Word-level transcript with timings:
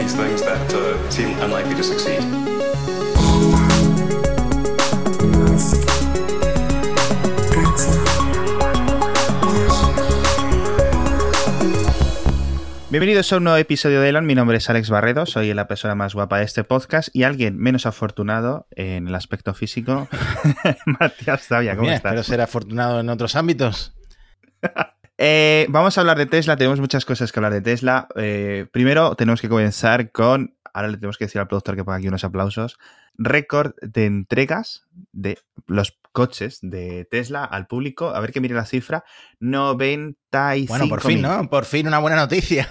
these 0.00 0.14
things 0.14 0.40
that 0.42 0.72
uh, 0.72 1.10
seem 1.10 1.38
unlikely 1.40 1.74
to 1.74 1.82
succeed. 1.82 2.20
Bienvenidos 12.90 13.32
a 13.32 13.36
un 13.36 13.44
nuevo 13.44 13.58
episodio 13.58 14.00
de 14.00 14.08
Elon. 14.08 14.26
Mi 14.26 14.34
nombre 14.34 14.56
es 14.56 14.68
Alex 14.70 14.88
Barredo, 14.88 15.26
soy 15.26 15.52
la 15.52 15.68
persona 15.68 15.94
más 15.94 16.14
guapa 16.14 16.38
de 16.38 16.44
este 16.44 16.64
podcast 16.64 17.14
y 17.14 17.22
alguien 17.22 17.58
menos 17.58 17.84
afortunado 17.86 18.66
en 18.70 19.06
el 19.06 19.14
aspecto 19.14 19.52
físico, 19.54 20.08
Matías 20.86 21.46
Zavia. 21.46 21.76
¿Cómo 21.76 21.82
Mira, 21.82 21.96
estás? 21.96 22.12
Espero 22.12 22.24
ser 22.24 22.40
afortunado 22.40 23.00
en 23.00 23.10
otros 23.10 23.36
ámbitos. 23.36 23.94
Eh, 25.22 25.66
vamos 25.68 25.98
a 25.98 26.00
hablar 26.00 26.16
de 26.16 26.24
Tesla, 26.24 26.56
tenemos 26.56 26.80
muchas 26.80 27.04
cosas 27.04 27.30
que 27.30 27.38
hablar 27.38 27.52
de 27.52 27.60
Tesla. 27.60 28.08
Eh, 28.16 28.66
primero 28.72 29.14
tenemos 29.16 29.42
que 29.42 29.50
comenzar 29.50 30.12
con, 30.12 30.56
ahora 30.72 30.88
le 30.88 30.96
tenemos 30.96 31.18
que 31.18 31.26
decir 31.26 31.38
al 31.42 31.46
productor 31.46 31.76
que 31.76 31.84
ponga 31.84 31.98
aquí 31.98 32.08
unos 32.08 32.24
aplausos, 32.24 32.78
récord 33.18 33.74
de 33.82 34.06
entregas 34.06 34.86
de 35.12 35.38
los 35.66 35.98
coches 36.12 36.60
de 36.62 37.04
Tesla 37.04 37.44
al 37.44 37.66
público. 37.66 38.08
A 38.08 38.20
ver 38.20 38.32
que 38.32 38.40
mire 38.40 38.54
la 38.54 38.64
cifra, 38.64 39.04
95 39.40 40.72
Bueno, 40.72 40.88
por 40.88 41.02
fin, 41.02 41.20
¿no? 41.20 41.50
Por 41.50 41.66
fin 41.66 41.86
una 41.86 41.98
buena 41.98 42.16
noticia. 42.16 42.66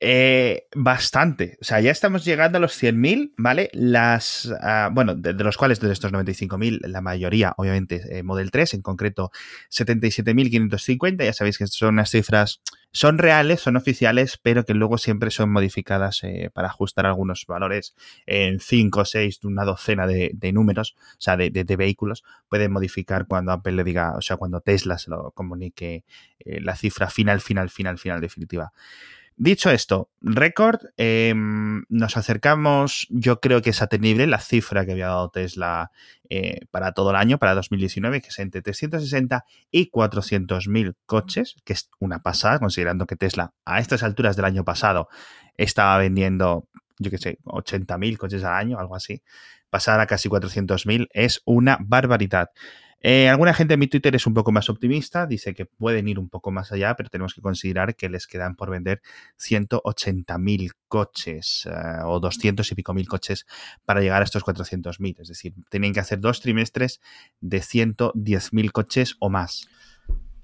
Eh, 0.00 0.66
bastante. 0.74 1.56
O 1.62 1.64
sea, 1.64 1.80
ya 1.80 1.90
estamos 1.90 2.24
llegando 2.26 2.58
a 2.58 2.60
los 2.60 2.74
100.000, 2.74 3.32
¿vale? 3.38 3.70
Las, 3.72 4.52
ah, 4.60 4.90
bueno, 4.92 5.14
de, 5.14 5.32
los 5.32 5.56
cuales 5.56 5.80
de 5.80 5.90
estos 5.92 6.12
95.000, 6.12 6.80
la 6.82 7.00
mayoría, 7.00 7.54
obviamente, 7.56 8.02
eh, 8.18 8.22
Model 8.22 8.50
3, 8.50 8.74
en 8.74 8.82
concreto 8.82 9.30
77.550. 9.70 11.24
Ya 11.24 11.32
sabéis 11.32 11.56
que 11.56 11.66
son 11.68 11.90
unas 11.94 12.10
cifras, 12.10 12.60
son 12.92 13.16
reales, 13.18 13.60
son 13.60 13.76
oficiales, 13.76 14.38
pero 14.42 14.64
que 14.66 14.74
luego 14.74 14.98
siempre 14.98 15.30
son 15.30 15.50
modificadas 15.50 16.22
eh, 16.24 16.50
para 16.52 16.68
ajustar 16.68 17.06
algunos 17.06 17.46
valores 17.46 17.94
en 18.26 18.60
5, 18.60 19.06
6, 19.06 19.40
una 19.44 19.64
docena 19.64 20.06
de, 20.06 20.32
números, 20.52 20.96
o 20.98 21.16
sea, 21.20 21.36
de, 21.38 21.48
de- 21.50 21.64
de 21.64 21.76
vehículos. 21.76 22.24
Pueden 22.50 22.72
modificar 22.72 23.26
cuando 23.26 23.52
Apple 23.52 23.72
le 23.72 23.84
diga, 23.84 24.14
o 24.16 24.20
sea, 24.20 24.36
cuando 24.36 24.60
Tesla 24.60 24.98
se 24.98 25.10
lo 25.10 25.30
comunique 25.30 26.04
eh, 26.40 26.60
la 26.60 26.76
cifra 26.76 27.08
final, 27.08 27.40
final, 27.40 27.70
final, 27.70 27.98
final 27.98 28.20
definitiva. 28.20 28.72
Dicho 29.36 29.70
esto, 29.70 30.10
récord, 30.20 30.80
eh, 30.96 31.34
nos 31.34 32.16
acercamos, 32.16 33.08
yo 33.10 33.40
creo 33.40 33.62
que 33.62 33.70
es 33.70 33.82
atendible 33.82 34.28
la 34.28 34.38
cifra 34.38 34.86
que 34.86 34.92
había 34.92 35.08
dado 35.08 35.28
Tesla 35.30 35.90
eh, 36.30 36.60
para 36.70 36.92
todo 36.92 37.10
el 37.10 37.16
año, 37.16 37.38
para 37.38 37.56
2019, 37.56 38.20
que 38.20 38.28
es 38.28 38.38
entre 38.38 38.62
360 38.62 39.44
y 39.72 39.90
400 39.90 40.68
mil 40.68 40.94
coches, 41.06 41.56
que 41.64 41.72
es 41.72 41.90
una 41.98 42.22
pasada, 42.22 42.60
considerando 42.60 43.06
que 43.06 43.16
Tesla 43.16 43.52
a 43.64 43.80
estas 43.80 44.04
alturas 44.04 44.36
del 44.36 44.44
año 44.44 44.64
pasado 44.64 45.08
estaba 45.56 45.98
vendiendo, 45.98 46.68
yo 47.00 47.10
qué 47.10 47.18
sé, 47.18 47.38
80 47.42 47.98
mil 47.98 48.16
coches 48.18 48.44
al 48.44 48.54
año, 48.54 48.78
algo 48.78 48.94
así. 48.94 49.22
Pasar 49.68 49.98
a 49.98 50.06
casi 50.06 50.28
400 50.28 50.86
mil 50.86 51.08
es 51.12 51.42
una 51.44 51.76
barbaridad. 51.80 52.50
Eh, 53.06 53.28
alguna 53.28 53.52
gente 53.52 53.74
en 53.74 53.80
mi 53.80 53.86
Twitter 53.86 54.16
es 54.16 54.26
un 54.26 54.32
poco 54.32 54.50
más 54.50 54.70
optimista, 54.70 55.26
dice 55.26 55.52
que 55.52 55.66
pueden 55.66 56.08
ir 56.08 56.18
un 56.18 56.30
poco 56.30 56.50
más 56.50 56.72
allá, 56.72 56.96
pero 56.96 57.10
tenemos 57.10 57.34
que 57.34 57.42
considerar 57.42 57.96
que 57.96 58.08
les 58.08 58.26
quedan 58.26 58.56
por 58.56 58.70
vender 58.70 59.02
180.000 59.36 60.72
coches 60.88 61.68
eh, 61.70 61.98
o 62.02 62.18
200 62.18 62.72
y 62.72 62.74
pico 62.74 62.94
mil 62.94 63.06
coches 63.06 63.44
para 63.84 64.00
llegar 64.00 64.22
a 64.22 64.24
estos 64.24 64.42
400.000. 64.42 65.20
Es 65.20 65.28
decir, 65.28 65.52
tienen 65.68 65.92
que 65.92 66.00
hacer 66.00 66.18
dos 66.18 66.40
trimestres 66.40 67.02
de 67.42 67.58
110.000 67.58 68.72
coches 68.72 69.16
o 69.18 69.28
más. 69.28 69.68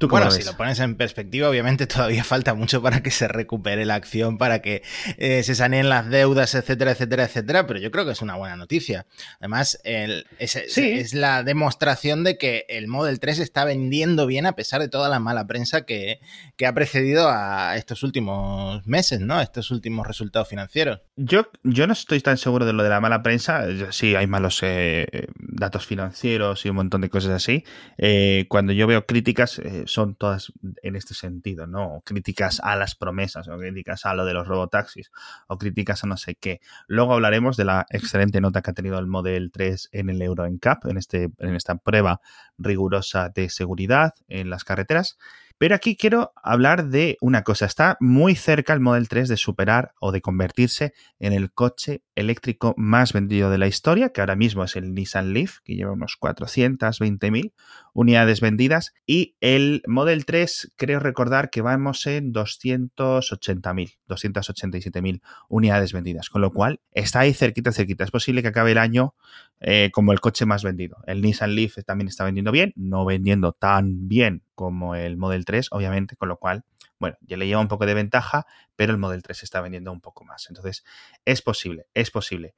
¿Tú 0.00 0.08
cómo 0.08 0.20
Bueno, 0.22 0.30
lo 0.34 0.36
si 0.40 0.42
lo 0.48 0.56
pones 0.56 0.80
en 0.80 0.94
perspectiva, 0.94 1.50
obviamente 1.50 1.86
todavía 1.86 2.24
falta 2.24 2.54
mucho 2.54 2.80
para 2.80 3.02
que 3.02 3.10
se 3.10 3.28
recupere 3.28 3.84
la 3.84 3.96
acción, 3.96 4.38
para 4.38 4.62
que 4.62 4.82
eh, 5.18 5.42
se 5.42 5.54
saneen 5.54 5.90
las 5.90 6.08
deudas, 6.08 6.54
etcétera, 6.54 6.92
etcétera, 6.92 7.24
etcétera, 7.24 7.66
pero 7.66 7.78
yo 7.80 7.90
creo 7.90 8.06
que 8.06 8.12
es 8.12 8.22
una 8.22 8.34
buena 8.36 8.56
noticia. 8.56 9.04
Además, 9.40 9.78
el- 9.84 10.24
es, 10.38 10.56
es- 10.56 10.72
Sí. 10.72 10.90
es 10.92 11.12
la 11.12 11.42
demostración 11.42 12.24
de 12.24 12.38
que 12.38 12.64
el 12.70 12.88
Model 12.88 13.20
3 13.20 13.40
está 13.40 13.66
vendiendo 13.66 14.26
bien 14.26 14.46
a 14.46 14.52
pesar 14.52 14.80
de 14.80 14.88
toda 14.88 15.10
la 15.10 15.20
mala 15.20 15.46
prensa 15.46 15.82
que, 15.84 16.20
que 16.56 16.66
ha 16.66 16.72
precedido 16.72 17.28
a 17.28 17.76
estos 17.76 18.02
últimos 18.02 18.86
meses, 18.86 19.20
¿no? 19.20 19.34
A 19.34 19.42
estos 19.42 19.70
últimos 19.70 20.06
resultados 20.06 20.48
financieros. 20.48 21.02
Yo, 21.16 21.46
yo 21.62 21.86
no 21.86 21.92
estoy 21.92 22.20
tan 22.22 22.38
seguro 22.38 22.64
de 22.64 22.72
lo 22.72 22.82
de 22.82 22.88
la 22.88 23.00
mala 23.00 23.22
prensa. 23.22 23.66
Sí, 23.90 24.14
hay 24.16 24.26
malos 24.26 24.60
eh, 24.62 25.26
datos 25.36 25.84
financieros 25.84 26.64
y 26.64 26.70
un 26.70 26.76
montón 26.76 27.02
de 27.02 27.10
cosas 27.10 27.32
así. 27.32 27.64
Eh, 27.98 28.46
cuando 28.48 28.72
yo 28.72 28.86
veo 28.86 29.04
críticas, 29.04 29.60
son 29.92 30.14
todas 30.14 30.52
en 30.82 30.96
este 30.96 31.14
sentido, 31.14 31.66
¿no? 31.66 32.02
Críticas 32.04 32.60
a 32.60 32.76
las 32.76 32.94
promesas, 32.94 33.48
o 33.48 33.58
críticas 33.58 34.06
a 34.06 34.14
lo 34.14 34.24
de 34.24 34.34
los 34.34 34.46
robotaxis, 34.46 35.10
o 35.48 35.58
críticas 35.58 36.04
a 36.04 36.06
no 36.06 36.16
sé 36.16 36.34
qué. 36.34 36.60
Luego 36.86 37.14
hablaremos 37.14 37.56
de 37.56 37.64
la 37.64 37.86
excelente 37.90 38.40
nota 38.40 38.62
que 38.62 38.70
ha 38.70 38.74
tenido 38.74 38.98
el 38.98 39.06
Model 39.06 39.50
3 39.52 39.90
en 39.92 40.10
el 40.10 40.22
Euro 40.22 40.46
NCAP, 40.46 40.86
en, 40.86 40.96
este, 40.96 41.30
en 41.38 41.54
esta 41.54 41.76
prueba 41.76 42.20
rigurosa 42.58 43.28
de 43.28 43.48
seguridad 43.48 44.14
en 44.28 44.50
las 44.50 44.64
carreteras. 44.64 45.18
Pero 45.60 45.74
aquí 45.74 45.94
quiero 45.94 46.32
hablar 46.42 46.86
de 46.86 47.18
una 47.20 47.42
cosa. 47.42 47.66
Está 47.66 47.98
muy 48.00 48.34
cerca 48.34 48.72
el 48.72 48.80
Model 48.80 49.08
3 49.08 49.28
de 49.28 49.36
superar 49.36 49.92
o 50.00 50.10
de 50.10 50.22
convertirse 50.22 50.94
en 51.18 51.34
el 51.34 51.52
coche 51.52 52.02
eléctrico 52.20 52.74
más 52.76 53.12
vendido 53.12 53.50
de 53.50 53.58
la 53.58 53.66
historia, 53.66 54.10
que 54.10 54.20
ahora 54.20 54.36
mismo 54.36 54.64
es 54.64 54.76
el 54.76 54.94
Nissan 54.94 55.32
Leaf, 55.32 55.58
que 55.64 55.74
lleva 55.74 55.92
unos 55.92 56.16
420.000 56.20 57.52
unidades 57.92 58.40
vendidas. 58.40 58.94
Y 59.06 59.36
el 59.40 59.82
Model 59.86 60.24
3, 60.24 60.72
creo 60.76 61.00
recordar 61.00 61.50
que 61.50 61.62
vamos 61.62 62.06
en 62.06 62.32
280.000, 62.32 63.98
287.000 64.08 65.20
unidades 65.48 65.92
vendidas. 65.92 66.28
Con 66.28 66.42
lo 66.42 66.52
cual, 66.52 66.80
está 66.92 67.20
ahí 67.20 67.34
cerquita, 67.34 67.72
cerquita. 67.72 68.04
Es 68.04 68.10
posible 68.10 68.42
que 68.42 68.48
acabe 68.48 68.72
el 68.72 68.78
año 68.78 69.14
eh, 69.60 69.90
como 69.92 70.12
el 70.12 70.20
coche 70.20 70.46
más 70.46 70.62
vendido. 70.62 70.98
El 71.06 71.22
Nissan 71.22 71.54
Leaf 71.54 71.76
también 71.84 72.08
está 72.08 72.24
vendiendo 72.24 72.52
bien, 72.52 72.72
no 72.76 73.04
vendiendo 73.04 73.52
tan 73.52 74.08
bien 74.08 74.42
como 74.54 74.94
el 74.94 75.16
Model 75.16 75.44
3, 75.44 75.68
obviamente, 75.70 76.16
con 76.16 76.28
lo 76.28 76.36
cual, 76.36 76.64
bueno, 77.00 77.16
ya 77.22 77.36
le 77.36 77.46
lleva 77.46 77.60
un 77.60 77.68
poco 77.68 77.86
de 77.86 77.94
ventaja, 77.94 78.46
pero 78.76 78.92
el 78.92 78.98
Model 78.98 79.22
3 79.22 79.42
está 79.42 79.60
vendiendo 79.60 79.90
un 79.90 80.00
poco 80.00 80.24
más. 80.24 80.46
Entonces, 80.48 80.84
es 81.24 81.42
posible, 81.42 81.86
es 81.94 82.10
posible. 82.10 82.54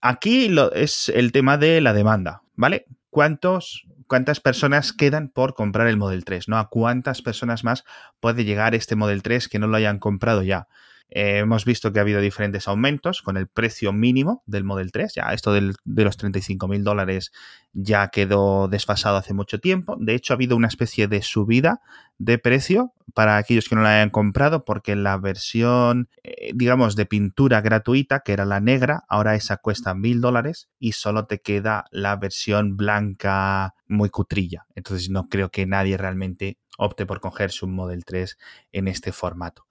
Aquí 0.00 0.48
lo, 0.48 0.70
es 0.72 1.08
el 1.08 1.32
tema 1.32 1.56
de 1.56 1.80
la 1.80 1.94
demanda, 1.94 2.42
¿vale? 2.54 2.86
¿Cuántos, 3.10 3.86
¿Cuántas 4.06 4.40
personas 4.40 4.92
quedan 4.92 5.30
por 5.30 5.54
comprar 5.54 5.86
el 5.88 5.96
Model 5.96 6.24
3? 6.24 6.48
¿no? 6.48 6.58
¿A 6.58 6.68
cuántas 6.68 7.22
personas 7.22 7.64
más 7.64 7.84
puede 8.20 8.44
llegar 8.44 8.74
este 8.74 8.94
Model 8.94 9.22
3 9.22 9.48
que 9.48 9.58
no 9.58 9.66
lo 9.66 9.78
hayan 9.78 9.98
comprado 9.98 10.42
ya? 10.42 10.68
Eh, 11.08 11.38
hemos 11.38 11.64
visto 11.64 11.92
que 11.92 12.00
ha 12.00 12.02
habido 12.02 12.20
diferentes 12.20 12.66
aumentos 12.68 13.22
con 13.22 13.36
el 13.36 13.46
precio 13.46 13.92
mínimo 13.92 14.42
del 14.46 14.64
Model 14.64 14.90
3. 14.92 15.14
Ya 15.14 15.32
esto 15.32 15.52
del- 15.52 15.76
de 15.84 16.04
los 16.04 16.16
35 16.16 16.66
mil 16.68 16.82
dólares 16.84 17.32
ya 17.72 18.08
quedó 18.08 18.68
desfasado 18.68 19.16
hace 19.16 19.32
mucho 19.34 19.58
tiempo. 19.60 19.96
De 20.00 20.14
hecho, 20.14 20.32
ha 20.32 20.36
habido 20.36 20.56
una 20.56 20.68
especie 20.68 21.06
de 21.08 21.22
subida 21.22 21.80
de 22.18 22.38
precio 22.38 22.92
para 23.14 23.36
aquellos 23.36 23.68
que 23.68 23.76
no 23.76 23.82
la 23.82 23.96
hayan 23.96 24.10
comprado 24.10 24.64
porque 24.64 24.96
la 24.96 25.16
versión, 25.18 26.08
eh, 26.24 26.50
digamos, 26.54 26.96
de 26.96 27.06
pintura 27.06 27.60
gratuita, 27.60 28.20
que 28.20 28.32
era 28.32 28.44
la 28.44 28.60
negra, 28.60 29.04
ahora 29.08 29.34
esa 29.34 29.58
cuesta 29.58 29.94
mil 29.94 30.20
dólares 30.20 30.68
y 30.78 30.92
solo 30.92 31.26
te 31.26 31.40
queda 31.40 31.84
la 31.90 32.16
versión 32.16 32.76
blanca 32.76 33.74
muy 33.86 34.08
cutrilla. 34.10 34.66
Entonces 34.74 35.10
no 35.10 35.28
creo 35.28 35.50
que 35.50 35.66
nadie 35.66 35.96
realmente 35.96 36.58
opte 36.78 37.06
por 37.06 37.20
cogerse 37.20 37.64
un 37.64 37.74
Model 37.74 38.04
3 38.04 38.38
en 38.72 38.88
este 38.88 39.12
formato. 39.12 39.66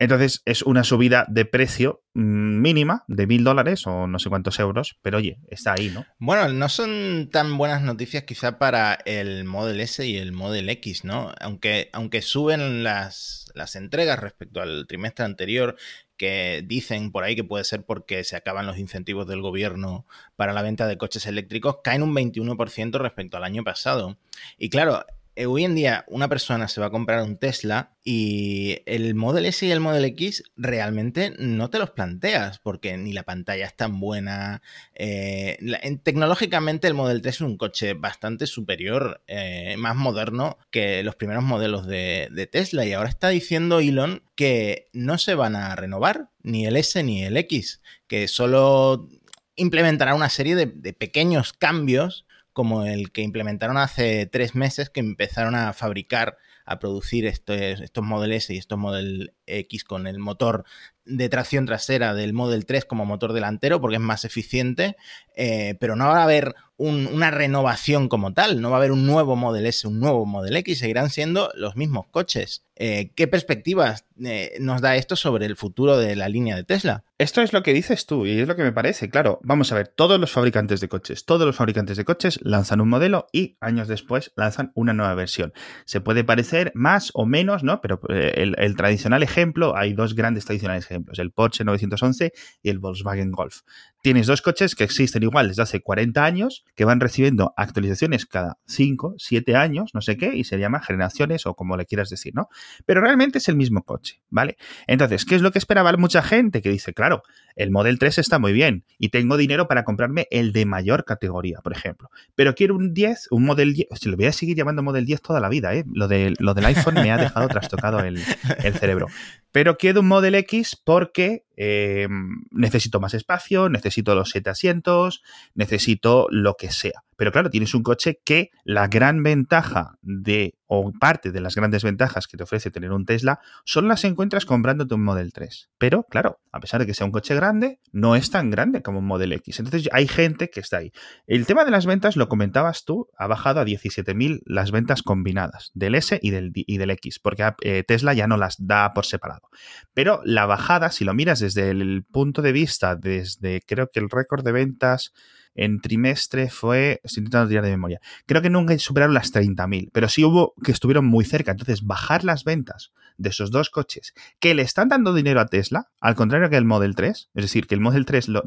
Entonces 0.00 0.40
es 0.46 0.62
una 0.62 0.82
subida 0.82 1.26
de 1.28 1.44
precio 1.44 2.02
mínima 2.14 3.04
de 3.06 3.26
mil 3.26 3.44
dólares 3.44 3.86
o 3.86 4.06
no 4.06 4.18
sé 4.18 4.30
cuántos 4.30 4.58
euros, 4.58 4.96
pero 5.02 5.18
oye, 5.18 5.38
está 5.48 5.74
ahí, 5.74 5.90
¿no? 5.90 6.06
Bueno, 6.18 6.48
no 6.48 6.70
son 6.70 7.28
tan 7.30 7.58
buenas 7.58 7.82
noticias 7.82 8.24
quizá 8.24 8.58
para 8.58 8.94
el 9.04 9.44
Model 9.44 9.78
S 9.78 10.04
y 10.06 10.16
el 10.16 10.32
Model 10.32 10.70
X, 10.70 11.04
¿no? 11.04 11.32
Aunque, 11.38 11.90
aunque 11.92 12.22
suben 12.22 12.82
las, 12.82 13.52
las 13.54 13.76
entregas 13.76 14.18
respecto 14.18 14.62
al 14.62 14.86
trimestre 14.88 15.26
anterior, 15.26 15.76
que 16.16 16.64
dicen 16.66 17.12
por 17.12 17.24
ahí 17.24 17.36
que 17.36 17.44
puede 17.44 17.64
ser 17.64 17.84
porque 17.84 18.24
se 18.24 18.36
acaban 18.36 18.66
los 18.66 18.78
incentivos 18.78 19.26
del 19.26 19.42
gobierno 19.42 20.06
para 20.34 20.54
la 20.54 20.62
venta 20.62 20.86
de 20.86 20.96
coches 20.96 21.26
eléctricos, 21.26 21.80
caen 21.84 22.02
un 22.02 22.14
21% 22.14 22.98
respecto 22.98 23.36
al 23.36 23.44
año 23.44 23.64
pasado. 23.64 24.16
Y 24.56 24.70
claro, 24.70 25.04
hoy 25.46 25.64
en 25.64 25.74
día 25.74 26.04
una 26.08 26.28
persona 26.28 26.68
se 26.68 26.80
va 26.80 26.88
a 26.88 26.90
comprar 26.90 27.22
un 27.22 27.36
Tesla 27.38 27.94
y 28.04 28.78
el 28.86 29.14
Model 29.14 29.46
S 29.46 29.64
y 29.64 29.70
el 29.70 29.80
Model 29.80 30.04
X 30.04 30.44
realmente 30.56 31.34
no 31.38 31.70
te 31.70 31.78
los 31.78 31.90
planteas 31.90 32.58
porque 32.58 32.96
ni 32.96 33.12
la 33.12 33.22
pantalla 33.22 33.66
es 33.66 33.76
tan 33.76 34.00
buena. 34.00 34.62
eh, 34.94 35.58
tecnológicamente 36.02 36.88
el 36.88 36.94
Model 36.94 37.22
3 37.22 37.34
es 37.34 37.40
un 37.40 37.56
coche 37.56 37.94
bastante 37.94 38.46
superior, 38.46 39.22
eh, 39.26 39.76
más 39.78 39.96
moderno 39.96 40.58
que 40.70 41.02
los 41.02 41.16
primeros 41.16 41.44
modelos 41.44 41.86
de, 41.86 42.28
Tesla 42.50 42.84
y 42.84 42.92
ahora 42.92 43.08
está 43.08 43.28
diciendo 43.28 43.80
Elon 43.80 44.22
que 44.34 44.88
no 44.92 45.18
se 45.18 45.34
van 45.34 45.56
a 45.56 45.76
renovar 45.76 46.30
ni 46.42 46.66
el 46.66 46.76
S 46.76 47.02
ni 47.02 47.22
el 47.22 47.36
X, 47.36 47.82
que 48.08 48.28
solo 48.28 49.08
implementará 49.56 50.14
una 50.14 50.30
serie 50.30 50.56
de 50.56 50.92
pequeños 50.94 51.52
cambios 51.52 52.24
como 52.52 52.84
el 52.84 53.12
que 53.12 53.22
implementaron 53.22 53.76
hace 53.76 54.26
tres 54.26 54.54
meses, 54.54 54.90
que 54.90 55.00
empezaron 55.00 55.54
a 55.54 55.72
fabricar, 55.72 56.36
a 56.64 56.78
producir 56.78 57.26
estos, 57.26 57.56
estos 57.56 58.04
Model 58.04 58.32
S 58.32 58.52
y 58.52 58.58
estos 58.58 58.78
Model 58.78 59.34
X 59.46 59.84
con 59.84 60.06
el 60.06 60.18
motor 60.18 60.64
de 61.04 61.28
tracción 61.28 61.66
trasera 61.66 62.14
del 62.14 62.32
Model 62.32 62.66
3 62.66 62.84
como 62.84 63.04
motor 63.04 63.32
delantero 63.32 63.80
porque 63.80 63.96
es 63.96 64.02
más 64.02 64.24
eficiente, 64.24 64.96
eh, 65.34 65.76
pero 65.80 65.96
no 65.96 66.06
va 66.06 66.20
a 66.20 66.24
haber 66.24 66.54
una 66.80 67.30
renovación 67.30 68.08
como 68.08 68.32
tal, 68.32 68.62
no 68.62 68.70
va 68.70 68.76
a 68.76 68.78
haber 68.78 68.92
un 68.92 69.06
nuevo 69.06 69.36
Model 69.36 69.66
S, 69.66 69.86
un 69.86 70.00
nuevo 70.00 70.24
Model 70.24 70.56
X, 70.56 70.78
seguirán 70.78 71.10
siendo 71.10 71.50
los 71.54 71.76
mismos 71.76 72.06
coches. 72.10 72.64
Eh, 72.76 73.12
¿Qué 73.14 73.28
perspectivas 73.28 74.06
eh, 74.24 74.56
nos 74.58 74.80
da 74.80 74.96
esto 74.96 75.14
sobre 75.14 75.44
el 75.44 75.56
futuro 75.56 75.98
de 75.98 76.16
la 76.16 76.30
línea 76.30 76.56
de 76.56 76.64
Tesla? 76.64 77.04
Esto 77.18 77.42
es 77.42 77.52
lo 77.52 77.62
que 77.62 77.74
dices 77.74 78.06
tú 78.06 78.24
y 78.24 78.40
es 78.40 78.48
lo 78.48 78.56
que 78.56 78.62
me 78.62 78.72
parece. 78.72 79.10
Claro, 79.10 79.38
vamos 79.42 79.70
a 79.72 79.74
ver, 79.74 79.88
todos 79.88 80.18
los 80.18 80.32
fabricantes 80.32 80.80
de 80.80 80.88
coches, 80.88 81.26
todos 81.26 81.46
los 81.46 81.54
fabricantes 81.54 81.98
de 81.98 82.06
coches 82.06 82.38
lanzan 82.42 82.80
un 82.80 82.88
modelo 82.88 83.26
y 83.30 83.58
años 83.60 83.86
después 83.86 84.32
lanzan 84.34 84.72
una 84.74 84.94
nueva 84.94 85.12
versión. 85.14 85.52
Se 85.84 86.00
puede 86.00 86.24
parecer 86.24 86.72
más 86.74 87.10
o 87.12 87.26
menos, 87.26 87.62
¿no? 87.62 87.82
Pero 87.82 88.00
el, 88.08 88.54
el 88.56 88.76
tradicional 88.76 89.22
ejemplo, 89.22 89.76
hay 89.76 89.92
dos 89.92 90.14
grandes 90.14 90.46
tradicionales 90.46 90.86
ejemplos, 90.86 91.18
el 91.18 91.30
Porsche 91.30 91.64
911 91.64 92.32
y 92.62 92.70
el 92.70 92.78
Volkswagen 92.78 93.32
Golf. 93.32 93.60
Tienes 94.02 94.26
dos 94.26 94.40
coches 94.40 94.74
que 94.74 94.84
existen 94.84 95.22
igual 95.22 95.48
desde 95.48 95.62
hace 95.62 95.80
40 95.82 96.24
años, 96.24 96.64
que 96.74 96.86
van 96.86 97.00
recibiendo 97.00 97.52
actualizaciones 97.56 98.24
cada 98.24 98.58
5, 98.66 99.16
7 99.18 99.56
años, 99.56 99.90
no 99.92 100.00
sé 100.00 100.16
qué, 100.16 100.34
y 100.34 100.44
se 100.44 100.58
llama 100.58 100.80
generaciones 100.80 101.44
o 101.44 101.54
como 101.54 101.76
le 101.76 101.84
quieras 101.84 102.08
decir, 102.08 102.34
¿no? 102.34 102.48
Pero 102.86 103.02
realmente 103.02 103.38
es 103.38 103.48
el 103.48 103.56
mismo 103.56 103.82
coche, 103.82 104.22
¿vale? 104.30 104.56
Entonces, 104.86 105.26
¿qué 105.26 105.34
es 105.34 105.42
lo 105.42 105.52
que 105.52 105.58
esperaba 105.58 105.92
mucha 105.98 106.22
gente? 106.22 106.62
Que 106.62 106.70
dice, 106.70 106.94
claro, 106.94 107.22
el 107.56 107.70
Model 107.70 107.98
3 107.98 108.18
está 108.18 108.38
muy 108.38 108.52
bien 108.52 108.84
y 108.98 109.10
tengo 109.10 109.36
dinero 109.36 109.68
para 109.68 109.84
comprarme 109.84 110.26
el 110.30 110.52
de 110.52 110.64
mayor 110.64 111.04
categoría, 111.04 111.58
por 111.62 111.72
ejemplo. 111.72 112.08
Pero 112.34 112.54
quiero 112.54 112.76
un 112.76 112.94
10, 112.94 113.28
un 113.32 113.44
Model 113.44 113.74
10, 113.74 113.88
se 113.92 114.08
lo 114.08 114.16
voy 114.16 114.26
a 114.26 114.32
seguir 114.32 114.56
llamando 114.56 114.82
Model 114.82 115.04
10 115.04 115.20
toda 115.20 115.40
la 115.40 115.50
vida, 115.50 115.74
¿eh? 115.74 115.84
Lo, 115.92 116.08
de, 116.08 116.34
lo 116.38 116.54
del 116.54 116.64
iPhone 116.64 116.94
me 116.94 117.12
ha 117.12 117.18
dejado 117.18 117.48
trastocado 117.48 118.00
el, 118.00 118.18
el 118.64 118.74
cerebro. 118.74 119.08
Pero 119.52 119.76
quiero 119.76 120.00
un 120.00 120.08
Model 120.08 120.36
X 120.36 120.80
porque 120.82 121.44
eh, 121.62 122.08
necesito 122.50 123.00
más 123.00 123.12
espacio, 123.12 123.68
necesito 123.68 124.14
los 124.14 124.30
siete 124.30 124.48
asientos, 124.48 125.22
necesito 125.54 126.26
lo 126.30 126.56
que 126.56 126.70
sea. 126.70 127.04
Pero 127.20 127.32
claro, 127.32 127.50
tienes 127.50 127.74
un 127.74 127.82
coche 127.82 128.22
que 128.24 128.48
la 128.64 128.88
gran 128.88 129.22
ventaja 129.22 129.98
de, 130.00 130.54
o 130.64 130.90
parte 130.98 131.32
de 131.32 131.42
las 131.42 131.54
grandes 131.54 131.84
ventajas 131.84 132.26
que 132.26 132.38
te 132.38 132.44
ofrece 132.44 132.70
tener 132.70 132.92
un 132.92 133.04
Tesla, 133.04 133.40
son 133.66 133.88
las 133.88 134.04
encuentras 134.04 134.46
comprándote 134.46 134.94
un 134.94 135.04
Model 135.04 135.30
3. 135.30 135.68
Pero 135.76 136.04
claro, 136.04 136.40
a 136.50 136.60
pesar 136.60 136.80
de 136.80 136.86
que 136.86 136.94
sea 136.94 137.04
un 137.04 137.12
coche 137.12 137.34
grande, 137.34 137.78
no 137.92 138.16
es 138.16 138.30
tan 138.30 138.48
grande 138.48 138.80
como 138.80 139.00
un 139.00 139.04
Model 139.04 139.34
X. 139.34 139.58
Entonces 139.58 139.90
hay 139.92 140.08
gente 140.08 140.48
que 140.48 140.60
está 140.60 140.78
ahí. 140.78 140.92
El 141.26 141.44
tema 141.44 141.66
de 141.66 141.70
las 141.70 141.84
ventas, 141.84 142.16
lo 142.16 142.26
comentabas 142.30 142.86
tú, 142.86 143.10
ha 143.18 143.26
bajado 143.26 143.60
a 143.60 143.66
17.000 143.66 144.40
las 144.46 144.70
ventas 144.70 145.02
combinadas 145.02 145.72
del 145.74 145.96
S 145.96 146.18
y 146.22 146.30
del, 146.30 146.52
y 146.54 146.78
del 146.78 146.88
X, 146.88 147.18
porque 147.18 147.52
eh, 147.60 147.84
Tesla 147.86 148.14
ya 148.14 148.28
no 148.28 148.38
las 148.38 148.56
da 148.58 148.94
por 148.94 149.04
separado. 149.04 149.50
Pero 149.92 150.22
la 150.24 150.46
bajada, 150.46 150.90
si 150.90 151.04
lo 151.04 151.12
miras 151.12 151.40
desde 151.40 151.68
el 151.68 152.02
punto 152.10 152.40
de 152.40 152.52
vista, 152.52 152.96
desde 152.96 153.60
creo 153.66 153.90
que 153.92 154.00
el 154.00 154.08
récord 154.08 154.42
de 154.42 154.52
ventas 154.52 155.12
en 155.60 155.82
trimestre 155.82 156.48
fue, 156.48 157.02
estoy 157.04 157.20
intentando 157.20 157.50
tirar 157.50 157.64
de 157.64 157.70
memoria, 157.70 158.00
creo 158.24 158.40
que 158.40 158.48
nunca 158.48 158.76
superaron 158.78 159.12
las 159.12 159.30
30.000, 159.30 159.90
pero 159.92 160.08
sí 160.08 160.24
hubo 160.24 160.54
que 160.64 160.72
estuvieron 160.72 161.04
muy 161.04 161.26
cerca. 161.26 161.50
Entonces, 161.50 161.84
bajar 161.84 162.24
las 162.24 162.44
ventas 162.44 162.92
de 163.18 163.28
esos 163.28 163.50
dos 163.50 163.68
coches 163.68 164.14
que 164.38 164.54
le 164.54 164.62
están 164.62 164.88
dando 164.88 165.12
dinero 165.12 165.38
a 165.38 165.46
Tesla, 165.46 165.90
al 166.00 166.14
contrario 166.14 166.48
que 166.48 166.56
el 166.56 166.64
Model 166.64 166.94
3, 166.94 167.28
es 167.34 167.44
decir, 167.44 167.66
que 167.66 167.74
el 167.74 167.82
Model 167.82 168.06
3 168.06 168.28
lo, 168.28 168.42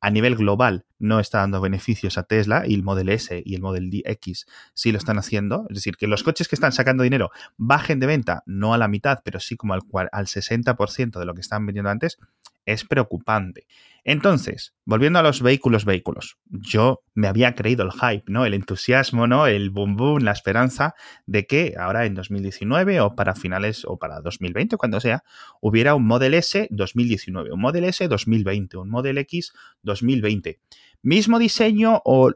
a 0.00 0.10
nivel 0.10 0.36
global 0.36 0.84
no 1.00 1.18
está 1.18 1.38
dando 1.38 1.60
beneficios 1.60 2.16
a 2.16 2.22
Tesla 2.22 2.62
y 2.64 2.74
el 2.74 2.84
Model 2.84 3.08
S 3.08 3.42
y 3.44 3.56
el 3.56 3.60
Model 3.60 3.90
X 4.04 4.46
sí 4.72 4.92
lo 4.92 4.98
están 4.98 5.18
haciendo. 5.18 5.66
Es 5.70 5.74
decir, 5.74 5.96
que 5.96 6.06
los 6.06 6.22
coches 6.22 6.46
que 6.46 6.54
están 6.54 6.70
sacando 6.70 7.02
dinero 7.02 7.32
bajen 7.56 7.98
de 7.98 8.06
venta, 8.06 8.44
no 8.46 8.72
a 8.72 8.78
la 8.78 8.86
mitad, 8.86 9.18
pero 9.24 9.40
sí 9.40 9.56
como 9.56 9.74
al, 9.74 9.80
al 10.12 10.26
60% 10.26 11.18
de 11.18 11.24
lo 11.24 11.34
que 11.34 11.40
están 11.40 11.66
vendiendo 11.66 11.90
antes, 11.90 12.18
es 12.66 12.84
preocupante. 12.84 13.66
Entonces, 14.08 14.72
volviendo 14.84 15.18
a 15.18 15.22
los 15.22 15.42
vehículos, 15.42 15.84
vehículos, 15.84 16.38
yo 16.48 17.02
me 17.14 17.26
había 17.26 17.56
creído 17.56 17.84
el 17.84 17.90
hype, 17.90 18.30
¿no? 18.30 18.44
El 18.44 18.54
entusiasmo, 18.54 19.26
¿no? 19.26 19.48
El 19.48 19.70
boom 19.70 19.96
boom, 19.96 20.22
la 20.22 20.30
esperanza 20.30 20.94
de 21.26 21.46
que 21.46 21.74
ahora 21.76 22.06
en 22.06 22.14
2019 22.14 23.00
o 23.00 23.16
para 23.16 23.34
finales 23.34 23.84
o 23.84 23.98
para 23.98 24.20
2020, 24.20 24.76
cuando 24.76 25.00
sea, 25.00 25.24
hubiera 25.60 25.96
un 25.96 26.06
Model 26.06 26.34
S 26.34 26.68
2019, 26.70 27.50
un 27.50 27.60
Model 27.60 27.82
S 27.82 28.06
2020, 28.06 28.76
un 28.76 28.90
Model 28.90 29.18
X 29.18 29.52
2020. 29.82 30.60
Mismo 31.02 31.40
diseño 31.40 32.00
o 32.04 32.32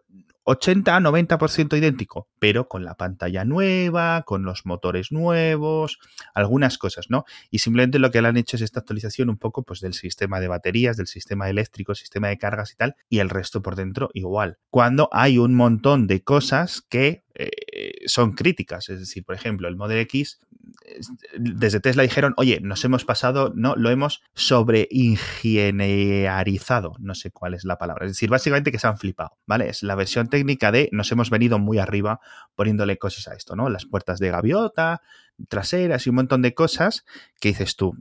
80-90% 0.50 1.79
idéntico, 1.79 2.29
pero 2.38 2.69
con 2.69 2.85
la 2.85 2.94
pantalla 2.94 3.44
nueva, 3.44 4.23
con 4.23 4.44
los 4.44 4.67
motores 4.67 5.12
nuevos, 5.12 5.99
algunas 6.35 6.79
cosas, 6.79 7.06
¿no? 7.08 7.25
Y 7.50 7.61
simplemente 7.61 7.99
lo 7.99 8.11
que 8.11 8.23
le 8.23 8.29
han 8.29 8.37
hecho 8.37 8.56
es 8.56 8.62
esta 8.62 8.81
actualización 8.81 9.31
un 9.31 9.38
poco 9.38 9.62
pues 9.62 9.81
del 9.81 9.94
sistema 9.94 10.41
de 10.41 10.49
baterías, 10.49 10.97
del 10.97 11.06
sistema 11.06 11.49
eléctrico, 11.49 11.94
sistema 11.94 12.29
de 12.29 12.38
cargas 12.38 12.73
y 12.73 12.76
tal, 12.76 12.97
y 13.08 13.19
el 13.19 13.31
resto 13.31 13.62
por 13.62 13.76
dentro 13.76 14.11
igual. 14.14 14.58
Cuando 14.70 15.08
hay 15.12 15.38
un 15.38 15.55
montón 15.55 16.06
de 16.06 16.23
cosas 16.23 16.82
que 16.82 17.25
eh, 17.35 18.06
son 18.06 18.32
críticas, 18.32 18.88
es 18.88 19.00
decir, 19.00 19.25
por 19.25 19.35
ejemplo, 19.35 19.69
el 19.69 19.76
Model 19.76 19.99
X 20.00 20.41
desde 21.38 21.79
Tesla 21.81 22.02
dijeron, 22.02 22.35
oye, 22.37 22.61
nos 22.61 22.85
hemos 22.85 23.05
pasado, 23.05 23.52
no, 23.55 23.76
lo 23.76 23.91
hemos 23.91 24.23
sobreingenierizado, 24.35 26.94
no 26.99 27.14
sé 27.14 27.31
cuál 27.31 27.55
es 27.55 27.64
la 27.64 27.79
palabra. 27.79 28.06
Es 28.06 28.12
decir, 28.12 28.29
básicamente 28.31 28.73
que 28.73 28.79
se 28.79 28.87
han 28.87 28.99
flipado, 28.99 29.37
¿vale? 29.47 29.69
Es 29.69 29.82
la 29.82 29.94
versión 29.94 30.29
técnica 30.29 30.73
de 30.73 30.88
nos 30.93 31.11
hemos 31.12 31.31
venido 31.31 31.58
muy 31.58 31.79
arriba 31.79 32.20
poniéndole 32.55 32.99
cosas 32.99 33.29
a 33.29 33.35
esto, 33.35 33.56
¿no? 33.56 33.70
Las 33.70 33.87
puertas 33.87 34.19
de 34.19 34.31
gaviota, 34.31 35.00
traseras 35.49 36.06
y 36.06 36.11
un 36.11 36.17
montón 36.17 36.43
de 36.43 36.55
cosas 36.55 37.05
que 37.41 37.49
dices 37.49 37.76
tú, 37.76 37.97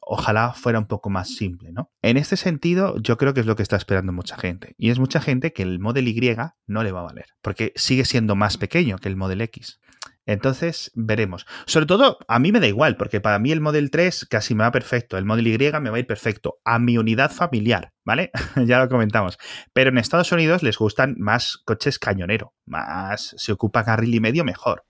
ojalá 0.00 0.52
fuera 0.52 0.78
un 0.78 0.86
poco 0.86 1.10
más 1.10 1.34
simple, 1.34 1.72
¿no? 1.72 1.90
En 2.02 2.16
este 2.16 2.36
sentido, 2.36 2.96
yo 3.00 3.16
creo 3.16 3.34
que 3.34 3.40
es 3.40 3.46
lo 3.46 3.56
que 3.56 3.62
está 3.62 3.76
esperando 3.76 4.12
mucha 4.12 4.36
gente. 4.36 4.74
Y 4.78 4.90
es 4.90 4.98
mucha 4.98 5.20
gente 5.20 5.52
que 5.52 5.62
el 5.62 5.78
Model 5.78 6.08
Y 6.08 6.36
no 6.66 6.82
le 6.82 6.92
va 6.92 7.00
a 7.00 7.04
valer, 7.04 7.26
porque 7.42 7.72
sigue 7.76 8.04
siendo 8.04 8.36
más 8.36 8.56
pequeño 8.56 8.98
que 8.98 9.08
el 9.08 9.16
Model 9.16 9.40
X. 9.42 9.80
Entonces, 10.30 10.92
veremos. 10.94 11.44
Sobre 11.66 11.86
todo, 11.86 12.18
a 12.28 12.38
mí 12.38 12.52
me 12.52 12.60
da 12.60 12.68
igual, 12.68 12.96
porque 12.96 13.20
para 13.20 13.40
mí 13.40 13.50
el 13.50 13.60
Model 13.60 13.90
3 13.90 14.26
casi 14.30 14.54
me 14.54 14.62
va 14.62 14.70
perfecto. 14.70 15.18
El 15.18 15.24
Model 15.24 15.48
Y 15.48 15.58
me 15.58 15.90
va 15.90 15.96
a 15.96 15.98
ir 15.98 16.06
perfecto. 16.06 16.60
A 16.64 16.78
mi 16.78 16.98
unidad 16.98 17.32
familiar, 17.32 17.92
¿vale? 18.04 18.30
ya 18.64 18.78
lo 18.78 18.88
comentamos. 18.88 19.38
Pero 19.72 19.90
en 19.90 19.98
Estados 19.98 20.30
Unidos 20.30 20.62
les 20.62 20.78
gustan 20.78 21.16
más 21.18 21.56
coches 21.56 21.98
cañonero. 21.98 22.54
Más 22.64 23.34
se 23.38 23.50
ocupa 23.50 23.84
carril 23.84 24.14
y 24.14 24.20
medio, 24.20 24.44
mejor. 24.44 24.84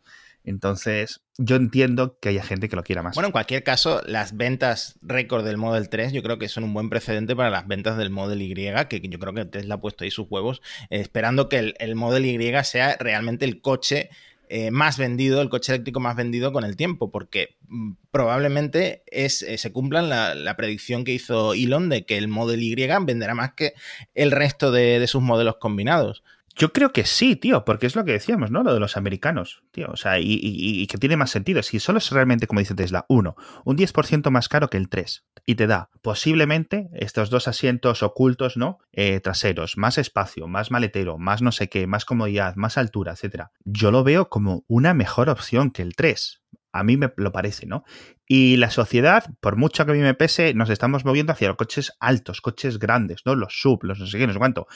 Entonces, 0.44 1.22
yo 1.38 1.56
entiendo 1.56 2.18
que 2.20 2.30
haya 2.30 2.42
gente 2.42 2.68
que 2.68 2.76
lo 2.76 2.82
quiera 2.82 3.02
más. 3.02 3.14
Bueno, 3.14 3.28
en 3.28 3.32
cualquier 3.32 3.62
caso, 3.62 4.02
las 4.06 4.36
ventas 4.36 4.98
récord 5.00 5.44
del 5.44 5.56
Model 5.56 5.88
3 5.88 6.12
yo 6.12 6.22
creo 6.22 6.38
que 6.38 6.48
son 6.48 6.64
un 6.64 6.74
buen 6.74 6.90
precedente 6.90 7.34
para 7.34 7.48
las 7.48 7.66
ventas 7.66 7.96
del 7.96 8.10
Model 8.10 8.42
Y, 8.42 8.54
que 8.54 9.00
yo 9.02 9.18
creo 9.18 9.32
que 9.32 9.46
Tesla 9.46 9.76
ha 9.76 9.80
puesto 9.80 10.04
ahí 10.04 10.10
sus 10.10 10.26
huevos, 10.28 10.60
esperando 10.90 11.48
que 11.48 11.58
el, 11.58 11.74
el 11.78 11.94
Model 11.94 12.26
Y 12.26 12.64
sea 12.64 12.96
realmente 12.98 13.46
el 13.46 13.62
coche 13.62 14.10
eh, 14.52 14.72
más 14.72 14.98
vendido, 14.98 15.40
el 15.40 15.48
coche 15.48 15.72
eléctrico 15.72 16.00
más 16.00 16.16
vendido 16.16 16.52
con 16.52 16.64
el 16.64 16.76
tiempo, 16.76 17.12
porque 17.12 17.56
mm, 17.68 17.92
probablemente 18.10 19.04
es, 19.06 19.42
eh, 19.42 19.58
se 19.58 19.72
cumplan 19.72 20.08
la, 20.08 20.56
predicción 20.56 21.04
que 21.04 21.12
hizo 21.12 21.54
Elon 21.54 21.88
de 21.88 22.04
que 22.04 22.18
el 22.18 22.26
Model 22.26 22.62
Y 22.62 22.74
venderá 22.74 23.34
más 23.36 23.52
que 23.54 23.74
el 24.14 24.32
resto 24.32 24.72
de 24.72 25.06
sus 25.06 25.22
modelos 25.22 25.56
combinados. 25.60 26.24
Yo 26.56 26.72
creo 26.72 26.92
que 26.92 27.04
sí, 27.04 27.36
tío, 27.36 27.64
porque 27.64 27.86
es 27.86 27.96
lo 27.96 28.04
que 28.04 28.12
decíamos, 28.12 28.50
¿no? 28.50 28.62
Lo 28.62 28.74
de 28.74 28.80
los 28.80 28.96
americanos, 28.96 29.62
tío. 29.70 29.88
O 29.92 29.96
sea, 29.96 30.18
y, 30.18 30.86
que 30.86 30.98
tiene 30.98 31.16
más 31.16 31.30
sentido. 31.30 31.62
Si 31.62 31.78
solo 31.80 31.98
es 31.98 32.10
realmente, 32.10 32.46
como 32.46 32.60
dice 32.60 32.74
Tesla, 32.74 33.06
uno, 33.08 33.36
un 33.64 33.76
10% 33.76 34.30
más 34.30 34.48
caro 34.48 34.68
que 34.68 34.76
el 34.76 34.88
3, 34.88 35.24
y 35.46 35.54
te 35.54 35.66
da 35.66 35.90
posiblemente 36.02 36.90
estos 36.92 37.30
dos 37.30 37.48
asientos 37.48 38.02
ocultos, 38.02 38.56
¿no? 38.56 38.78
Eh, 38.92 39.20
traseros, 39.20 39.76
más 39.76 39.96
espacio, 39.98 40.48
más 40.48 40.70
maletero, 40.70 41.18
más 41.18 41.40
no 41.40 41.52
sé 41.52 41.68
qué, 41.68 41.86
más 41.86 42.04
comodidad, 42.04 42.56
más 42.56 42.76
altura, 42.78 43.12
etcétera. 43.12 43.52
Yo 43.64 43.90
lo 43.90 44.04
veo 44.04 44.28
como 44.28 44.64
una 44.66 44.92
mejor 44.92 45.28
opción 45.30 45.70
que 45.70 45.82
el 45.82 45.94
3. 45.94 46.42
A 46.72 46.84
mí 46.84 46.96
me 46.96 47.12
lo 47.16 47.32
parece, 47.32 47.66
¿no? 47.66 47.84
Y 48.32 48.58
la 48.58 48.70
sociedad, 48.70 49.24
por 49.40 49.56
mucho 49.56 49.84
que 49.84 49.90
a 49.90 49.94
mí 49.96 50.00
me 50.00 50.14
pese, 50.14 50.54
nos 50.54 50.70
estamos 50.70 51.04
moviendo 51.04 51.32
hacia 51.32 51.48
los 51.48 51.56
coches 51.56 51.96
altos, 51.98 52.40
coches 52.40 52.78
grandes, 52.78 53.22
¿no? 53.24 53.34
Los 53.34 53.60
sub, 53.60 53.82
los 53.82 53.98
no 53.98 54.06
sé 54.06 54.18
qué, 54.18 54.26
no 54.28 54.32
sé 54.32 54.38
cuánto. 54.38 54.68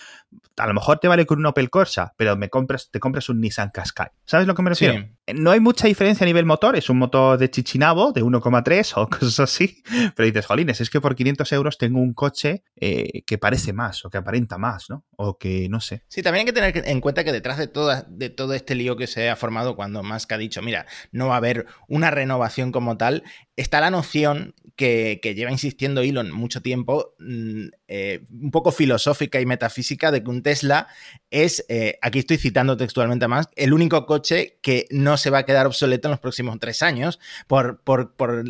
A 0.57 0.67
lo 0.67 0.75
mejor 0.75 0.99
te 0.99 1.07
vale 1.07 1.25
con 1.25 1.39
un 1.39 1.47
Opel 1.47 1.71
Corsa, 1.71 2.15
pero 2.17 2.37
me 2.37 2.51
compras, 2.51 2.91
te 2.91 2.99
compras 2.99 3.29
un 3.29 3.41
Nissan 3.41 3.71
Qashqai. 3.73 4.09
¿Sabes 4.25 4.49
lo 4.49 4.57
que 4.57 4.63
me 4.63 4.71
refiero? 4.71 5.09
No 5.33 5.53
hay 5.53 5.61
mucha 5.61 5.87
diferencia 5.87 6.25
a 6.25 6.27
nivel 6.27 6.45
motor, 6.45 6.75
es 6.75 6.91
un 6.91 6.99
motor 6.99 7.39
de 7.39 7.49
Chichinabo 7.49 8.11
de 8.11 8.25
1,3 8.25 8.93
o 8.97 9.09
cosas 9.21 9.39
así, 9.39 9.85
pero 10.17 10.27
dices, 10.27 10.47
jolines, 10.47 10.81
es 10.81 10.91
que 10.91 11.01
por 11.01 11.15
500 11.15 11.53
euros 11.53 11.79
tengo 11.79 12.01
un 12.01 12.13
coche 12.13 12.65
eh, 12.75 13.23
que 13.25 13.39
parece 13.39 13.73
más 13.73 14.05
o 14.05 14.11
que 14.11 14.19
aparenta 14.19 14.59
más, 14.59 14.91
¿no? 14.91 15.05
O 15.17 15.39
que 15.39 15.69
no 15.69 15.81
sé. 15.81 16.03
Sí, 16.09 16.25
también 16.25 16.41
hay 16.41 16.53
que 16.53 16.61
tener 16.61 16.89
en 16.89 17.01
cuenta 17.01 17.23
que 17.23 17.31
detrás 17.31 17.59
de, 17.59 17.69
toda, 17.69 18.05
de 18.09 18.31
todo 18.31 18.55
este 18.55 18.75
lío 18.75 18.97
que 18.97 19.07
se 19.07 19.31
ha 19.31 19.37
formado 19.37 19.77
cuando 19.77 20.03
Musk 20.03 20.33
ha 20.33 20.39
dicho, 20.39 20.61
mira, 20.61 20.87
no 21.13 21.29
va 21.29 21.35
a 21.35 21.37
haber 21.39 21.67
una 21.87 22.11
renovación 22.11 22.73
como 22.73 22.97
tal, 22.97 23.23
está 23.57 23.81
la 23.81 23.91
noción 23.91 24.55
que, 24.77 25.21
lleva 25.37 25.51
insistiendo 25.51 26.01
Elon 26.01 26.33
mucho 26.33 26.61
tiempo, 26.61 27.15
mm, 27.19 27.67
eh, 27.89 28.25
un 28.31 28.51
poco 28.51 28.73
filosófica 28.73 29.41
y 29.41 29.47
metafísica, 29.47 30.11
de 30.11 30.23
que 30.23 30.31
un 30.31 30.43
Tesla 30.43 30.89
es, 31.31 31.65
eh, 31.69 31.99
aquí 32.03 32.19
estoy 32.19 32.39
citando 32.39 32.77
textualmente 32.77 33.29
más, 33.29 33.49
el 33.55 33.73
único 33.73 34.05
coche 34.07 34.59
que 34.63 34.87
no 34.91 35.17
se 35.17 35.31
va 35.31 35.39
a 35.39 35.45
quedar 35.45 35.67
obsoleto 35.67 36.09
en 36.09 36.13
los 36.13 36.21
próximos 36.21 36.59
tres 36.59 36.83
años 36.83 37.21
por, 37.47 37.83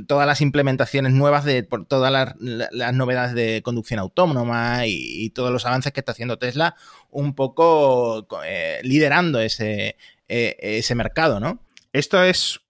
todas 0.07 0.27
las 0.27 0.41
implementaciones 0.41 1.13
nuevas, 1.13 1.45
de, 1.45 1.63
por 1.63 1.87
todas 1.87 2.11
las, 2.11 2.35
novedades 2.95 3.35
de 3.35 3.61
conducción 3.63 4.01
autónoma 4.01 4.87
y, 4.87 5.31
todos 5.31 5.51
los 5.51 5.67
avances 5.67 5.93
que 5.93 6.01
está 6.01 6.13
haciendo 6.13 6.39
Tesla, 6.39 6.77
un 7.11 7.35
poco 7.35 8.27
eh, 8.47 8.79
liderando 8.83 9.41
ese 9.41 9.97
mercado, 10.95 11.41
¿no? 11.41 11.61
Esto 11.93 12.23
es 12.23 12.64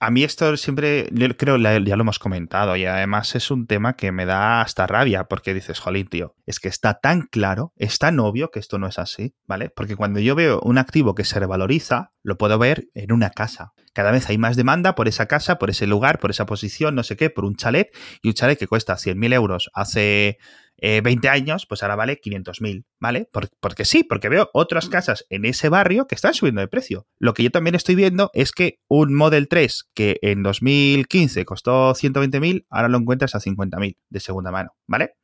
a 0.00 0.10
mí 0.10 0.24
esto 0.24 0.56
siempre, 0.56 1.08
yo 1.12 1.28
creo, 1.36 1.58
ya 1.58 1.78
lo 1.78 2.00
hemos 2.00 2.18
comentado 2.18 2.74
y 2.74 2.86
además 2.86 3.34
es 3.34 3.50
un 3.50 3.66
tema 3.66 3.96
que 3.96 4.12
me 4.12 4.24
da 4.24 4.62
hasta 4.62 4.86
rabia 4.86 5.24
porque 5.24 5.52
dices, 5.52 5.78
jolín, 5.78 6.06
tío, 6.08 6.34
es 6.46 6.58
que 6.58 6.68
está 6.68 6.94
tan 6.94 7.28
claro, 7.30 7.74
es 7.76 7.98
tan 7.98 8.18
obvio 8.18 8.50
que 8.50 8.60
esto 8.60 8.78
no 8.78 8.86
es 8.86 8.98
así, 8.98 9.34
¿vale? 9.46 9.68
Porque 9.68 9.96
cuando 9.96 10.18
yo 10.18 10.34
veo 10.34 10.58
un 10.62 10.78
activo 10.78 11.14
que 11.14 11.24
se 11.24 11.38
revaloriza, 11.38 12.12
lo 12.22 12.38
puedo 12.38 12.58
ver 12.58 12.86
en 12.94 13.12
una 13.12 13.28
casa. 13.28 13.72
Cada 13.92 14.10
vez 14.10 14.30
hay 14.30 14.38
más 14.38 14.56
demanda 14.56 14.94
por 14.94 15.06
esa 15.06 15.26
casa, 15.26 15.58
por 15.58 15.68
ese 15.68 15.86
lugar, 15.86 16.18
por 16.18 16.30
esa 16.30 16.46
posición, 16.46 16.94
no 16.94 17.02
sé 17.02 17.16
qué, 17.16 17.28
por 17.28 17.44
un 17.44 17.56
chalet 17.56 17.88
y 18.22 18.28
un 18.28 18.34
chalet 18.34 18.58
que 18.58 18.66
cuesta 18.66 18.94
100.000 18.94 19.34
euros 19.34 19.70
hace 19.74 20.38
20 20.80 21.26
eh, 21.26 21.30
años, 21.30 21.66
pues 21.66 21.82
ahora 21.82 21.96
vale 21.96 22.20
500.000, 22.20 22.84
¿vale? 22.98 23.28
porque 23.60 23.84
sí, 23.84 24.04
porque 24.04 24.28
veo 24.28 24.50
otras 24.52 24.88
casas 24.88 25.26
en 25.28 25.44
ese 25.44 25.68
barrio 25.68 26.06
que 26.06 26.14
están 26.14 26.34
subiendo 26.34 26.60
de 26.60 26.68
precio. 26.68 27.06
Lo 27.18 27.34
que 27.34 27.42
yo 27.42 27.50
también 27.50 27.74
estoy 27.74 27.94
viendo 27.94 28.30
es 28.34 28.52
que 28.52 28.80
un 28.88 29.14
Model 29.14 29.48
3 29.48 29.90
que 29.94 30.18
en 30.22 30.42
2015 30.42 31.44
costó 31.44 31.92
120.000, 31.92 32.66
ahora 32.70 32.88
lo 32.88 32.98
encuentras 32.98 33.34
a 33.34 33.40
50.000 33.40 33.96
de 34.08 34.20
segunda 34.20 34.50
mano, 34.50 34.74
¿vale? 34.86 35.14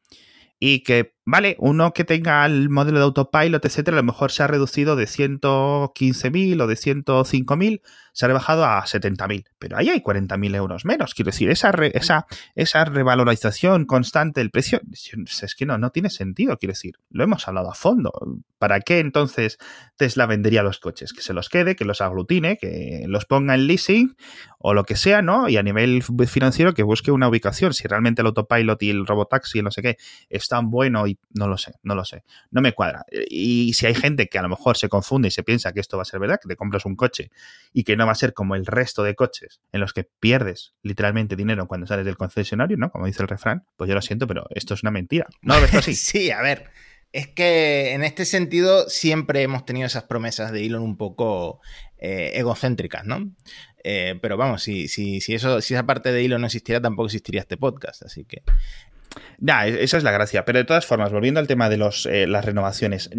y 0.59 0.83
que, 0.83 1.15
vale, 1.27 1.57
uno 1.59 1.93
que 1.93 2.05
tenga 2.05 2.47
el 2.47 2.71
modelo 2.71 2.99
de 2.99 3.05
autopilot, 3.05 3.65
etcétera, 3.65 3.97
a 3.97 4.01
lo 4.01 4.07
mejor 4.07 4.31
se 4.31 4.45
ha 4.45 4.47
reducido 4.47 4.95
de 4.95 5.05
115.000 5.05 6.63
o 6.63 6.67
de 6.69 6.75
105.000, 6.75 7.83
se 8.13 8.25
ha 8.25 8.29
rebajado 8.29 8.65
a 8.65 8.83
70.000, 8.85 9.45
pero 9.59 9.77
ahí 9.77 9.91
hay 9.91 10.01
40.000 10.01 10.55
euros 10.55 10.85
menos. 10.85 11.15
Quiero 11.15 11.33
decir, 11.33 11.51
esa, 11.51 11.71
esa, 11.93 12.27
esa 12.55 12.85
revalorización 12.85 13.87
constante 13.87 14.41
del 14.41 14.51
precio, 14.51 14.81
es 14.91 15.55
que 15.55 15.67
no, 15.67 15.77
no 15.79 15.91
tiene 15.91 16.11
sentido, 16.11 16.57
quiero 16.59 16.73
decir, 16.73 16.95
lo 17.11 17.25
hemos 17.25 17.47
hablado 17.49 17.71
a 17.71 17.75
fondo. 17.75 18.13
¿Para 18.59 18.81
qué 18.81 19.01
entonces 19.01 19.59
Tesla 19.97 20.27
vendería 20.27 20.63
los 20.63 20.79
coches? 20.79 21.13
Que 21.13 21.21
se 21.21 21.35
los 21.35 21.51
quede, 21.51 21.77
que 21.77 21.85
los 21.85 22.01
aglutine, 22.01 22.57
que 22.57 23.05
los 23.07 23.27
ponga 23.27 23.55
en 23.55 23.67
leasing 23.67 24.17
o 24.59 24.73
lo 24.73 24.85
que 24.85 24.97
sea, 24.97 25.21
¿no? 25.21 25.49
Y 25.49 25.59
a 25.59 25.63
nivel 25.63 26.03
financiero 26.03 26.73
que 26.73 26.83
busque 26.83 27.11
una 27.11 27.29
ubicación. 27.29 27.75
Si 27.75 27.87
realmente 27.87 28.23
el 28.23 28.29
autopilot 28.29 28.83
y 28.83 28.91
el 28.91 29.07
robotaxi, 29.07 29.61
no 29.61 29.71
sé 29.71 29.83
qué, 29.83 29.99
es 30.31 30.49
tan 30.49 30.71
bueno 30.71 31.07
y 31.07 31.16
no 31.31 31.49
lo 31.49 31.59
sé, 31.59 31.75
no 31.83 31.95
lo 31.95 32.05
sé. 32.05 32.25
No 32.51 32.61
me 32.61 32.73
cuadra. 32.73 33.05
Y 33.29 33.73
si 33.75 33.87
hay 33.87 33.95
gente 33.95 34.29
que 34.29 34.39
a 34.39 34.43
lo 34.43 34.49
mejor 34.49 34.77
se 34.77 34.89
confunde 34.89 35.29
y 35.29 35.31
se 35.31 35.43
piensa 35.43 35.73
que 35.73 35.81
esto 35.81 35.97
va 35.97 36.03
a 36.03 36.07
ser 36.07 36.21
verdad, 36.21 36.39
que 36.41 36.49
te 36.49 36.57
compras 36.57 36.85
un 36.85 36.97
coche 36.97 37.31
y 37.73 37.85
que 37.85 37.97
no 37.97 38.07
va 38.07 38.13
a 38.13 38.17
ser 38.17 38.33
como 38.33 38.55
el 38.55 38.67
resto 38.67 39.03
de 39.03 39.15
coches 39.15 39.61
en 39.73 39.81
los 39.81 39.93
que 39.93 40.05
pierdes 40.05 40.75
literalmente 40.83 41.37
dinero 41.37 41.67
cuando 41.67 41.87
sales 41.87 42.05
del 42.05 42.17
concesionario, 42.17 42.77
¿no? 42.77 42.91
Como 42.91 43.07
dice 43.07 43.23
el 43.23 43.29
refrán, 43.29 43.65
pues 43.77 43.89
yo 43.89 43.95
lo 43.95 44.03
siento, 44.03 44.27
pero 44.27 44.47
esto 44.51 44.75
es 44.75 44.83
una 44.83 44.91
mentira. 44.91 45.27
¿No 45.43 45.57
lo 45.57 45.63
ves 45.63 45.75
así? 45.75 45.95
sí, 45.95 46.31
a 46.31 46.41
ver. 46.41 46.71
Es 47.13 47.29
que 47.29 47.93
en 47.93 48.03
este 48.03 48.25
sentido 48.25 48.89
siempre 48.89 49.43
hemos 49.43 49.65
tenido 49.65 49.87
esas 49.87 50.05
promesas 50.05 50.53
de 50.53 50.67
Elon 50.67 50.83
un 50.83 50.97
poco 50.97 51.61
eh, 51.99 52.33
egocéntricas, 52.35 53.07
¿no? 53.07 53.31
Eh, 53.89 54.19
pero 54.21 54.37
vamos, 54.37 54.65
si, 54.65 54.89
si, 54.89 55.21
si, 55.21 55.35
eso, 55.35 55.61
si 55.61 55.75
esa 55.75 55.87
parte 55.87 56.11
de 56.11 56.23
hilo 56.23 56.39
no 56.39 56.47
existiera, 56.47 56.81
tampoco 56.81 57.07
existiría 57.07 57.41
este 57.41 57.57
podcast. 57.57 58.03
Así 58.03 58.25
que. 58.25 58.43
Nah, 59.39 59.67
esa 59.67 59.97
es 59.97 60.05
la 60.05 60.11
gracia. 60.11 60.45
Pero 60.45 60.59
de 60.59 60.65
todas 60.65 60.87
formas, 60.87 61.13
volviendo 61.13 61.41
al 61.41 61.47
tema 61.47 61.69
de 61.69 61.77
los, 61.77 62.07
eh, 62.07 62.27
las 62.27 62.45
renovaciones, 62.45 63.11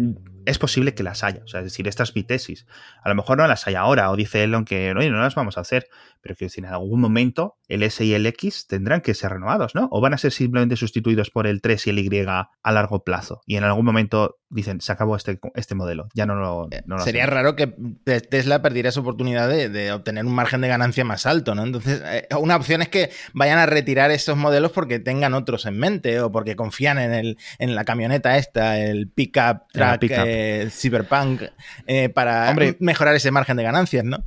es 0.46 0.58
posible 0.58 0.94
que 0.94 1.02
las 1.02 1.24
haya. 1.24 1.42
O 1.44 1.48
sea, 1.48 1.60
es 1.60 1.64
decir, 1.64 1.88
esta 1.88 2.02
es 2.02 2.14
mi 2.14 2.22
tesis. 2.22 2.66
A 3.02 3.08
lo 3.08 3.14
mejor 3.14 3.38
no 3.38 3.46
las 3.46 3.66
hay 3.66 3.74
ahora, 3.74 4.10
o 4.10 4.16
dice 4.16 4.44
Elon 4.44 4.64
que 4.64 4.94
no, 4.94 5.00
no 5.00 5.20
las 5.20 5.34
vamos 5.34 5.58
a 5.58 5.60
hacer. 5.60 5.88
Pero 6.20 6.34
quiero 6.34 6.48
decir, 6.48 6.64
en 6.64 6.72
algún 6.72 7.00
momento 7.00 7.56
el 7.68 7.82
S 7.82 8.04
y 8.04 8.14
el 8.14 8.26
X 8.26 8.66
tendrán 8.66 9.00
que 9.00 9.14
ser 9.14 9.32
renovados, 9.32 9.74
¿no? 9.74 9.88
O 9.90 10.00
van 10.00 10.14
a 10.14 10.18
ser 10.18 10.32
simplemente 10.32 10.76
sustituidos 10.76 11.30
por 11.30 11.46
el 11.46 11.60
3 11.60 11.86
y 11.86 11.90
el 11.90 11.98
Y 11.98 12.08
a 12.26 12.72
largo 12.72 13.04
plazo. 13.04 13.42
Y 13.46 13.56
en 13.56 13.64
algún 13.64 13.84
momento 13.84 14.38
dicen, 14.50 14.80
se 14.80 14.92
acabó 14.92 15.16
este, 15.16 15.38
este 15.54 15.74
modelo, 15.74 16.08
ya 16.14 16.26
no 16.26 16.34
lo... 16.34 16.68
Sería 17.00 17.26
raro 17.26 17.54
que 17.54 17.74
Tesla 18.30 18.62
perdiera 18.62 18.88
esa 18.88 19.00
oportunidad 19.00 19.48
de, 19.48 19.92
obtener 19.92 20.24
un 20.24 20.34
margen 20.34 20.60
de 20.60 20.68
ganancia 20.68 21.04
más 21.04 21.26
alto, 21.26 21.54
¿no? 21.54 21.64
Entonces, 21.64 22.02
eh, 22.04 22.26
una 22.38 22.56
opción 22.56 22.82
es 22.82 22.88
que 22.88 23.10
vayan 23.34 23.58
a 23.58 23.66
retirar 23.66 24.10
esos 24.10 24.36
modelos 24.36 24.72
porque 24.72 24.98
tengan 24.98 25.34
otros 25.34 25.66
en 25.66 25.78
mente 25.78 26.20
o 26.20 26.32
porque 26.32 26.56
confían 26.56 26.98
en, 26.98 27.12
el, 27.12 27.38
en 27.58 27.74
la 27.74 27.84
camioneta 27.84 28.38
esta, 28.38 28.78
el 28.78 29.08
pickup 29.08 29.70
truck 29.72 30.02
eh, 30.02 30.68
Cyberpunk, 30.70 31.42
eh, 31.86 32.08
para 32.08 32.54
mejorar 32.78 33.14
ese 33.14 33.30
margen 33.30 33.56
de 33.56 33.62
ganancias, 33.62 34.04
¿no? 34.04 34.24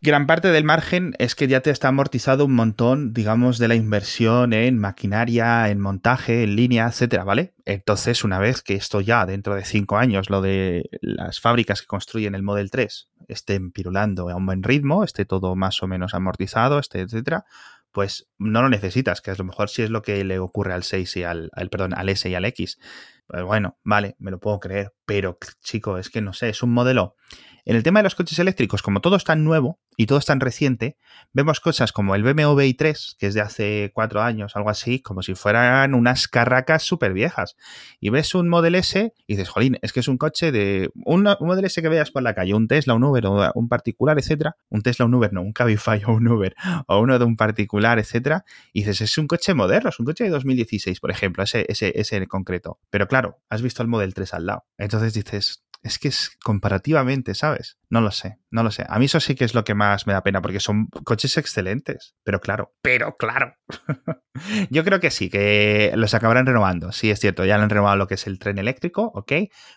Gran 0.00 0.26
parte 0.26 0.48
del 0.48 0.64
margen 0.64 1.14
es 1.18 1.34
que 1.34 1.46
ya 1.46 1.60
te 1.60 1.70
está 1.70 1.88
amortizado 1.88 2.46
un 2.46 2.54
montón, 2.54 3.12
digamos, 3.12 3.58
de 3.58 3.68
la 3.68 3.74
inversión 3.74 4.52
en 4.52 4.78
maquinaria, 4.78 5.68
en 5.68 5.80
montaje, 5.80 6.42
en 6.42 6.56
línea, 6.56 6.86
etcétera, 6.86 7.24
¿vale? 7.24 7.54
Entonces, 7.66 8.24
una 8.24 8.38
vez 8.38 8.62
que 8.62 8.74
esto 8.74 9.00
ya 9.00 9.26
dentro 9.26 9.54
de 9.54 9.64
cinco 9.64 9.98
años, 9.98 10.30
lo 10.30 10.40
de 10.40 10.88
las 11.02 11.40
fábricas 11.40 11.82
que 11.82 11.86
construyen 11.86 12.34
el 12.34 12.42
Model 12.42 12.70
3 12.70 13.10
estén 13.28 13.70
pirulando 13.70 14.28
a 14.28 14.36
un 14.36 14.46
buen 14.46 14.62
ritmo, 14.62 15.04
esté 15.04 15.24
todo 15.24 15.54
más 15.54 15.82
o 15.82 15.86
menos 15.86 16.14
amortizado, 16.14 16.78
esté, 16.78 17.00
etcétera, 17.00 17.44
pues 17.92 18.28
no 18.38 18.62
lo 18.62 18.68
necesitas, 18.68 19.20
que 19.20 19.30
a 19.30 19.34
lo 19.36 19.44
mejor 19.44 19.68
sí 19.68 19.82
es 19.82 19.90
lo 19.90 20.02
que 20.02 20.24
le 20.24 20.38
ocurre 20.38 20.72
al 20.72 20.84
6 20.84 21.16
y 21.16 21.22
al, 21.24 21.50
al 21.52 21.68
perdón, 21.70 21.94
al 21.94 22.08
S 22.08 22.28
y 22.28 22.34
al 22.34 22.44
X. 22.44 22.78
Pues 23.26 23.44
bueno, 23.44 23.78
vale, 23.84 24.16
me 24.18 24.30
lo 24.30 24.40
puedo 24.40 24.58
creer, 24.58 24.92
pero 25.06 25.38
chico, 25.60 25.98
es 25.98 26.10
que 26.10 26.20
no 26.20 26.32
sé, 26.32 26.48
es 26.48 26.62
un 26.62 26.72
modelo 26.72 27.16
en 27.64 27.76
el 27.76 27.82
tema 27.82 28.00
de 28.00 28.04
los 28.04 28.14
coches 28.14 28.38
eléctricos, 28.38 28.82
como 28.82 29.00
todo 29.00 29.16
es 29.16 29.24
tan 29.24 29.44
nuevo 29.44 29.78
y 29.96 30.06
todo 30.06 30.18
es 30.18 30.24
tan 30.24 30.40
reciente, 30.40 30.96
vemos 31.32 31.60
cosas 31.60 31.92
como 31.92 32.14
el 32.14 32.22
BMW 32.22 32.60
i3, 32.60 33.16
que 33.18 33.26
es 33.26 33.34
de 33.34 33.40
hace 33.40 33.90
cuatro 33.94 34.22
años, 34.22 34.56
algo 34.56 34.70
así, 34.70 35.00
como 35.00 35.22
si 35.22 35.34
fueran 35.34 35.94
unas 35.94 36.28
carracas 36.28 36.82
súper 36.82 37.12
viejas. 37.12 37.56
Y 38.00 38.10
ves 38.10 38.34
un 38.34 38.48
Model 38.48 38.76
S 38.76 39.12
y 39.26 39.36
dices, 39.36 39.48
jolín, 39.48 39.78
es 39.82 39.92
que 39.92 40.00
es 40.00 40.08
un 40.08 40.16
coche 40.16 40.52
de... 40.52 40.90
Un, 41.04 41.22
Model 41.40 41.64
S 41.64 41.80
que 41.82 41.88
veas 41.88 42.10
por 42.10 42.22
la 42.22 42.34
calle, 42.34 42.54
un 42.54 42.66
Tesla, 42.66 42.94
un 42.94 43.04
Uber 43.04 43.26
o 43.26 43.52
un 43.54 43.68
particular, 43.68 44.18
etcétera. 44.18 44.56
Un 44.68 44.82
Tesla, 44.82 45.04
un 45.04 45.14
Uber, 45.14 45.32
no, 45.32 45.42
un 45.42 45.52
Cabify 45.52 46.02
o 46.06 46.12
un 46.12 46.28
Uber 46.28 46.54
o 46.86 47.00
uno 47.00 47.18
de 47.18 47.24
un 47.24 47.36
particular, 47.36 47.98
etcétera. 47.98 48.44
Y 48.72 48.80
dices, 48.80 49.02
es 49.02 49.18
un 49.18 49.26
coche 49.26 49.54
moderno, 49.54 49.90
es 49.90 50.00
un 50.00 50.06
coche 50.06 50.24
de 50.24 50.30
2016, 50.30 51.00
por 51.00 51.10
ejemplo, 51.10 51.42
ese, 51.42 51.66
ese, 51.68 51.92
ese 51.94 52.16
en 52.16 52.26
concreto. 52.26 52.78
Pero 52.90 53.06
claro, 53.06 53.38
has 53.48 53.62
visto 53.62 53.82
el 53.82 53.88
Model 53.88 54.14
3 54.14 54.34
al 54.34 54.46
lado. 54.46 54.64
Entonces 54.78 55.12
dices, 55.14 55.64
es 55.82 55.98
que 55.98 56.08
es 56.08 56.36
comparativamente, 56.42 57.34
¿sabes? 57.34 57.78
No 57.88 58.00
lo 58.00 58.10
sé, 58.10 58.38
no 58.50 58.62
lo 58.62 58.70
sé. 58.70 58.84
A 58.88 58.98
mí 58.98 59.06
eso 59.06 59.18
sí 59.20 59.34
que 59.34 59.44
es 59.44 59.54
lo 59.54 59.64
que 59.64 59.74
más 59.74 60.06
me 60.06 60.12
da 60.12 60.22
pena, 60.22 60.42
porque 60.42 60.60
son 60.60 60.88
coches 61.04 61.36
excelentes. 61.38 62.14
Pero 62.22 62.40
claro, 62.40 62.74
pero 62.82 63.16
claro. 63.16 63.54
yo 64.70 64.84
creo 64.84 65.00
que 65.00 65.10
sí, 65.10 65.30
que 65.30 65.92
los 65.96 66.14
acabarán 66.14 66.46
renovando. 66.46 66.92
Sí, 66.92 67.10
es 67.10 67.18
cierto, 67.18 67.44
ya 67.44 67.56
han 67.56 67.70
renovado 67.70 67.96
lo 67.96 68.06
que 68.06 68.14
es 68.14 68.26
el 68.26 68.38
tren 68.38 68.58
eléctrico, 68.58 69.10
ok. 69.14 69.32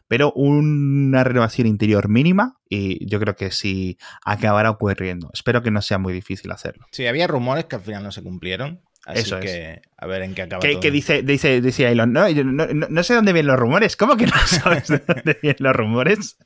Pero 0.07 0.33
una 0.33 1.24
renovación 1.24 1.67
interior 1.67 2.10
mínima 2.10 2.60
y 2.67 3.07
yo 3.10 3.19
creo 3.19 3.36
que 3.36 3.51
sí 3.51 3.98
acabará 4.25 4.69
ocurriendo. 4.72 5.29
Espero 5.33 5.63
que 5.63 5.72
no 5.72 5.81
sea 5.81 5.98
muy 5.98 6.13
difícil 6.13 6.51
hacerlo. 6.51 6.86
Sí, 6.91 7.07
había 7.07 7.27
rumores 7.27 7.65
que 7.65 7.77
al 7.77 7.81
final 7.81 8.03
no 8.03 8.12
se 8.12 8.24
cumplieron. 8.24 8.81
Así 9.05 9.31
que 9.41 9.81
a 9.98 10.07
ver 10.07 10.22
en 10.22 10.33
qué 10.33 10.43
acaba. 10.43 10.62
Que, 10.62 10.91
dice, 10.91 11.24
dice, 11.24 11.62
dice 11.62 11.91
Elon, 11.91 12.13
no, 12.13 12.29
no, 12.29 12.67
no, 12.67 13.03
sé 13.03 13.13
dónde 13.13 13.33
vienen 13.33 13.48
los 13.48 13.60
rumores. 13.60 13.98
¿Cómo 13.98 14.15
que 14.15 14.27
no 14.27 14.33
sabes 14.45 14.88
de 14.88 15.00
dónde 15.00 15.38
vienen 15.41 15.57
los 15.60 15.75
rumores? 15.75 16.38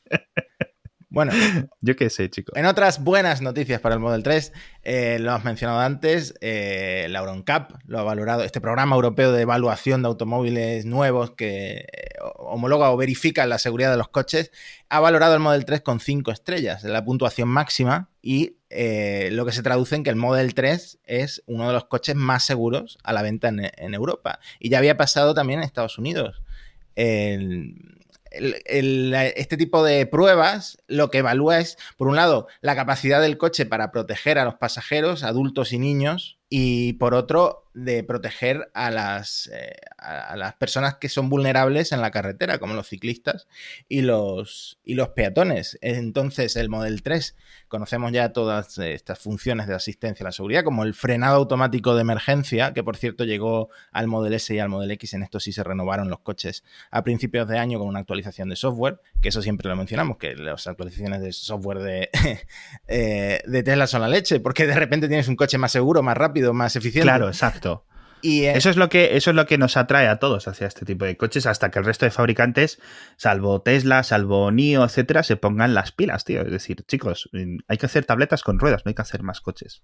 Bueno, 1.09 1.31
yo 1.81 1.95
qué 1.95 2.09
sé, 2.09 2.29
chicos. 2.29 2.53
En 2.57 2.65
otras 2.65 3.03
buenas 3.03 3.41
noticias 3.41 3.79
para 3.79 3.95
el 3.95 4.01
Model 4.01 4.23
3, 4.23 4.51
eh, 4.83 5.17
lo 5.19 5.31
has 5.31 5.43
mencionado 5.45 5.79
antes, 5.79 6.33
eh, 6.41 7.07
la 7.09 7.19
Euroncap 7.19 7.71
lo 7.85 7.99
ha 7.99 8.03
valorado, 8.03 8.43
este 8.43 8.59
programa 8.59 8.95
europeo 8.95 9.31
de 9.31 9.43
evaluación 9.43 10.01
de 10.01 10.09
automóviles 10.09 10.85
nuevos 10.85 11.31
que 11.31 11.77
eh, 11.77 12.09
homologa 12.35 12.91
o 12.91 12.97
verifica 12.97 13.45
la 13.45 13.57
seguridad 13.57 13.91
de 13.91 13.97
los 13.97 14.09
coches, 14.09 14.51
ha 14.89 14.99
valorado 14.99 15.33
el 15.33 15.39
Model 15.39 15.63
3 15.63 15.81
con 15.81 16.01
5 16.01 16.31
estrellas, 16.31 16.83
la 16.83 17.05
puntuación 17.05 17.47
máxima, 17.47 18.09
y 18.21 18.57
eh, 18.69 19.29
lo 19.31 19.45
que 19.45 19.53
se 19.53 19.63
traduce 19.63 19.95
en 19.95 20.03
que 20.03 20.09
el 20.09 20.17
Model 20.17 20.53
3 20.53 20.99
es 21.05 21.41
uno 21.47 21.67
de 21.67 21.73
los 21.73 21.85
coches 21.85 22.15
más 22.15 22.43
seguros 22.43 22.97
a 23.03 23.13
la 23.13 23.21
venta 23.21 23.47
en, 23.47 23.93
Europa. 23.93 24.39
Y 24.59 24.69
ya 24.69 24.79
había 24.79 24.97
pasado 24.97 25.33
también 25.33 25.59
en 25.59 25.65
Estados 25.65 25.97
Unidos. 25.97 26.41
Este 28.31 29.57
tipo 29.57 29.83
de 29.83 30.05
pruebas 30.05 30.77
lo 30.87 31.09
que 31.09 31.19
evalúa 31.19 31.59
es, 31.59 31.77
por 31.97 32.07
un 32.07 32.15
lado, 32.15 32.47
la 32.61 32.75
capacidad 32.75 33.21
del 33.21 33.37
coche 33.37 33.65
para 33.65 33.91
proteger 33.91 34.39
a 34.39 34.45
los 34.45 34.55
pasajeros, 34.55 35.23
adultos 35.23 35.73
y 35.73 35.79
niños, 35.79 36.37
y 36.49 36.93
por 36.93 37.13
otro, 37.13 37.66
de 37.77 38.03
proteger 38.03 38.71
a 38.73 38.89
las, 38.89 39.51
eh, 39.53 39.75
a 39.99 40.35
las 40.35 40.55
personas 40.55 40.95
que 40.95 41.09
son 41.09 41.29
vulnerables 41.29 41.91
en 41.91 42.01
la 42.01 42.09
carretera, 42.09 42.57
como 42.57 42.73
los 42.73 42.87
ciclistas 42.87 43.47
y 43.87 44.01
los, 44.01 44.79
y 44.83 44.95
los 44.95 45.09
peatones. 45.09 45.77
Entonces, 45.81 46.55
el 46.55 46.69
Model 46.69 47.03
3, 47.03 47.35
conocemos 47.67 48.11
ya 48.11 48.33
todas 48.33 48.79
estas 48.79 49.19
funciones 49.19 49.67
de 49.67 49.75
asistencia 49.75 50.23
a 50.23 50.29
la 50.29 50.31
seguridad, 50.31 50.63
como 50.63 50.83
el 50.83 50.95
frenado 50.95 51.35
automático 51.35 51.93
de 51.93 52.01
emergencia, 52.01 52.73
que 52.73 52.83
por 52.83 52.97
cierto 52.97 53.25
llegó 53.25 53.69
al 53.91 54.07
Model 54.07 54.33
S 54.33 54.55
y 54.55 54.59
al 54.59 54.69
Model 54.69 54.89
X, 54.91 55.13
en 55.13 55.21
esto 55.21 55.39
sí 55.39 55.51
se 55.51 55.63
renovaron 55.63 56.09
los 56.09 56.21
coches 56.21 56.63
a 56.89 57.03
principios 57.03 57.47
de 57.47 57.59
año 57.59 57.77
con 57.77 57.87
una 57.87 57.99
actualización 57.99 58.49
de 58.49 58.55
software, 58.55 59.01
que 59.21 59.29
eso 59.29 59.43
siempre 59.43 59.69
lo 59.69 59.75
mencionamos, 59.75 60.17
que 60.17 60.35
las 60.35 60.65
actualizaciones 60.65 61.21
de 61.21 61.31
software 61.31 61.79
de, 61.79 62.09
eh, 62.87 63.41
de 63.45 63.63
Tesla 63.63 63.85
son 63.85 64.01
la 64.01 64.07
leche, 64.07 64.39
porque 64.39 64.65
de 64.65 64.73
repente 64.73 65.07
tienes 65.07 65.27
un 65.27 65.35
coche 65.35 65.59
más 65.59 65.71
seguro, 65.71 66.01
más 66.01 66.17
rápido, 66.17 66.53
más 66.53 66.75
eficiente. 66.75 67.03
Claro, 67.05 67.27
exacto. 67.27 67.66
Y, 68.21 68.45
eh, 68.45 68.57
eso, 68.57 68.69
es 68.69 68.77
lo 68.77 68.89
que, 68.89 69.15
eso 69.15 69.29
es 69.29 69.35
lo 69.35 69.45
que 69.45 69.57
nos 69.57 69.77
atrae 69.77 70.07
a 70.07 70.17
todos 70.17 70.47
hacia 70.47 70.67
este 70.67 70.85
tipo 70.85 71.05
de 71.05 71.17
coches, 71.17 71.45
hasta 71.45 71.69
que 71.69 71.79
el 71.79 71.85
resto 71.85 72.05
de 72.05 72.11
fabricantes, 72.11 72.79
salvo 73.15 73.61
Tesla, 73.61 74.03
salvo 74.03 74.51
NIO, 74.51 74.83
etcétera, 74.83 75.23
se 75.23 75.37
pongan 75.37 75.73
las 75.73 75.91
pilas, 75.91 76.25
tío. 76.25 76.41
Es 76.41 76.51
decir, 76.51 76.83
chicos, 76.87 77.29
hay 77.67 77.77
que 77.77 77.85
hacer 77.85 78.05
tabletas 78.05 78.43
con 78.43 78.59
ruedas, 78.59 78.83
no 78.85 78.89
hay 78.89 78.95
que 78.95 79.01
hacer 79.01 79.23
más 79.23 79.41
coches. 79.41 79.83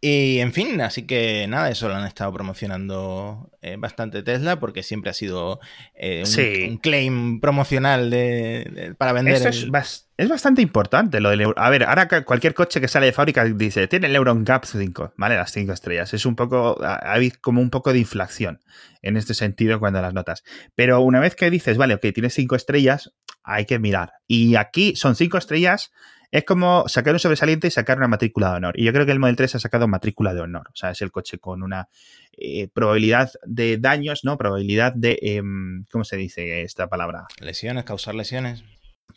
Y 0.00 0.38
en 0.38 0.52
fin, 0.52 0.80
así 0.80 1.06
que 1.06 1.46
nada, 1.46 1.70
eso 1.70 1.88
lo 1.88 1.94
han 1.94 2.06
estado 2.06 2.32
promocionando 2.32 3.50
eh, 3.60 3.76
bastante 3.78 4.22
Tesla, 4.22 4.58
porque 4.58 4.82
siempre 4.82 5.10
ha 5.10 5.14
sido 5.14 5.60
eh, 5.94 6.24
un, 6.68 6.78
claim 6.78 7.40
promocional 7.40 8.10
de, 8.10 8.94
para 8.96 9.12
vender. 9.12 9.34
Eso 9.34 9.48
es 9.48 10.07
es 10.18 10.28
bastante 10.28 10.60
importante 10.62 11.20
lo 11.20 11.30
del 11.30 11.42
euro. 11.42 11.54
A 11.56 11.70
ver, 11.70 11.84
ahora 11.84 12.08
cualquier 12.24 12.52
coche 12.52 12.80
que 12.80 12.88
sale 12.88 13.06
de 13.06 13.12
fábrica 13.12 13.44
dice, 13.44 13.86
tiene 13.86 14.08
el 14.08 14.16
Euron 14.16 14.44
Gap 14.44 14.64
5, 14.66 15.14
¿vale? 15.16 15.36
Las 15.36 15.52
5 15.52 15.72
estrellas. 15.72 16.12
Es 16.12 16.26
un 16.26 16.34
poco, 16.34 16.76
hay 16.82 17.30
como 17.30 17.60
un 17.60 17.70
poco 17.70 17.92
de 17.92 18.00
inflación 18.00 18.58
en 19.00 19.16
este 19.16 19.32
sentido 19.32 19.78
cuando 19.78 20.02
las 20.02 20.12
notas. 20.12 20.42
Pero 20.74 21.00
una 21.02 21.20
vez 21.20 21.36
que 21.36 21.48
dices, 21.50 21.76
vale, 21.76 21.94
ok, 21.94 22.06
tiene 22.12 22.30
5 22.30 22.56
estrellas, 22.56 23.12
hay 23.44 23.64
que 23.64 23.78
mirar. 23.78 24.14
Y 24.26 24.56
aquí 24.56 24.96
son 24.96 25.14
5 25.14 25.38
estrellas, 25.38 25.92
es 26.32 26.42
como 26.42 26.88
sacar 26.88 27.12
un 27.12 27.20
sobresaliente 27.20 27.68
y 27.68 27.70
sacar 27.70 27.98
una 27.98 28.08
matrícula 28.08 28.50
de 28.50 28.56
honor. 28.56 28.74
Y 28.76 28.86
yo 28.86 28.92
creo 28.92 29.06
que 29.06 29.12
el 29.12 29.20
Model 29.20 29.36
3 29.36 29.54
ha 29.54 29.58
sacado 29.60 29.86
matrícula 29.86 30.34
de 30.34 30.40
honor. 30.40 30.66
O 30.72 30.76
sea, 30.76 30.90
es 30.90 31.00
el 31.00 31.12
coche 31.12 31.38
con 31.38 31.62
una 31.62 31.88
eh, 32.32 32.66
probabilidad 32.66 33.30
de 33.44 33.78
daños, 33.78 34.24
¿no? 34.24 34.36
Probabilidad 34.36 34.94
de, 34.96 35.16
em, 35.22 35.84
¿cómo 35.92 36.02
se 36.02 36.16
dice 36.16 36.62
esta 36.62 36.88
palabra? 36.88 37.28
Lesiones, 37.40 37.84
causar 37.84 38.16
lesiones 38.16 38.64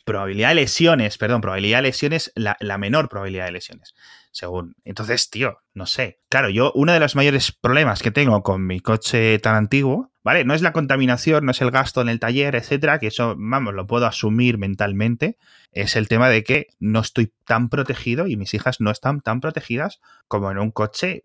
probabilidad 0.06 0.50
de 0.50 0.56
lesiones, 0.56 1.18
perdón, 1.18 1.42
probabilidad 1.42 1.80
de 1.80 1.84
lesiones, 1.84 2.32
la, 2.36 2.78
menor 2.78 3.10
probabilidad 3.10 3.46
de 3.46 3.52
lesiones, 3.52 3.94
según. 4.32 4.76
Entonces, 4.84 5.30
tío, 5.30 5.60
no 5.74 5.86
sé. 5.86 6.20
Claro, 6.30 6.50
yo, 6.50 6.72
uno 6.76 6.94
de 6.94 7.00
los 7.00 7.16
mayores 7.16 7.52
problemas 7.52 8.02
que 8.02 8.12
tengo 8.12 8.44
con 8.44 8.66
mi 8.66 8.80
coche 8.80 9.40
tan 9.40 9.56
antiguo, 9.56 10.12
¿vale? 10.24 10.46
No 10.46 10.54
es 10.54 10.62
la 10.62 10.74
contaminación, 10.74 11.46
no 11.46 11.52
es 11.52 11.62
el 11.62 11.72
gasto 11.72 12.02
en 12.02 12.10
el 12.10 12.20
taller, 12.20 12.56
etcétera, 12.56 13.00
que 13.00 13.08
eso, 13.08 13.36
vamos, 13.38 13.74
lo 13.74 13.88
puedo 13.88 14.06
asumir 14.06 14.58
mentalmente. 14.58 15.38
Es 15.72 15.96
el 15.96 16.08
tema 16.08 16.30
de 16.30 16.44
que 16.44 16.68
no 16.80 17.00
estoy 17.00 17.34
tan 17.46 17.70
protegido 17.70 18.28
y 18.28 18.38
mis 18.38 18.54
hijas 18.54 18.82
no 18.82 18.92
están 18.92 19.22
tan 19.22 19.42
protegidas 19.42 20.02
como 20.28 20.52
en 20.52 20.58
un 20.58 20.72
coche 20.72 21.24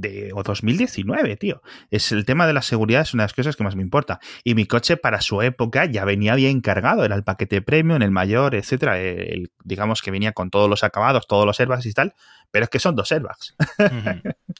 de 0.00 0.32
o 0.34 0.42
2019, 0.42 1.36
tío. 1.36 1.62
Es 1.90 2.12
el 2.12 2.24
tema 2.24 2.46
de 2.46 2.52
la 2.52 2.62
seguridad 2.62 3.02
es 3.02 3.14
una 3.14 3.24
de 3.24 3.26
las 3.26 3.34
cosas 3.34 3.56
que 3.56 3.64
más 3.64 3.76
me 3.76 3.82
importa. 3.82 4.20
Y 4.44 4.54
mi 4.54 4.66
coche 4.66 4.96
para 4.96 5.20
su 5.20 5.42
época 5.42 5.84
ya 5.86 6.04
venía 6.04 6.34
bien 6.34 6.60
cargado, 6.60 7.04
era 7.04 7.14
el 7.14 7.24
paquete 7.24 7.62
premium, 7.62 8.02
el 8.02 8.10
mayor, 8.10 8.54
etcétera, 8.54 8.96
digamos 9.64 10.02
que 10.02 10.10
venía 10.10 10.32
con 10.32 10.50
todos 10.50 10.68
los 10.68 10.84
acabados, 10.84 11.26
todos 11.26 11.46
los 11.46 11.60
airbags 11.60 11.86
y 11.86 11.92
tal, 11.92 12.14
pero 12.50 12.64
es 12.64 12.70
que 12.70 12.78
son 12.78 12.96
dos 12.96 13.12
airbags. 13.12 13.54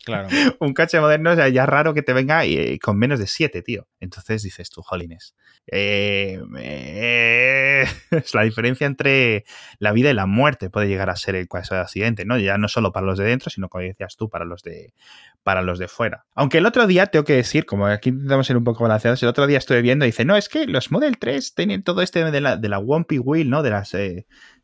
claro. 0.04 0.28
Un 0.60 0.74
coche 0.74 1.00
moderno 1.00 1.32
es 1.32 1.52
ya 1.52 1.66
raro 1.66 1.94
que 1.94 2.02
te 2.02 2.12
venga 2.12 2.44
eh, 2.44 2.78
con 2.80 2.98
menos 2.98 3.18
de 3.18 3.26
siete, 3.26 3.62
tío. 3.62 3.88
Entonces 3.98 4.42
dices 4.42 4.70
tú, 4.70 4.82
jolines. 4.82 5.34
Eh, 5.66 6.40
eh, 6.58 7.84
es 8.10 8.34
la 8.34 8.42
diferencia 8.42 8.86
entre 8.86 9.44
la 9.78 9.92
vida 9.92 10.10
y 10.10 10.14
la 10.14 10.26
muerte 10.26 10.70
puede 10.70 10.88
llegar 10.88 11.10
a 11.10 11.16
ser 11.16 11.34
el 11.34 11.48
caso 11.48 11.74
de 11.74 11.80
accidente, 11.80 12.24
¿no? 12.24 12.38
Ya 12.38 12.58
no 12.58 12.68
solo 12.68 12.92
para 12.92 13.06
los 13.06 13.18
de 13.18 13.24
dentro, 13.24 13.50
sino 13.50 13.68
como 13.68 13.82
decías 13.82 14.16
tú, 14.16 14.28
para 14.28 14.44
los 14.44 14.62
de 14.62 14.94
para 15.42 15.62
los 15.62 15.78
de 15.78 15.88
fuera. 15.88 16.26
Aunque 16.34 16.58
el 16.58 16.66
otro 16.66 16.86
día 16.86 17.06
tengo 17.06 17.24
que 17.24 17.34
decir, 17.34 17.66
como 17.66 17.86
aquí 17.86 18.10
intentamos 18.10 18.46
ser 18.46 18.56
un 18.56 18.64
poco 18.64 18.84
balanceados, 18.84 19.22
el 19.22 19.28
otro 19.28 19.46
día 19.46 19.58
estuve 19.58 19.82
viendo 19.82 20.04
y 20.04 20.08
dice, 20.08 20.24
no, 20.24 20.36
es 20.36 20.48
que 20.48 20.66
los 20.66 20.90
Model 20.92 21.18
3 21.18 21.54
tienen 21.54 21.82
todo 21.82 22.02
este 22.02 22.30
de 22.30 22.40
la, 22.40 22.56
de 22.56 22.68
la 22.68 22.78
Wheel, 22.78 23.48
¿no? 23.48 23.62
De 23.62 23.70
las 23.70 23.94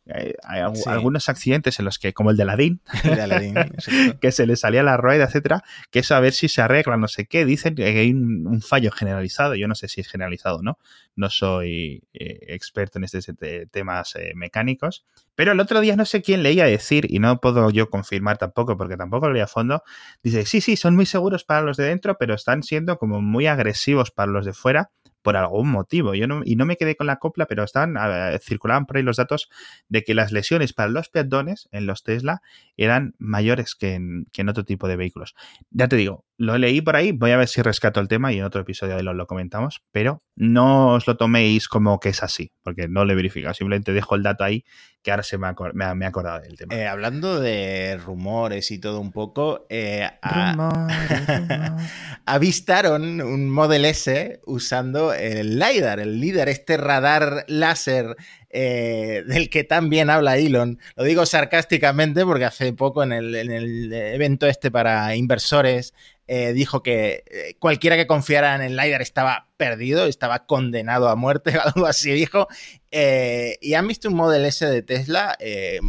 hay 0.09 0.63
algunos 0.87 1.29
accidentes 1.29 1.79
en 1.79 1.85
los 1.85 1.99
que, 1.99 2.13
como 2.13 2.31
el 2.31 2.37
de 2.37 2.45
Aladdin, 2.45 2.81
que 4.21 4.33
se 4.33 4.47
le 4.47 4.57
salía 4.57 4.83
la 4.83 4.97
rueda, 4.97 5.25
etcétera, 5.25 5.65
que 5.91 6.01
es 6.01 6.11
a 6.13 6.21
ver 6.21 6.33
si 6.33 6.49
se 6.49 6.63
arregla, 6.63 6.97
no 6.97 7.09
sé 7.09 7.27
qué. 7.27 7.45
Dicen 7.45 7.75
que 7.75 7.85
hay 7.85 8.11
un, 8.11 8.63
fallo 8.63 8.91
generalizado. 8.93 9.55
Yo 9.55 9.69
no 9.69 9.75
sé 9.75 9.89
si 9.89 10.01
es 10.01 10.09
generalizado 10.09 10.59
o 10.59 10.63
no. 10.63 10.79
No 11.17 11.31
soy 11.31 12.05
eh, 12.13 12.39
experto 12.49 12.99
en 12.99 13.05
estos 13.05 13.27
temas 13.71 14.15
eh, 14.17 14.33
mecánicos. 14.35 15.05
Pero 15.35 15.53
el 15.53 15.61
otro 15.61 15.81
día 15.81 15.97
no 15.97 16.05
sé 16.05 16.23
quién 16.23 16.43
leía 16.43 16.65
decir, 16.67 17.07
y 17.11 17.19
no 17.19 17.41
puedo 17.41 17.71
yo 17.71 17.91
confirmar 17.91 18.39
tampoco, 18.39 18.77
porque 18.77 18.97
tampoco 18.97 19.27
lo 19.27 19.33
leía 19.33 19.45
a 19.45 19.49
fondo. 19.49 19.83
Dice: 20.23 20.47
Sí, 20.47 20.61
sí, 20.61 20.77
son 20.77 20.95
muy 20.95 21.07
seguros 21.07 21.45
para 21.45 21.63
los 21.63 21.77
de 21.77 21.85
dentro, 21.85 22.17
pero 22.19 22.35
están 22.35 22.63
siendo 22.63 22.99
como 22.99 23.21
muy 23.21 23.47
agresivos 23.47 24.11
para 24.11 24.31
los 24.31 24.47
de 24.47 24.53
fuera 24.53 24.91
por 25.27 25.37
algún 25.37 25.69
motivo. 25.69 26.15
Yo 26.15 26.29
no, 26.29 26.43
y 26.45 26.55
no 26.55 26.67
me 26.67 26.77
quedé 26.77 26.95
con 26.95 27.09
la 27.09 27.17
copla, 27.17 27.47
pero 27.47 27.65
están, 27.65 27.97
circulaban 28.41 28.87
por 28.87 28.97
ahí 28.97 29.03
los 29.03 29.17
datos 29.17 29.49
de 29.89 30.05
que 30.05 30.15
las 30.15 30.31
lesiones 30.31 30.73
para 30.73 30.89
los 30.89 31.09
peatones 31.09 31.69
en 31.73 31.85
los 31.85 32.05
Tesla 32.05 32.43
eran 32.77 33.17
mayores 33.19 33.75
que 33.75 33.95
en, 33.95 34.27
que 34.33 34.43
en 34.43 34.51
otro 34.51 34.65
tipo 34.65 34.87
de 34.87 34.95
vehículos. 34.95 35.35
Ya 35.73 35.89
te 35.89 35.97
digo, 35.97 36.25
lo 36.37 36.57
leí 36.59 36.81
por 36.81 36.95
ahí, 36.95 37.11
voy 37.11 37.33
a 37.33 37.39
ver 37.39 37.49
si 37.49 37.61
rescato 37.61 37.99
el 37.99 38.07
tema 38.07 38.33
y 38.33 38.39
en 38.39 38.45
otro 38.45 38.61
episodio 38.61 38.95
de 38.95 39.03
lo, 39.03 39.15
lo 39.15 39.27
comentamos, 39.27 39.83
pero 39.91 40.23
no 40.37 40.93
os 40.93 41.09
lo 41.09 41.17
toméis 41.17 41.67
como 41.67 41.99
que 41.99 42.11
es 42.11 42.23
así, 42.23 42.53
porque 42.63 42.87
no 42.87 43.05
lo 43.05 43.13
he 43.13 43.17
verificado, 43.17 43.53
simplemente 43.53 43.93
dejo 43.93 44.15
el 44.15 44.23
dato 44.23 44.45
ahí 44.45 44.65
que 45.07 45.13
ahora 45.13 45.23
se 45.23 45.39
me, 45.39 45.47
ha, 45.47 45.95
me, 45.95 46.05
acordado 46.05 46.41
del 46.41 46.57
tema. 46.57 46.75
Eh, 46.75 46.85
hablando 46.85 47.39
de 47.39 47.97
rumores 48.05 48.73
y 48.73 48.81
todo 48.81 48.99
un 48.99 49.13
poco, 49.13 49.65
eh, 49.69 50.05
avistaron 52.27 53.21
un 53.21 53.49
Model 53.49 53.85
S 53.85 54.41
usando 54.47 55.15
el 55.15 55.61
LiDAR, 55.61 56.01
el 56.01 56.21
LiDAR, 56.21 56.49
este 56.49 56.77
radar 56.77 57.45
láser 57.47 58.17
eh, 58.51 59.23
del 59.29 59.49
que 59.49 59.63
también 59.63 60.11
habla 60.11 60.39
Elon. 60.39 60.81
Lo 60.97 61.05
digo 61.05 61.25
sarcásticamente 61.25 62.25
porque 62.25 62.47
hace 62.47 62.73
poco 62.73 63.05
en 63.05 63.13
el, 63.13 63.33
en 63.37 63.53
el 63.53 63.93
evento 63.93 64.49
este 64.49 64.73
para 64.73 65.15
inversores 65.15 65.95
eh, 66.29 66.53
dijo 66.53 66.83
que 66.83 67.23
eh, 67.27 67.57
cualquiera 67.61 67.97
que 67.97 68.09
confiara 68.09 68.57
en 68.57 68.63
el 68.63 68.77
LiDAR 68.77 69.01
estaba 69.01 69.49
perdido, 69.57 70.07
estaba 70.07 70.45
condenado 70.47 71.09
a 71.09 71.15
muerte, 71.15 71.57
algo 71.65 71.87
así 71.87 72.11
dijo. 72.13 72.49
Eh, 72.91 73.59
y 73.61 73.75
han 73.75 73.87
visto 73.87 74.09
un 74.09 74.17
Model 74.17 74.45
S 74.45 74.67
de 74.67 74.83
Tesla 74.83 75.39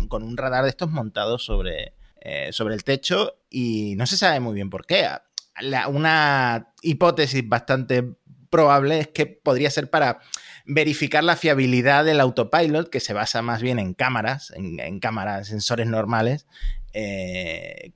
con 0.10 0.24
un 0.24 0.38
radar 0.38 0.64
de 0.64 0.70
estos 0.70 0.92
montados 0.92 1.44
sobre, 1.44 1.94
sobre 2.52 2.76
el 2.76 2.84
techo 2.84 3.38
y 3.50 3.96
no 3.98 4.06
se 4.06 4.18
sabe 4.18 4.40
muy 4.40 4.54
bien 4.54 4.70
por 4.70 4.86
qué. 4.86 5.08
una 5.88 6.74
hipótesis 6.82 7.48
bastante 7.48 8.04
probable 8.50 9.00
es 9.00 9.08
que 9.08 9.26
podría 9.26 9.70
ser 9.72 9.90
para 9.90 10.20
verificar 10.66 11.24
la 11.24 11.36
fiabilidad 11.36 12.06
del 12.06 12.20
autopilot, 12.20 12.90
que 12.90 13.00
se 13.00 13.14
basa 13.14 13.42
más 13.42 13.62
bien 13.62 13.80
en 13.80 13.94
cámaras, 13.94 14.52
en, 14.52 14.80
en 14.80 15.00
cámaras, 15.00 15.48
sensores 15.48 15.88
normales, 15.88 16.46
eh, 17.00 17.92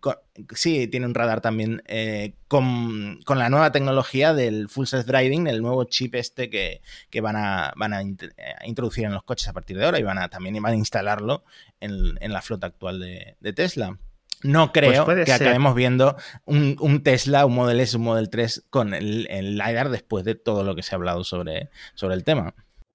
sí, 0.54 0.88
tiene 0.88 1.08
un 1.08 1.16
radar 1.16 1.42
también 1.42 1.82
eh, 1.88 2.36
con, 2.48 3.20
la 3.28 3.50
nueva 3.50 3.72
tecnología 3.72 4.36
del 4.36 4.70
Full 4.70 4.86
Self 4.86 5.08
Driving, 5.08 5.48
el 5.48 5.64
nuevo 5.64 5.86
chip 5.86 6.14
este 6.14 6.52
que, 6.52 6.82
van, 7.20 7.36
a, 7.36 7.74
van 7.76 7.94
a, 7.94 8.04
introducir 8.64 9.06
en 9.06 9.14
los 9.14 9.24
coches 9.24 9.48
a 9.48 9.54
partir 9.54 9.80
de 9.80 9.86
ahora 9.86 9.98
y 9.98 10.04
van 10.04 10.20
a 10.20 10.30
también 10.30 10.62
van 10.62 10.74
a 10.74 10.76
instalarlo 10.76 11.44
en, 11.80 12.14
la 12.32 12.44
flota 12.44 12.68
actual 12.68 13.00
de, 13.00 13.54
Tesla. 13.54 13.98
No 14.44 14.72
pues 14.72 14.86
creo 14.86 15.26
que 15.26 15.34
acabemos 15.34 15.74
viendo 15.74 16.16
un, 16.46 17.02
Tesla, 17.02 17.48
un 17.48 17.56
Model 17.56 17.80
S, 17.80 17.98
un 17.98 18.04
Model 18.04 18.30
3 18.30 18.68
con 18.70 18.94
el, 18.94 19.26
el 19.32 19.58
LiDAR 19.58 19.90
después 19.90 20.26
de 20.26 20.36
todo 20.36 20.64
lo 20.64 20.76
que 20.76 20.84
se 20.84 20.94
ha 20.94 20.98
hablado 20.98 21.24
sobre, 21.24 21.72
sobre 21.96 22.14
el 22.14 22.24
tema. 22.24 22.54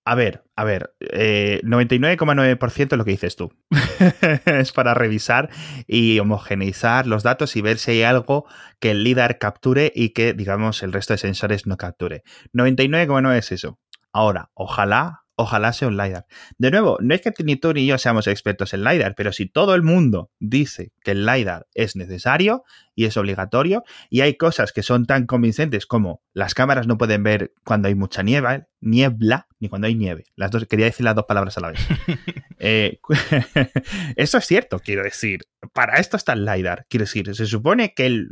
A 0.08 0.14
ver, 0.14 0.44
a 0.54 0.62
ver, 0.62 0.94
99,9% 1.00 2.80
eh, 2.80 2.88
es 2.88 2.96
lo 2.96 3.04
que 3.04 3.10
dices 3.10 3.34
tú. 3.34 3.52
es 4.46 4.70
para 4.70 4.94
revisar 4.94 5.50
y 5.88 6.20
homogeneizar 6.20 7.08
los 7.08 7.24
datos 7.24 7.56
y 7.56 7.60
ver 7.60 7.78
si 7.78 7.90
hay 7.90 8.02
algo 8.04 8.46
que 8.78 8.92
el 8.92 9.02
LIDAR 9.02 9.38
capture 9.38 9.92
y 9.92 10.10
que, 10.10 10.32
digamos, 10.32 10.84
el 10.84 10.92
resto 10.92 11.12
de 11.12 11.18
sensores 11.18 11.66
no 11.66 11.76
capture. 11.76 12.22
99,9% 12.52 13.36
es 13.36 13.50
eso. 13.50 13.80
Ahora, 14.12 14.50
ojalá 14.54 15.25
ojalá 15.36 15.72
sea 15.72 15.88
un 15.88 15.96
LiDAR. 15.96 16.26
De 16.58 16.70
nuevo, 16.70 16.98
no 17.00 17.14
es 17.14 17.20
que 17.20 17.32
ni 17.44 17.56
tú 17.56 17.72
ni 17.72 17.86
yo 17.86 17.98
seamos 17.98 18.26
expertos 18.26 18.74
en 18.74 18.82
LiDAR, 18.82 19.14
pero 19.14 19.32
si 19.32 19.46
todo 19.46 19.74
el 19.74 19.82
mundo 19.82 20.30
dice 20.40 20.92
que 21.04 21.12
el 21.12 21.26
LiDAR 21.26 21.66
es 21.74 21.94
necesario 21.94 22.64
y 22.94 23.04
es 23.04 23.16
obligatorio, 23.18 23.84
y 24.08 24.22
hay 24.22 24.36
cosas 24.36 24.72
que 24.72 24.82
son 24.82 25.04
tan 25.04 25.26
convincentes 25.26 25.86
como 25.86 26.22
las 26.32 26.54
cámaras 26.54 26.86
no 26.86 26.96
pueden 26.96 27.22
ver 27.22 27.52
cuando 27.64 27.88
hay 27.88 27.94
mucha 27.94 28.22
niebla, 28.22 28.68
niebla 28.80 29.46
ni 29.60 29.68
cuando 29.68 29.86
hay 29.86 29.94
nieve. 29.94 30.24
Las 30.34 30.50
dos, 30.50 30.64
quería 30.66 30.86
decir 30.86 31.04
las 31.04 31.14
dos 31.14 31.26
palabras 31.26 31.56
a 31.58 31.60
la 31.60 31.70
vez. 31.70 31.80
Eh, 32.58 33.00
eso 34.16 34.38
es 34.38 34.46
cierto, 34.46 34.78
quiero 34.78 35.02
decir. 35.02 35.42
Para 35.74 35.98
esto 35.98 36.16
está 36.16 36.32
el 36.32 36.46
LiDAR. 36.46 36.86
Quiero 36.88 37.04
decir, 37.04 37.34
se 37.34 37.44
supone 37.44 37.92
que 37.92 38.24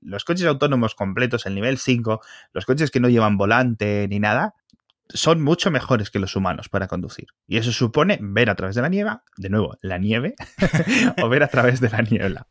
los 0.00 0.24
coches 0.24 0.46
autónomos 0.46 0.94
completos, 0.94 1.44
el 1.44 1.54
nivel 1.54 1.76
5, 1.76 2.22
los 2.54 2.64
coches 2.64 2.90
que 2.90 3.00
no 3.00 3.10
llevan 3.10 3.36
volante 3.36 4.06
ni 4.08 4.18
nada, 4.18 4.54
son 5.08 5.42
mucho 5.42 5.70
mejores 5.70 6.10
que 6.10 6.18
los 6.18 6.36
humanos 6.36 6.68
para 6.68 6.86
conducir. 6.86 7.28
Y 7.46 7.56
eso 7.56 7.72
supone 7.72 8.18
ver 8.20 8.50
a 8.50 8.54
través 8.54 8.74
de 8.76 8.82
la 8.82 8.88
nieve, 8.88 9.12
de 9.36 9.48
nuevo, 9.48 9.76
la 9.80 9.98
nieve, 9.98 10.34
o 11.22 11.28
ver 11.28 11.42
a 11.42 11.48
través 11.48 11.80
de 11.80 11.90
la 11.90 12.02
niebla. 12.02 12.46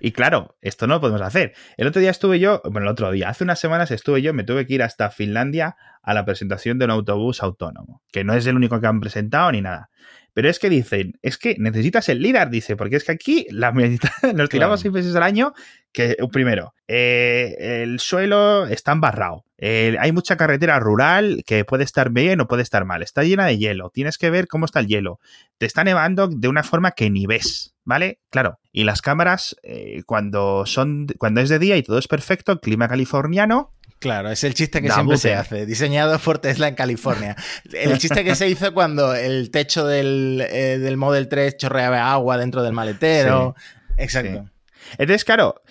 Y 0.00 0.12
claro, 0.12 0.56
esto 0.62 0.86
no 0.86 0.94
lo 0.94 1.00
podemos 1.00 1.20
hacer. 1.20 1.52
El 1.76 1.86
otro 1.86 2.00
día 2.00 2.10
estuve 2.10 2.38
yo, 2.38 2.62
bueno, 2.64 2.86
el 2.86 2.88
otro 2.88 3.10
día, 3.10 3.28
hace 3.28 3.44
unas 3.44 3.58
semanas 3.58 3.90
estuve 3.90 4.22
yo, 4.22 4.32
me 4.32 4.44
tuve 4.44 4.66
que 4.66 4.74
ir 4.74 4.82
hasta 4.82 5.10
Finlandia 5.10 5.76
a 6.02 6.14
la 6.14 6.24
presentación 6.24 6.78
de 6.78 6.86
un 6.86 6.92
autobús 6.92 7.42
autónomo, 7.42 8.02
que 8.10 8.24
no 8.24 8.32
es 8.32 8.46
el 8.46 8.56
único 8.56 8.80
que 8.80 8.86
han 8.86 9.00
presentado 9.00 9.52
ni 9.52 9.60
nada. 9.60 9.90
Pero 10.34 10.48
es 10.48 10.58
que 10.58 10.70
dicen, 10.70 11.18
es 11.22 11.38
que 11.38 11.56
necesitas 11.58 12.08
el 12.08 12.20
LIDAR, 12.20 12.50
dice, 12.50 12.76
porque 12.76 12.96
es 12.96 13.04
que 13.04 13.12
aquí 13.12 13.46
la 13.50 13.72
mitad, 13.72 14.10
nos 14.34 14.48
tiramos 14.48 14.80
seis 14.80 14.92
meses 14.92 15.14
al 15.16 15.22
año 15.22 15.52
que, 15.92 16.16
primero, 16.32 16.74
eh, 16.86 17.82
el 17.82 17.98
suelo 17.98 18.66
está 18.66 18.92
embarrado. 18.92 19.44
hay 19.60 20.12
mucha 20.12 20.36
carretera 20.36 20.78
rural 20.78 21.42
que 21.46 21.64
puede 21.64 21.84
estar 21.84 22.10
bien 22.10 22.40
o 22.40 22.46
puede 22.46 22.62
estar 22.62 22.84
mal. 22.84 23.02
Está 23.02 23.24
llena 23.24 23.46
de 23.46 23.58
hielo. 23.58 23.90
Tienes 23.90 24.18
que 24.18 24.30
ver 24.30 24.46
cómo 24.46 24.64
está 24.64 24.80
el 24.80 24.86
hielo. 24.86 25.18
Te 25.58 25.66
está 25.66 25.82
nevando 25.82 26.28
de 26.28 26.48
una 26.48 26.62
forma 26.62 26.92
que 26.92 27.10
ni 27.10 27.26
ves, 27.26 27.74
¿vale? 27.84 28.20
Claro. 28.30 28.60
Y 28.70 28.84
las 28.84 29.02
cámaras, 29.02 29.56
eh, 29.62 30.02
cuando 30.06 30.66
son, 30.66 31.06
cuando 31.18 31.40
es 31.40 31.48
de 31.48 31.58
día 31.58 31.76
y 31.76 31.82
todo 31.82 31.98
es 31.98 32.06
perfecto, 32.06 32.60
clima 32.60 32.86
californiano, 32.86 33.72
Claro, 33.98 34.30
es 34.30 34.44
el 34.44 34.54
chiste 34.54 34.80
que 34.80 34.90
siempre 34.90 35.16
se 35.16 35.34
hace, 35.34 35.66
diseñado 35.66 36.18
por 36.20 36.38
Tesla 36.38 36.68
en 36.68 36.76
California. 36.76 37.34
El 37.72 37.98
chiste 37.98 38.22
que 38.22 38.36
se 38.36 38.48
hizo 38.48 38.72
cuando 38.72 39.14
el 39.14 39.50
techo 39.50 39.86
del, 39.86 40.44
eh, 40.48 40.94
Model 40.96 41.28
3 41.28 41.56
chorreaba 41.56 42.12
agua 42.12 42.38
dentro 42.38 42.62
del 42.62 42.72
maletero. 42.72 43.56
Exacto. 43.96 44.48
Entonces, 44.92 45.24
claro, 45.24 45.62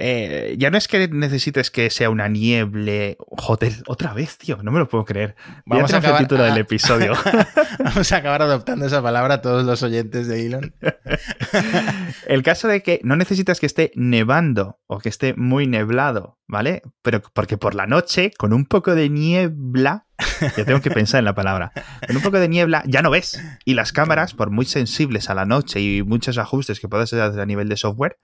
eh, 0.00 0.54
ya 0.58 0.70
no 0.70 0.78
es 0.78 0.86
que 0.86 1.08
necesites 1.08 1.72
que 1.72 1.90
sea 1.90 2.08
una 2.08 2.28
nieble. 2.28 3.16
Joder, 3.18 3.72
otra 3.88 4.14
vez, 4.14 4.38
tío, 4.38 4.62
no 4.62 4.70
me 4.70 4.78
lo 4.78 4.88
puedo 4.88 5.04
creer. 5.04 5.34
Vamos 5.66 5.92
a 5.92 5.96
acabar 5.96 6.20
el 6.20 6.28
título 6.28 6.44
del 6.44 6.56
episodio. 6.58 7.14
Vamos 7.84 8.12
a 8.12 8.16
acabar 8.16 8.42
adoptando 8.42 8.86
esa 8.86 9.02
palabra 9.02 9.34
a 9.34 9.42
todos 9.42 9.64
los 9.64 9.82
oyentes 9.82 10.28
de 10.28 10.46
Elon. 10.46 10.72
el 12.28 12.44
caso 12.44 12.68
de 12.68 12.80
que 12.84 13.00
no 13.02 13.16
necesitas 13.16 13.58
que 13.58 13.66
esté 13.66 13.90
nevando 13.96 14.78
o 14.86 15.00
que 15.00 15.08
esté 15.08 15.34
muy 15.34 15.66
neblado, 15.66 16.38
¿vale? 16.46 16.82
Pero 17.02 17.20
porque 17.32 17.58
por 17.58 17.74
la 17.74 17.86
noche, 17.86 18.30
con 18.38 18.52
un 18.52 18.66
poco 18.66 18.94
de 18.94 19.08
niebla, 19.08 20.06
ya 20.56 20.64
tengo 20.64 20.80
que 20.80 20.90
pensar 20.90 21.18
en 21.18 21.24
la 21.24 21.34
palabra. 21.34 21.72
Con 22.06 22.16
un 22.16 22.22
poco 22.22 22.38
de 22.38 22.48
niebla 22.48 22.84
ya 22.86 23.02
no 23.02 23.10
ves. 23.10 23.42
Y 23.64 23.74
las 23.74 23.92
cámaras, 23.92 24.32
por 24.34 24.50
muy 24.50 24.64
sensibles 24.64 25.28
a 25.28 25.34
la 25.34 25.44
noche 25.44 25.80
y 25.80 26.04
muchos 26.04 26.38
ajustes 26.38 26.78
que 26.78 26.88
puedas 26.88 27.12
hacer 27.12 27.40
a 27.40 27.46
nivel 27.46 27.68
de 27.68 27.76
software, 27.76 28.18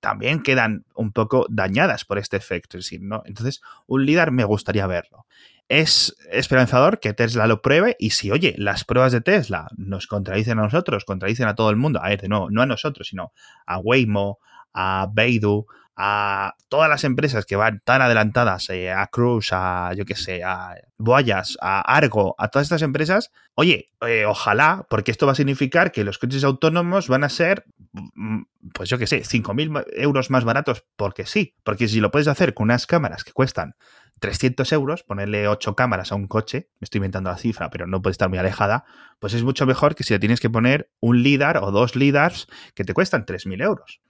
también 0.00 0.42
quedan 0.42 0.84
un 0.94 1.12
poco 1.12 1.46
dañadas 1.48 2.04
por 2.04 2.18
este 2.18 2.36
efecto. 2.36 2.78
¿no? 3.00 3.22
Entonces, 3.26 3.60
un 3.86 4.04
LIDAR 4.04 4.30
me 4.30 4.44
gustaría 4.44 4.86
verlo. 4.86 5.26
Es 5.68 6.16
esperanzador 6.30 6.98
que 6.98 7.12
Tesla 7.12 7.46
lo 7.46 7.60
pruebe 7.60 7.94
y 7.98 8.10
si, 8.10 8.30
oye, 8.30 8.54
las 8.56 8.84
pruebas 8.84 9.12
de 9.12 9.20
Tesla 9.20 9.68
nos 9.76 10.06
contradicen 10.06 10.58
a 10.58 10.62
nosotros, 10.62 11.04
contradicen 11.04 11.46
a 11.46 11.54
todo 11.54 11.68
el 11.68 11.76
mundo, 11.76 12.00
a 12.02 12.08
ver, 12.08 12.26
no 12.28 12.48
a 12.62 12.66
nosotros, 12.66 13.08
sino 13.08 13.32
a 13.66 13.78
Waymo, 13.78 14.38
a 14.72 15.08
Beidou, 15.12 15.66
a 16.00 16.54
todas 16.68 16.88
las 16.88 17.02
empresas 17.02 17.44
que 17.44 17.56
van 17.56 17.82
tan 17.84 18.00
adelantadas, 18.00 18.70
eh, 18.70 18.92
a 18.92 19.08
Cruise, 19.08 19.48
a 19.50 19.92
yo 19.96 20.04
qué 20.04 20.14
sé, 20.14 20.44
a 20.44 20.76
Boyas, 20.96 21.58
a 21.60 21.80
Argo, 21.80 22.36
a 22.38 22.48
todas 22.48 22.66
estas 22.66 22.82
empresas, 22.82 23.32
oye, 23.56 23.90
eh, 24.06 24.24
ojalá, 24.24 24.86
porque 24.88 25.10
esto 25.10 25.26
va 25.26 25.32
a 25.32 25.34
significar 25.34 25.90
que 25.90 26.04
los 26.04 26.18
coches 26.18 26.44
autónomos 26.44 27.08
van 27.08 27.24
a 27.24 27.28
ser, 27.28 27.64
mm, 27.92 28.42
pues 28.72 28.88
yo 28.88 28.96
qué 28.96 29.08
sé, 29.08 29.24
5.000 29.24 29.84
euros 29.96 30.30
más 30.30 30.44
baratos, 30.44 30.84
porque 30.94 31.26
sí, 31.26 31.56
porque 31.64 31.88
si 31.88 31.98
lo 31.98 32.12
puedes 32.12 32.28
hacer 32.28 32.54
con 32.54 32.66
unas 32.66 32.86
cámaras 32.86 33.24
que 33.24 33.32
cuestan 33.32 33.74
300 34.20 34.70
euros, 34.72 35.02
ponerle 35.02 35.48
8 35.48 35.74
cámaras 35.74 36.12
a 36.12 36.14
un 36.14 36.28
coche, 36.28 36.68
me 36.78 36.84
estoy 36.84 36.98
inventando 36.98 37.30
la 37.30 37.38
cifra, 37.38 37.70
pero 37.70 37.88
no 37.88 38.00
puede 38.02 38.12
estar 38.12 38.28
muy 38.28 38.38
alejada, 38.38 38.84
pues 39.18 39.34
es 39.34 39.42
mucho 39.42 39.66
mejor 39.66 39.96
que 39.96 40.04
si 40.04 40.14
le 40.14 40.20
tienes 40.20 40.38
que 40.38 40.48
poner 40.48 40.92
un 41.00 41.24
LIDAR 41.24 41.56
o 41.58 41.72
dos 41.72 41.96
LIDARs 41.96 42.46
que 42.74 42.84
te 42.84 42.94
cuestan 42.94 43.26
3.000 43.26 43.62
euros. 43.64 44.00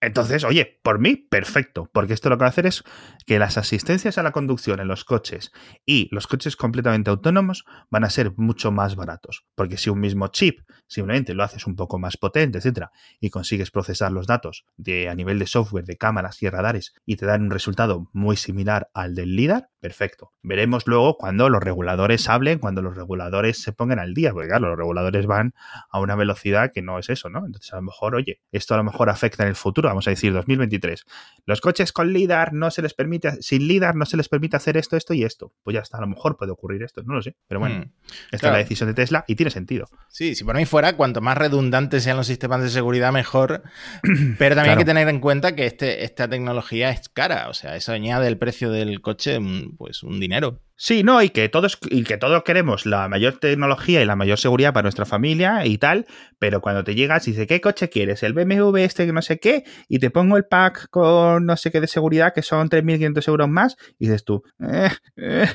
Entonces, 0.00 0.44
oye, 0.44 0.78
por 0.82 1.00
mí, 1.00 1.16
perfecto, 1.16 1.90
porque 1.92 2.12
esto 2.12 2.28
lo 2.28 2.38
que 2.38 2.42
va 2.42 2.46
a 2.46 2.50
hacer 2.50 2.66
es 2.66 2.84
que 3.26 3.38
las 3.38 3.58
asistencias 3.58 4.16
a 4.16 4.22
la 4.22 4.30
conducción 4.30 4.78
en 4.78 4.86
los 4.86 5.04
coches 5.04 5.50
y 5.84 6.08
los 6.12 6.28
coches 6.28 6.54
completamente 6.54 7.10
autónomos 7.10 7.64
van 7.90 8.04
a 8.04 8.10
ser 8.10 8.32
mucho 8.36 8.70
más 8.70 8.94
baratos, 8.94 9.44
porque 9.56 9.76
si 9.76 9.90
un 9.90 10.00
mismo 10.00 10.28
chip 10.28 10.60
simplemente 10.88 11.34
lo 11.34 11.44
haces 11.44 11.66
un 11.66 11.76
poco 11.76 11.98
más 11.98 12.16
potente, 12.16 12.58
etcétera, 12.58 12.90
y 13.20 13.30
consigues 13.30 13.70
procesar 13.70 14.10
los 14.10 14.26
datos 14.26 14.64
de, 14.76 15.08
a 15.08 15.14
nivel 15.14 15.38
de 15.38 15.46
software, 15.46 15.84
de 15.84 15.96
cámaras 15.96 16.42
y 16.42 16.48
radares 16.48 16.94
y 17.06 17.16
te 17.16 17.26
dan 17.26 17.42
un 17.42 17.50
resultado 17.50 18.08
muy 18.12 18.36
similar 18.36 18.90
al 18.94 19.14
del 19.14 19.36
LIDAR, 19.36 19.70
perfecto. 19.80 20.32
Veremos 20.42 20.86
luego 20.86 21.16
cuando 21.16 21.48
los 21.48 21.62
reguladores 21.62 22.28
hablen, 22.28 22.58
cuando 22.58 22.82
los 22.82 22.96
reguladores 22.96 23.62
se 23.62 23.72
pongan 23.72 23.98
al 23.98 24.14
día, 24.14 24.32
porque 24.32 24.48
claro, 24.48 24.68
los 24.68 24.78
reguladores 24.78 25.26
van 25.26 25.54
a 25.90 26.00
una 26.00 26.16
velocidad 26.16 26.72
que 26.72 26.82
no 26.82 26.98
es 26.98 27.10
eso, 27.10 27.28
¿no? 27.28 27.44
Entonces, 27.46 27.72
a 27.72 27.76
lo 27.76 27.82
mejor, 27.82 28.14
oye, 28.14 28.40
esto 28.50 28.74
a 28.74 28.76
lo 28.78 28.84
mejor 28.84 29.10
afecta 29.10 29.44
en 29.44 29.50
el 29.50 29.54
futuro, 29.54 29.88
vamos 29.88 30.06
a 30.06 30.10
decir 30.10 30.32
2023. 30.32 31.04
Los 31.44 31.60
coches 31.60 31.92
con 31.92 32.12
LIDAR 32.12 32.52
no 32.52 32.70
se 32.70 32.82
les 32.82 32.94
permite, 32.94 33.42
sin 33.42 33.66
LIDAR 33.68 33.94
no 33.94 34.06
se 34.06 34.16
les 34.16 34.28
permite 34.28 34.56
hacer 34.56 34.76
esto, 34.76 34.96
esto 34.96 35.14
y 35.14 35.24
esto. 35.24 35.52
Pues 35.62 35.74
ya 35.74 35.80
está, 35.80 35.98
a 35.98 36.00
lo 36.00 36.08
mejor 36.08 36.36
puede 36.36 36.52
ocurrir 36.52 36.82
esto, 36.82 37.02
no 37.02 37.14
lo 37.14 37.22
sé. 37.22 37.36
Pero 37.46 37.60
bueno, 37.60 37.80
hmm. 37.80 37.90
esta 38.32 38.48
es 38.48 38.52
la 38.52 38.58
decisión 38.58 38.88
de 38.88 38.94
Tesla 38.94 39.24
y 39.26 39.36
tiene 39.36 39.50
sentido. 39.50 39.88
Sí, 40.08 40.34
si 40.34 40.44
por 40.44 40.56
mí 40.56 40.64
fuera, 40.78 40.96
cuanto 40.96 41.20
más 41.20 41.36
redundantes 41.36 42.04
sean 42.04 42.16
los 42.16 42.28
sistemas 42.28 42.62
de 42.62 42.68
seguridad, 42.68 43.10
mejor. 43.10 43.64
Pero 44.38 44.54
también 44.54 44.74
hay 44.74 44.78
que 44.78 44.84
tener 44.84 45.08
en 45.08 45.18
cuenta 45.18 45.56
que 45.56 45.66
este, 45.66 46.04
esta 46.04 46.28
tecnología 46.28 46.90
es 46.90 47.08
cara. 47.08 47.48
O 47.48 47.54
sea, 47.54 47.74
eso 47.74 47.90
añade 47.90 48.28
el 48.28 48.38
precio 48.38 48.70
del 48.70 49.00
coche, 49.00 49.40
pues 49.76 50.04
un 50.04 50.20
dinero. 50.20 50.60
Sí, 50.80 51.02
no, 51.02 51.20
y 51.20 51.30
que 51.30 51.48
todos, 51.48 51.76
y 51.90 52.04
que 52.04 52.18
todos 52.18 52.44
queremos 52.44 52.86
la 52.86 53.08
mayor 53.08 53.38
tecnología 53.38 54.00
y 54.00 54.04
la 54.04 54.14
mayor 54.14 54.38
seguridad 54.38 54.72
para 54.72 54.84
nuestra 54.84 55.04
familia 55.04 55.66
y 55.66 55.76
tal, 55.76 56.06
pero 56.38 56.60
cuando 56.60 56.84
te 56.84 56.94
llegas 56.94 57.26
y 57.26 57.32
dice, 57.32 57.48
¿qué 57.48 57.60
coche 57.60 57.88
quieres? 57.88 58.22
El 58.22 58.32
BMW 58.32 58.76
este 58.76 59.04
que 59.04 59.12
no 59.12 59.20
sé 59.20 59.40
qué, 59.40 59.64
y 59.88 59.98
te 59.98 60.10
pongo 60.10 60.36
el 60.36 60.44
pack 60.44 60.88
con 60.90 61.46
no 61.46 61.56
sé 61.56 61.72
qué 61.72 61.80
de 61.80 61.88
seguridad 61.88 62.32
que 62.32 62.42
son 62.42 62.70
3.500 62.70 63.26
euros 63.26 63.48
más, 63.48 63.76
y 63.98 64.06
dices 64.06 64.24
tú, 64.24 64.44
eh, 64.60 64.90
eh". 65.16 65.48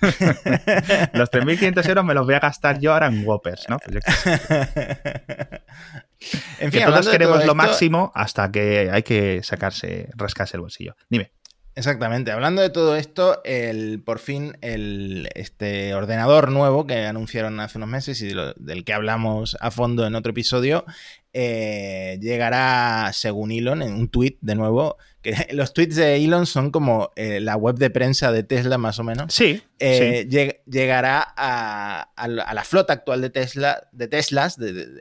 los 1.12 1.28
3.500 1.28 1.88
euros 1.88 2.04
me 2.04 2.14
los 2.14 2.24
voy 2.24 2.36
a 2.36 2.40
gastar 2.40 2.78
yo 2.78 2.92
ahora 2.92 3.08
en 3.08 3.26
Whoppers, 3.26 3.66
¿no? 3.68 3.80
Pues 3.80 3.96
en 6.60 6.70
fin, 6.70 6.82
que 6.82 6.86
todos 6.86 7.08
queremos 7.08 7.44
lo 7.44 7.56
máximo 7.56 8.12
hasta 8.14 8.52
que 8.52 8.90
hay 8.92 9.02
que 9.02 9.42
sacarse, 9.42 10.08
rascarse 10.16 10.56
el 10.56 10.60
bolsillo. 10.60 10.94
Dime. 11.10 11.32
Exactamente. 11.78 12.32
Hablando 12.32 12.60
de 12.60 12.70
todo 12.70 12.96
esto, 12.96 13.40
el, 13.44 14.02
por 14.02 14.18
fin 14.18 14.58
el, 14.62 15.28
este 15.36 15.94
ordenador 15.94 16.50
nuevo 16.50 16.88
que 16.88 17.06
anunciaron 17.06 17.60
hace 17.60 17.78
unos 17.78 17.88
meses 17.88 18.20
y 18.20 18.34
del 18.56 18.84
que 18.84 18.92
hablamos 18.92 19.56
a 19.60 19.70
fondo 19.70 20.04
en 20.04 20.16
otro 20.16 20.30
episodio, 20.30 20.84
eh, 21.32 22.18
llegará, 22.20 23.12
según 23.12 23.52
Elon, 23.52 23.82
en 23.82 23.92
un 23.92 24.08
tweet 24.08 24.38
de 24.40 24.56
nuevo, 24.56 24.96
que 25.22 25.36
los 25.52 25.72
tweets 25.72 25.94
de 25.94 26.16
Elon 26.16 26.46
son 26.46 26.72
como 26.72 27.12
eh, 27.14 27.38
la 27.38 27.54
web 27.54 27.76
de 27.76 27.90
prensa 27.90 28.32
de 28.32 28.42
Tesla 28.42 28.76
más 28.76 28.98
o 28.98 29.04
menos. 29.04 29.32
Sí. 29.32 29.62
Eh, 29.78 30.26
llegará 30.66 31.32
a, 31.36 32.10
la 32.26 32.64
flota 32.64 32.92
actual 32.92 33.20
de 33.20 33.30
Tesla, 33.30 33.86
de 33.92 34.08
Teslas, 34.08 34.56
de 34.56 35.00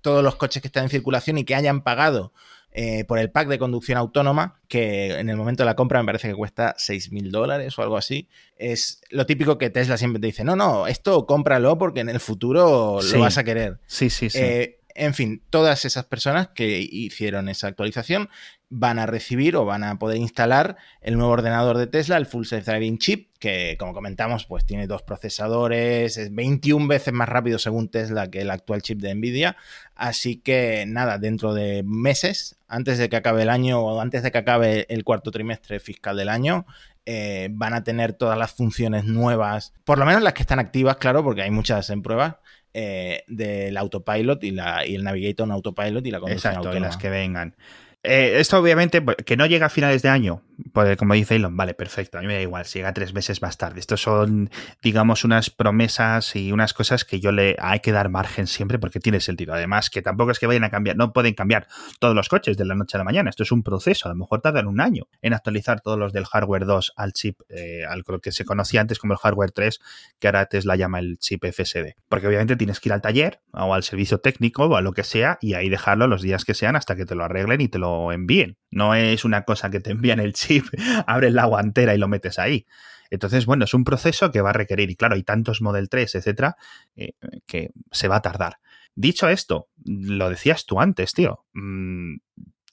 todos 0.00 0.24
los 0.24 0.36
coches 0.36 0.62
que 0.62 0.68
están 0.68 0.84
en 0.84 0.90
circulación 0.90 1.36
y 1.36 1.44
que 1.44 1.54
hayan 1.54 1.82
pagado 1.82 2.32
eh, 2.72 3.04
por 3.04 3.18
el 3.18 3.30
pack 3.30 3.48
de 3.48 3.58
conducción 3.58 3.98
autónoma, 3.98 4.60
que 4.68 5.18
en 5.18 5.28
el 5.28 5.36
momento 5.36 5.62
de 5.62 5.66
la 5.66 5.76
compra 5.76 6.00
me 6.00 6.06
parece 6.06 6.28
que 6.28 6.34
cuesta 6.34 6.74
6 6.78 7.12
mil 7.12 7.30
dólares 7.30 7.78
o 7.78 7.82
algo 7.82 7.96
así. 7.96 8.28
Es 8.56 9.00
lo 9.10 9.26
típico 9.26 9.58
que 9.58 9.70
Tesla 9.70 9.96
siempre 9.96 10.20
te 10.20 10.26
dice, 10.26 10.44
no, 10.44 10.56
no, 10.56 10.86
esto 10.86 11.26
cómpralo 11.26 11.78
porque 11.78 12.00
en 12.00 12.08
el 12.08 12.20
futuro 12.20 13.00
lo 13.02 13.20
vas 13.20 13.38
a 13.38 13.44
querer. 13.44 13.78
Sí, 13.86 14.10
sí, 14.10 14.30
sí. 14.30 14.38
Eh, 14.40 14.79
en 14.94 15.14
fin, 15.14 15.42
todas 15.50 15.84
esas 15.84 16.04
personas 16.04 16.48
que 16.48 16.80
hicieron 16.80 17.48
esa 17.48 17.68
actualización 17.68 18.28
van 18.72 19.00
a 19.00 19.06
recibir 19.06 19.56
o 19.56 19.64
van 19.64 19.82
a 19.82 19.98
poder 19.98 20.18
instalar 20.18 20.76
el 21.00 21.16
nuevo 21.16 21.32
ordenador 21.32 21.76
de 21.76 21.88
Tesla, 21.88 22.16
el 22.16 22.26
Full 22.26 22.44
Self 22.44 22.66
Driving 22.66 22.98
Chip, 22.98 23.30
que 23.40 23.76
como 23.78 23.92
comentamos, 23.92 24.46
pues 24.46 24.64
tiene 24.64 24.86
dos 24.86 25.02
procesadores, 25.02 26.16
es 26.16 26.32
21 26.32 26.86
veces 26.86 27.12
más 27.12 27.28
rápido 27.28 27.58
según 27.58 27.88
Tesla 27.88 28.30
que 28.30 28.42
el 28.42 28.50
actual 28.50 28.82
chip 28.82 29.00
de 29.00 29.12
Nvidia. 29.12 29.56
Así 29.96 30.36
que 30.36 30.84
nada, 30.86 31.18
dentro 31.18 31.52
de 31.52 31.82
meses, 31.84 32.58
antes 32.68 32.98
de 32.98 33.08
que 33.08 33.16
acabe 33.16 33.42
el 33.42 33.50
año 33.50 33.80
o 33.80 34.00
antes 34.00 34.22
de 34.22 34.30
que 34.30 34.38
acabe 34.38 34.86
el 34.88 35.02
cuarto 35.02 35.32
trimestre 35.32 35.80
fiscal 35.80 36.16
del 36.16 36.28
año, 36.28 36.64
eh, 37.06 37.48
van 37.52 37.74
a 37.74 37.82
tener 37.82 38.12
todas 38.12 38.38
las 38.38 38.52
funciones 38.52 39.04
nuevas, 39.04 39.72
por 39.84 39.98
lo 39.98 40.06
menos 40.06 40.22
las 40.22 40.34
que 40.34 40.42
están 40.42 40.58
activas, 40.58 40.96
claro, 40.96 41.24
porque 41.24 41.42
hay 41.42 41.50
muchas 41.50 41.90
en 41.90 42.02
prueba, 42.02 42.40
eh, 42.72 43.24
del 43.26 43.76
autopilot 43.76 44.44
y, 44.44 44.52
la, 44.52 44.86
y 44.86 44.94
el 44.94 45.02
navigator 45.02 45.46
en 45.46 45.52
autopilot 45.52 46.06
y 46.06 46.10
la 46.10 46.20
conducción 46.20 46.54
Exacto, 46.54 46.78
las 46.78 46.96
que 46.96 47.10
vengan. 47.10 47.56
Eh, 48.02 48.36
esto 48.38 48.58
obviamente 48.58 49.04
que 49.26 49.36
no 49.36 49.46
llega 49.46 49.66
a 49.66 49.70
finales 49.70 50.02
de 50.02 50.08
año, 50.08 50.42
pues, 50.72 50.96
como 50.96 51.14
dice 51.14 51.36
Elon, 51.36 51.56
vale, 51.56 51.74
perfecto, 51.74 52.18
a 52.18 52.20
mí 52.20 52.26
me 52.26 52.34
da 52.34 52.40
igual, 52.40 52.64
si 52.64 52.78
llega 52.78 52.92
tres 52.92 53.14
meses 53.14 53.42
más 53.42 53.56
tarde. 53.58 53.80
Estos 53.80 54.02
son, 54.02 54.50
digamos, 54.82 55.24
unas 55.24 55.50
promesas 55.50 56.36
y 56.36 56.52
unas 56.52 56.74
cosas 56.74 57.04
que 57.04 57.20
yo 57.20 57.32
le 57.32 57.56
hay 57.58 57.80
que 57.80 57.92
dar 57.92 58.08
margen 58.08 58.46
siempre 58.46 58.78
porque 58.78 59.00
tiene 59.00 59.20
sentido. 59.20 59.54
Además, 59.54 59.90
que 59.90 60.02
tampoco 60.02 60.30
es 60.30 60.38
que 60.38 60.46
vayan 60.46 60.64
a 60.64 60.70
cambiar, 60.70 60.96
no 60.96 61.12
pueden 61.12 61.34
cambiar 61.34 61.66
todos 61.98 62.14
los 62.14 62.28
coches 62.28 62.56
de 62.56 62.64
la 62.64 62.74
noche 62.74 62.96
a 62.96 62.98
la 62.98 63.04
mañana. 63.04 63.30
Esto 63.30 63.42
es 63.42 63.52
un 63.52 63.62
proceso, 63.62 64.08
a 64.08 64.12
lo 64.12 64.16
mejor 64.16 64.40
tardan 64.40 64.66
un 64.66 64.80
año 64.80 65.08
en 65.22 65.32
actualizar 65.32 65.80
todos 65.80 65.98
los 65.98 66.12
del 66.12 66.24
hardware 66.24 66.66
2 66.66 66.92
al 66.96 67.12
chip, 67.12 67.40
eh, 67.48 67.84
al 67.88 68.04
que 68.20 68.32
se 68.32 68.44
conocía 68.44 68.80
antes 68.80 68.98
como 68.98 69.12
el 69.12 69.18
hardware 69.18 69.52
3, 69.52 69.80
que 70.18 70.28
ahora 70.28 70.46
Tesla 70.46 70.76
llama 70.76 70.98
el 70.98 71.18
chip 71.18 71.44
FSD. 71.44 71.94
Porque 72.08 72.26
obviamente 72.26 72.56
tienes 72.56 72.80
que 72.80 72.88
ir 72.88 72.92
al 72.92 73.02
taller 73.02 73.40
o 73.52 73.74
al 73.74 73.82
servicio 73.82 74.18
técnico 74.18 74.64
o 74.64 74.76
a 74.76 74.80
lo 74.80 74.92
que 74.92 75.04
sea 75.04 75.38
y 75.40 75.54
ahí 75.54 75.68
dejarlo 75.68 76.06
los 76.06 76.22
días 76.22 76.44
que 76.44 76.54
sean 76.54 76.76
hasta 76.76 76.96
que 76.96 77.04
te 77.04 77.14
lo 77.14 77.24
arreglen 77.24 77.60
y 77.60 77.68
te 77.68 77.78
lo 77.78 78.12
envíen. 78.12 78.56
No 78.70 78.94
es 78.94 79.24
una 79.24 79.42
cosa 79.44 79.70
que 79.70 79.80
te 79.80 79.90
envían 79.90 80.20
el 80.20 80.32
chip, 80.32 80.49
abres 81.06 81.32
la 81.32 81.46
guantera 81.46 81.94
y 81.94 81.98
lo 81.98 82.08
metes 82.08 82.38
ahí. 82.38 82.66
Entonces, 83.10 83.44
bueno, 83.44 83.64
es 83.64 83.74
un 83.74 83.84
proceso 83.84 84.30
que 84.30 84.40
va 84.40 84.50
a 84.50 84.54
requerir, 84.54 84.90
y 84.90 84.96
claro, 84.96 85.14
hay 85.16 85.24
tantos 85.24 85.60
Model 85.62 85.88
3, 85.88 86.14
etcétera, 86.14 86.56
eh, 86.94 87.12
que 87.46 87.70
se 87.90 88.08
va 88.08 88.16
a 88.16 88.22
tardar. 88.22 88.58
Dicho 88.94 89.28
esto, 89.28 89.68
lo 89.84 90.30
decías 90.30 90.66
tú 90.66 90.80
antes, 90.80 91.12
tío. 91.12 91.44
Mm, 91.52 92.16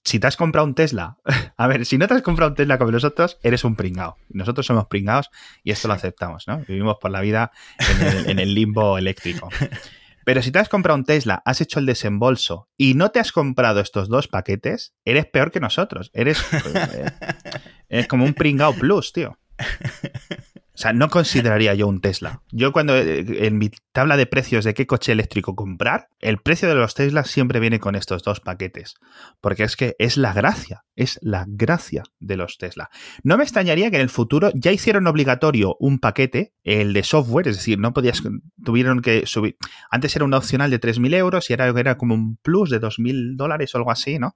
si 0.03 0.19
te 0.19 0.27
has 0.27 0.37
comprado 0.37 0.65
un 0.65 0.73
Tesla, 0.73 1.17
a 1.57 1.67
ver, 1.67 1.85
si 1.85 1.97
no 1.97 2.07
te 2.07 2.13
has 2.13 2.21
comprado 2.21 2.51
un 2.51 2.55
Tesla 2.55 2.77
como 2.77 2.91
nosotros, 2.91 3.39
eres 3.43 3.63
un 3.63 3.75
pringao. 3.75 4.17
Nosotros 4.29 4.65
somos 4.65 4.85
pringados 4.87 5.29
y 5.63 5.71
esto 5.71 5.87
lo 5.87 5.95
aceptamos, 5.95 6.47
¿no? 6.47 6.59
Vivimos 6.67 6.97
por 7.01 7.11
la 7.11 7.21
vida 7.21 7.51
en 8.27 8.39
el, 8.39 8.53
limbo 8.53 8.97
eléctrico. 8.97 9.49
Pero 10.23 10.41
si 10.41 10.51
te 10.51 10.59
has 10.59 10.69
comprado 10.69 10.97
un 10.97 11.05
Tesla, 11.05 11.41
has 11.45 11.61
hecho 11.61 11.79
el 11.79 11.85
desembolso 11.85 12.69
y 12.77 12.93
no 12.93 13.11
te 13.11 13.19
has 13.19 13.31
comprado 13.31 13.79
estos 13.79 14.09
dos 14.09 14.27
paquetes, 14.27 14.93
eres 15.05 15.25
peor 15.25 15.51
que 15.51 15.59
nosotros. 15.59 16.09
Eres, 16.13 16.41
eh, 16.53 17.05
como 18.07 18.25
un 18.25 18.33
pringao 18.33 18.73
plus, 18.73 19.13
tío. 19.13 19.37
O 20.77 20.79
sea, 20.79 20.93
no 20.93 21.09
consideraría 21.09 21.73
yo 21.73 21.87
un 21.87 22.01
Tesla. 22.01 22.43
Yo 22.51 22.71
cuando 22.71 22.95
eh, 22.95 23.25
en 23.47 23.57
mi 23.57 23.71
tabla 23.93 24.15
de 24.15 24.27
precios 24.27 24.63
de 24.63 24.75
qué 24.75 24.85
coche 24.85 25.11
eléctrico 25.11 25.55
comprar, 25.55 26.09
el 26.19 26.37
precio 26.37 26.69
de 26.69 26.75
los 26.75 26.93
Teslas 26.93 27.31
siempre 27.31 27.59
viene 27.59 27.79
con 27.79 27.95
estos 27.95 28.21
dos 28.21 28.41
paquetes. 28.41 28.93
Porque 29.41 29.63
es 29.63 29.75
que 29.75 29.95
es 29.97 30.17
la 30.17 30.33
gracia, 30.33 30.85
es 30.95 31.17
la 31.23 31.45
gracia 31.47 32.03
de 32.19 32.37
los 32.37 32.59
Tesla. 32.59 32.91
No 33.23 33.37
me 33.37 33.43
extrañaría 33.43 33.89
que 33.89 33.95
en 33.95 34.03
el 34.03 34.09
futuro 34.09 34.51
ya 34.53 34.71
hicieron 34.71 35.07
obligatorio 35.07 35.77
un 35.79 35.97
paquete, 35.97 36.53
el 36.63 36.93
de 36.93 37.01
software, 37.01 37.47
es 37.47 37.55
decir, 37.55 37.79
no 37.79 37.91
podías, 37.91 38.21
tuvieron 38.63 39.01
que 39.01 39.25
subir. 39.25 39.57
Antes 39.89 40.15
era 40.15 40.25
un 40.25 40.35
opcional 40.35 40.69
de 40.69 40.79
3.000 40.79 41.15
euros 41.15 41.49
y 41.49 41.53
ahora 41.53 41.73
era 41.79 41.97
como 41.97 42.13
un 42.13 42.37
plus 42.37 42.69
de 42.69 42.79
2.000 42.79 43.35
dólares 43.35 43.73
o 43.73 43.79
algo 43.79 43.89
así, 43.89 44.19
¿no? 44.19 44.35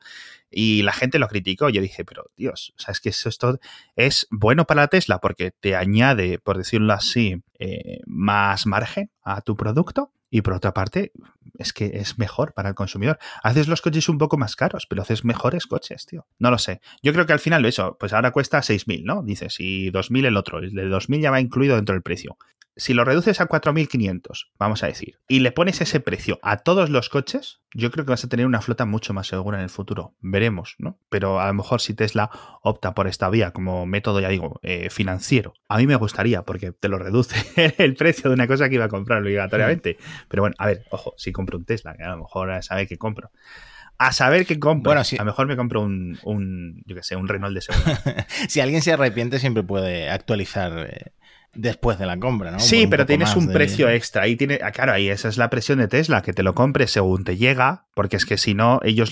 Y 0.52 0.84
la 0.84 0.92
gente 0.92 1.18
lo 1.18 1.28
criticó. 1.28 1.70
Yo 1.70 1.82
dije, 1.82 2.04
pero 2.06 2.30
Dios, 2.36 2.74
o 2.78 2.82
sea, 2.82 2.92
es 2.92 3.00
que 3.00 3.10
esto 3.10 3.60
es 3.96 4.28
bueno 4.30 4.66
para 4.66 4.82
la 4.82 4.88
Tesla 4.88 5.20
porque 5.20 5.52
te 5.52 5.76
añade, 5.76 6.40
por 6.40 6.58
decirlo 6.58 6.94
así, 6.94 7.42
eh, 7.58 8.02
más 8.06 8.68
margen 8.68 9.10
a 9.24 9.42
tu 9.42 9.56
producto. 9.56 10.12
Y 10.34 10.44
por 10.44 10.54
otra 10.54 10.74
parte, 10.74 11.12
es 11.58 11.74
que 11.74 11.92
es 11.96 12.18
mejor 12.18 12.54
para 12.54 12.70
el 12.70 12.76
consumidor. 12.76 13.20
Haces 13.44 13.68
los 13.68 13.82
coches 13.82 14.08
un 14.08 14.18
poco 14.18 14.38
más 14.38 14.56
caros, 14.56 14.88
pero 14.88 15.02
haces 15.02 15.26
mejores 15.26 15.68
coches, 15.68 16.06
tío. 16.06 16.26
No 16.40 16.50
lo 16.52 16.58
sé. 16.58 16.80
Yo 17.04 17.12
creo 17.12 17.26
que 17.26 17.34
al 17.34 17.40
final 17.40 17.66
eso, 17.66 17.98
pues 18.00 18.14
ahora 18.14 18.32
cuesta 18.32 18.60
6.000, 18.60 19.04
¿no? 19.04 19.24
Dices, 19.24 19.58
y 19.60 19.92
2.000 19.92 20.28
el 20.28 20.38
otro. 20.38 20.60
El 20.60 20.74
de 20.74 20.88
2.000 20.88 21.22
ya 21.22 21.32
va 21.32 21.42
incluido 21.42 21.76
dentro 21.76 21.94
del 21.94 22.02
precio 22.02 22.38
si 22.82 22.96
lo 22.96 23.06
reduces 23.06 23.40
a 23.40 23.48
4.500, 23.48 24.48
vamos 24.58 24.82
a 24.82 24.88
decir, 24.88 25.20
y 25.28 25.42
le 25.42 25.52
pones 25.52 25.82
ese 25.82 26.00
precio 26.00 26.40
a 26.42 26.58
todos 26.58 26.90
los 26.90 27.10
coches, 27.10 27.62
yo 27.76 27.92
creo 27.92 28.06
que 28.06 28.10
vas 28.10 28.24
a 28.24 28.28
tener 28.28 28.48
una 28.48 28.60
flota 28.60 28.86
mucho 28.86 29.14
más 29.14 29.28
segura 29.28 29.60
en 29.60 29.64
el 29.64 29.70
futuro. 29.70 30.16
Veremos, 30.20 30.78
¿no? 30.80 30.98
Pero 31.08 31.40
a 31.40 31.46
lo 31.46 31.54
mejor 31.54 31.80
si 31.80 31.94
Tesla 31.94 32.32
opta 32.64 32.96
por 32.96 33.06
esta 33.06 33.30
vía 33.30 33.52
como 33.52 33.86
método, 33.86 34.20
ya 34.20 34.30
digo, 34.30 34.60
eh, 34.64 34.90
financiero, 34.90 35.54
a 35.70 35.78
mí 35.78 35.86
me 35.86 35.96
gustaría 35.96 36.42
porque 36.42 36.72
te 36.72 36.88
lo 36.88 36.98
reduce 36.98 37.36
el 37.78 37.94
precio 37.94 38.32
de 38.32 38.34
una 38.34 38.48
cosa 38.48 38.68
que 38.68 38.74
iba 38.76 38.86
a 38.86 38.90
comprar 38.90 39.22
obligatoriamente. 39.22 39.98
Pero 40.28 40.42
bueno, 40.42 40.56
a 40.58 40.66
ver, 40.66 40.84
ojo, 40.90 41.14
si 41.18 41.32
compro 41.32 41.60
un 41.60 41.66
Tesla, 41.66 41.94
que 41.96 42.02
a 42.02 42.10
lo 42.10 42.18
mejor 42.18 42.64
sabe 42.64 42.88
que 42.88 42.98
compro 42.98 43.30
a 44.00 44.12
saber 44.14 44.48
qué 44.48 44.58
compro. 44.58 44.90
Bueno, 44.90 45.04
si... 45.04 45.18
A 45.18 45.20
lo 45.20 45.26
mejor 45.26 45.46
me 45.46 45.56
compro 45.56 45.82
un, 45.82 46.18
un 46.24 46.82
yo 46.88 46.96
qué 46.96 47.04
sé, 47.04 47.16
un 47.16 47.28
Renault 47.28 47.54
de 47.54 47.62
segunda. 47.62 48.26
si 48.48 48.60
alguien 48.60 48.82
se 48.82 48.94
arrepiente, 48.94 49.38
siempre 49.38 49.62
puede 49.62 50.10
actualizar 50.10 50.90
eh, 50.90 51.12
después 51.54 52.00
de 52.00 52.06
la 52.06 52.18
compra, 52.18 52.52
¿no? 52.52 52.60
Sí, 52.60 52.88
pero 52.88 53.06
tienes 53.06 53.36
un 53.36 53.52
precio 53.52 53.90
extra. 53.90 54.24
Ahí 54.24 54.36
tiene, 54.36 54.60
ah, 54.64 54.72
claro, 54.72 54.94
ahí 54.94 55.10
esa 55.10 55.28
es 55.28 55.38
la 55.38 55.50
presión 55.50 55.80
de 55.80 55.88
Tesla, 55.88 56.22
que 56.22 56.34
te 56.34 56.44
lo 56.44 56.56
compres 56.56 56.92
según 56.92 57.24
te 57.24 57.38
llega, 57.38 57.88
porque 57.94 58.16
es 58.16 58.26
que 58.26 58.38
si 58.38 58.54
no, 58.54 58.80
ellos, 58.84 59.12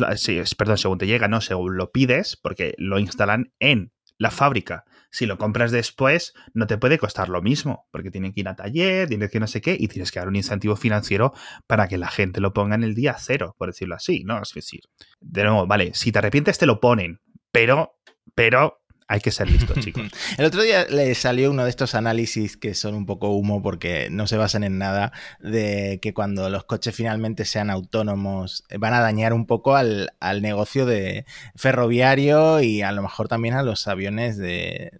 perdón, 0.57 0.77
según 0.77 0.97
te 0.97 1.07
llega, 1.07 1.27
no, 1.27 1.41
según 1.41 1.77
lo 1.77 1.91
pides, 1.91 2.37
porque 2.37 2.73
lo 2.77 2.99
instalan 2.99 3.51
en 3.59 3.91
la 4.17 4.31
fábrica. 4.31 4.85
Si 5.11 5.25
lo 5.25 5.37
compras 5.37 5.71
después, 5.71 6.33
no 6.53 6.67
te 6.67 6.77
puede 6.77 6.99
costar 6.99 7.29
lo 7.29 7.41
mismo, 7.41 7.87
porque 7.91 8.11
tienen 8.11 8.31
que 8.31 8.41
ir 8.41 8.47
a 8.47 8.55
taller, 8.55 9.07
tienes 9.07 9.31
que 9.31 9.39
no 9.39 9.47
sé 9.47 9.59
qué, 9.59 9.75
y 9.79 9.87
tienes 9.87 10.11
que 10.11 10.19
dar 10.19 10.27
un 10.27 10.35
incentivo 10.35 10.75
financiero 10.75 11.33
para 11.65 11.87
que 11.87 11.97
la 11.97 12.09
gente 12.09 12.41
lo 12.41 12.53
ponga 12.53 12.75
en 12.75 12.83
el 12.83 12.93
día 12.93 13.15
cero, 13.17 13.55
por 13.57 13.69
decirlo 13.69 13.95
así, 13.95 14.23
¿no? 14.23 14.41
Es 14.41 14.51
decir, 14.53 14.81
de 15.19 15.43
nuevo, 15.43 15.65
vale, 15.65 15.91
si 15.95 16.11
te 16.11 16.19
arrepientes 16.19 16.59
te 16.59 16.67
lo 16.67 16.79
ponen, 16.79 17.21
pero, 17.51 17.97
pero 18.35 18.81
hay 19.09 19.21
que 19.21 19.31
ser 19.31 19.49
listos, 19.49 19.77
chicos. 19.83 20.03
El 20.37 20.45
otro 20.45 20.61
día 20.61 20.85
le 20.87 21.13
salió 21.15 21.49
uno 21.49 21.63
de 21.63 21.71
estos 21.71 21.95
análisis 21.95 22.55
que 22.57 22.75
son 22.75 22.93
un 22.93 23.07
poco 23.07 23.29
humo 23.29 23.61
porque 23.63 24.07
no 24.11 24.27
se 24.27 24.37
basan 24.37 24.63
en 24.63 24.77
nada 24.77 25.11
de 25.39 25.99
que 25.99 26.13
cuando 26.13 26.47
los 26.49 26.63
coches 26.65 26.95
finalmente 26.95 27.43
sean 27.43 27.71
autónomos 27.71 28.63
eh, 28.69 28.77
van 28.77 28.93
a 28.93 29.01
dañar 29.01 29.33
un 29.33 29.47
poco 29.47 29.75
al, 29.75 30.11
negocio 30.41 30.85
de 30.85 31.25
ferroviario 31.55 32.61
y 32.61 32.83
a 32.83 32.91
lo 32.91 33.01
mejor 33.01 33.27
también 33.27 33.55
a 33.55 33.63
los 33.63 33.87
aviones 33.87 34.37
de, 34.37 34.91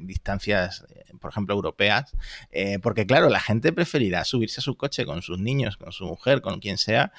distancias, 0.00 0.86
eh, 0.94 1.04
por 1.20 1.32
ejemplo, 1.32 1.56
europeas. 1.56 2.14
Eh, 2.52 2.78
porque 2.80 3.04
claro, 3.04 3.28
la 3.28 3.40
gente 3.40 3.72
preferirá 3.72 4.24
subirse 4.24 4.60
a 4.60 4.62
su 4.62 4.76
coche 4.76 5.04
con 5.04 5.22
sus 5.22 5.40
niños, 5.40 5.76
con 5.76 5.90
su 5.90 6.06
mujer, 6.06 6.40
con 6.40 6.60
quien 6.60 6.78
sea. 6.78 7.12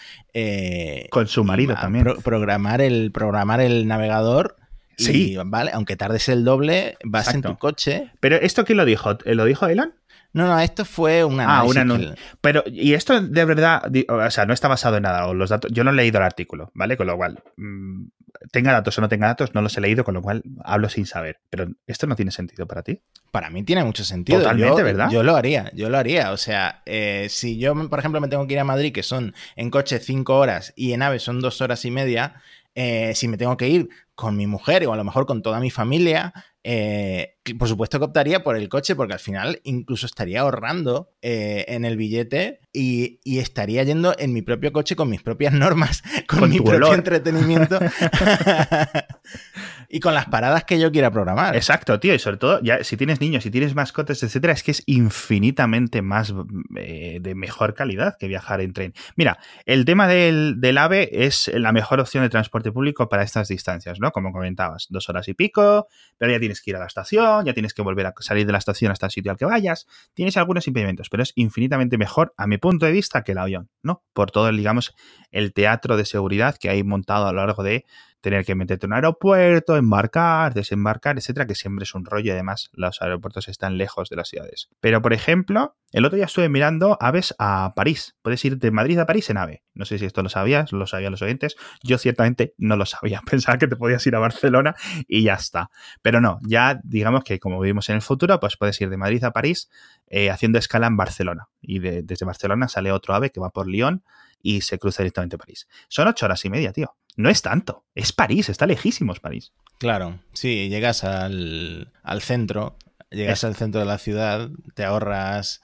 con 1.10 1.28
su 1.28 1.44
marido 1.44 1.76
también. 1.76 2.06
programar, 2.24 2.80
el, 2.80 3.12
programar 3.12 3.60
el 3.60 3.86
navegador 3.86 4.56
Sí. 4.98 5.38
vale, 5.46 5.72
aunque 5.74 5.96
tardes 5.96 6.28
el 6.30 6.44
doble, 6.44 6.98
vas 7.04 7.34
en 7.34 7.42
tu 7.42 7.58
coche. 7.58 8.12
Pero 8.20 8.36
¿esto 8.38 8.66
quién 8.66 8.78
lo 8.78 8.86
dijo? 8.86 9.18
¿Lo 9.26 9.46
dijo 9.46 9.68
Elon? 9.68 9.94
No, 10.34 10.48
no, 10.48 10.60
esto 10.60 10.86
fue 10.86 11.24
una. 11.24 11.60
Ah, 11.60 11.64
una 11.64 12.16
Pero, 12.42 12.64
y 12.68 12.94
esto 12.94 13.20
de 13.22 13.46
verdad, 13.46 13.92
o 14.08 14.32
sea, 14.32 14.46
no 14.46 14.54
está 14.54 14.68
basado 14.68 14.98
en 14.98 15.04
nada. 15.04 15.34
los 15.34 15.50
datos, 15.50 15.72
yo 15.72 15.84
no 15.84 15.92
he 15.92 15.94
leído 15.94 16.20
el 16.20 16.26
artículo, 16.26 16.72
¿vale? 16.76 16.98
Con 16.98 17.08
lo 17.08 17.18
cual, 17.18 17.42
mm, 17.56 18.06
tenga 18.52 18.72
datos 18.72 18.98
o 18.98 19.02
no 19.02 19.10
tenga 19.10 19.28
datos, 19.28 19.54
no 19.56 19.62
los 19.62 19.76
he 19.78 19.82
leído, 19.82 20.04
con 20.04 20.14
lo 20.14 20.22
cual 20.22 20.44
hablo 20.64 20.90
sin 20.90 21.06
saber. 21.06 21.40
Pero 21.50 21.68
esto 21.88 22.08
no 22.08 22.16
tiene 22.16 22.32
sentido 22.32 22.68
para 22.68 22.84
ti. 22.84 23.02
Para 23.32 23.50
mí 23.50 23.64
tiene 23.64 23.84
mucho 23.84 24.04
sentido. 24.04 24.40
Totalmente, 24.40 24.84
¿verdad? 24.84 25.10
Yo 25.10 25.24
lo 25.24 25.36
haría, 25.36 25.72
yo 25.74 25.90
lo 25.90 25.98
haría. 25.98 26.32
O 26.32 26.38
sea, 26.38 26.82
eh, 26.86 27.28
si 27.30 27.58
yo, 27.58 27.74
por 27.90 28.00
ejemplo, 28.00 28.22
me 28.22 28.28
tengo 28.28 28.46
que 28.48 28.54
ir 28.54 28.60
a 28.60 28.64
Madrid, 28.64 28.94
que 28.94 29.04
son 29.04 29.34
en 29.56 29.70
coche 29.70 30.00
cinco 30.00 30.38
horas 30.38 30.74
y 30.76 30.94
en 30.94 31.02
AVE 31.02 31.20
son 31.20 31.40
dos 31.40 31.62
horas 31.62 31.84
y 31.86 31.92
media, 31.92 32.42
eh, 32.80 33.16
si 33.16 33.28
me 33.28 33.38
tengo 33.38 33.58
que 33.58 33.68
ir 33.68 33.90
con 34.14 34.38
mi 34.38 34.46
mujer 34.46 34.86
o 34.86 34.94
a 34.94 34.96
lo 34.96 35.04
mejor 35.04 35.26
con 35.26 35.42
toda 35.42 35.60
mi 35.60 35.72
familia, 35.72 36.32
eh, 36.70 37.38
por 37.58 37.70
supuesto 37.70 37.98
que 37.98 38.04
optaría 38.04 38.44
por 38.44 38.58
el 38.58 38.68
coche 38.68 38.94
porque 38.94 39.14
al 39.14 39.20
final 39.20 39.62
incluso 39.64 40.06
estaría 40.06 40.42
ahorrando 40.42 41.14
eh, 41.22 41.64
en 41.70 41.86
el 41.86 41.96
billete 41.96 42.60
y, 42.74 43.20
estaría 43.24 43.84
yendo 43.84 44.14
en 44.20 44.34
mi 44.34 44.42
propio 44.42 44.74
coche 44.74 44.98
con 44.98 45.10
mis 45.10 45.22
propias 45.22 45.54
normas, 45.54 46.04
con, 46.28 46.50
mi 46.50 46.60
propio 46.60 46.94
entretenimiento 46.94 47.80
y 49.90 50.02
con 50.02 50.14
las 50.14 50.26
paradas 50.26 50.66
que 50.66 50.78
yo 50.78 50.92
quiera 50.92 51.10
programar. 51.10 51.56
Exacto, 51.56 52.00
tío, 52.02 52.14
y 52.14 52.20
sobre 52.20 52.36
todo 52.36 52.62
ya 52.62 52.84
si 52.84 52.98
tienes 52.98 53.22
niños, 53.22 53.44
si 53.44 53.52
tienes 53.52 53.74
mascotas, 53.74 54.22
etcétera, 54.22 54.52
es 54.52 54.64
que 54.64 54.72
es 54.72 54.84
infinitamente 54.86 56.02
más 56.02 56.34
eh, 56.76 57.20
de 57.22 57.34
mejor 57.36 57.76
calidad 57.76 58.18
que 58.20 58.28
viajar 58.28 58.60
en 58.60 58.74
tren. 58.74 58.94
Mira, 59.16 59.40
el 59.66 59.86
tema 59.86 60.08
del, 60.08 60.56
del 60.60 60.78
AVE 60.78 61.26
es 61.26 61.50
la 61.54 61.72
mejor 61.72 62.02
opción 62.02 62.24
de 62.24 62.30
transporte 62.30 62.74
público 62.74 63.08
para 63.08 63.24
estas 63.24 63.48
distancias, 63.48 64.00
¿no? 64.02 64.12
Como 64.12 64.34
comentabas, 64.34 64.88
dos 64.90 65.08
horas 65.08 65.30
y 65.30 65.34
pico, 65.34 65.88
pero 66.18 66.34
ya 66.34 66.40
tienes 66.40 66.57
que 66.62 66.72
ir 66.72 66.76
a 66.76 66.80
la 66.80 66.86
estación, 66.86 67.46
ya 67.46 67.54
tienes 67.54 67.74
que 67.74 67.82
volver 67.82 68.08
a 68.08 68.14
salir 68.20 68.46
de 68.46 68.52
la 68.52 68.58
estación 68.58 68.92
hasta 68.92 69.08
el 69.08 69.12
sitio 69.12 69.32
al 69.32 69.38
que 69.38 69.46
vayas, 69.46 69.88
tienes 70.14 70.38
algunos 70.38 70.68
impedimentos, 70.68 71.10
pero 71.10 71.24
es 71.24 71.34
infinitamente 71.36 71.98
mejor 71.98 72.34
a 72.38 72.48
mi 72.48 72.58
punto 72.58 72.86
de 72.86 72.92
vista 72.92 73.24
que 73.24 73.34
el 73.34 73.38
avión, 73.38 73.70
¿no? 73.82 74.04
Por 74.14 74.32
todo, 74.32 74.52
digamos, 74.52 74.96
el 75.32 75.54
teatro 75.54 75.98
de 75.98 76.06
seguridad 76.06 76.58
que 76.58 76.70
hay 76.70 76.84
montado 76.84 77.28
a 77.28 77.32
lo 77.32 77.46
largo 77.46 77.64
de 77.64 77.86
tener 78.22 78.46
que 78.46 78.56
meterte 78.56 78.86
en 78.86 78.92
un 78.92 78.96
aeropuerto, 78.96 79.78
embarcar, 79.78 80.54
desembarcar, 80.54 81.18
etcétera, 81.18 81.46
que 81.46 81.56
siempre 81.56 81.84
es 81.84 81.94
un 81.94 82.06
rollo. 82.06 82.34
Además, 82.34 82.70
los 82.74 83.02
aeropuertos 83.02 83.48
están 83.48 83.78
lejos 83.78 84.10
de 84.10 84.16
las 84.16 84.30
ciudades. 84.30 84.70
Pero, 84.80 85.02
por 85.02 85.14
ejemplo, 85.14 85.76
el 85.92 86.06
otro 86.06 86.18
día 86.18 86.26
estuve 86.26 86.50
mirando 86.50 86.98
aves 87.00 87.34
a 87.40 87.74
París. 87.76 88.16
Puedes 88.22 88.44
ir 88.44 88.58
de 88.58 88.72
Madrid 88.72 89.00
a 89.00 89.06
París 89.06 89.30
en 89.30 89.38
ave. 89.38 89.64
No 89.74 89.86
sé 89.86 90.00
si 90.00 90.06
esto 90.06 90.24
lo 90.24 90.30
sabías, 90.30 90.72
lo 90.74 90.88
sabían 90.88 91.12
los 91.12 91.22
oyentes. 91.22 91.56
Yo 91.84 91.98
ciertamente 91.98 92.54
no 92.58 92.76
lo 92.76 92.86
sabía. 92.86 93.22
Pensaba 93.30 93.58
que 93.58 93.68
te 93.68 93.76
podías 93.76 94.06
ir 94.08 94.16
a 94.16 94.20
Barcelona 94.20 94.76
y 95.08 95.24
ya 95.24 95.36
está. 95.36 95.70
Pero 96.02 96.20
no, 96.20 96.40
ya 96.48 96.80
digamos 96.84 97.24
que 97.24 97.40
como 97.40 97.60
vivimos 97.60 97.90
en 97.90 97.96
el 97.96 98.02
futuro, 98.02 98.40
pues 98.40 98.58
puedes 98.58 98.80
ir 98.82 98.90
de 98.90 98.98
Madrid 98.98 99.24
a 99.24 99.32
París 99.32 99.70
eh, 100.08 100.30
haciendo 100.30 100.60
escala 100.60 100.88
en 100.88 100.98
Barcelona. 100.98 101.48
Y 101.62 101.80
desde 101.80 102.26
Barcelona 102.26 102.68
sale 102.68 102.92
otro 102.92 103.14
ave 103.14 103.30
que 103.30 103.40
va 103.40 103.50
por 103.50 103.68
Lyon 103.68 104.04
y 104.48 104.62
se 104.62 104.80
cruza 104.80 105.04
directamente 105.04 105.36
a 105.36 105.40
París. 105.40 105.68
Son 105.90 106.08
ocho 106.08 106.26
horas 106.26 106.46
y 106.46 106.50
media, 106.50 106.72
tío. 106.72 106.96
No 107.18 107.30
es 107.30 107.42
tanto. 107.42 107.84
Es 107.94 108.14
París, 108.14 108.48
está 108.48 108.66
lejísimos 108.66 109.20
París. 109.20 109.52
Claro, 109.78 110.22
sí, 110.32 110.70
llegas 110.70 111.04
al, 111.04 111.92
centro, 112.22 112.78
llegas 113.12 113.44
al 113.44 113.58
centro 113.58 113.82
de 113.82 113.86
la 113.86 113.98
ciudad, 113.98 114.50
te 114.74 114.86
ahorras 114.86 115.62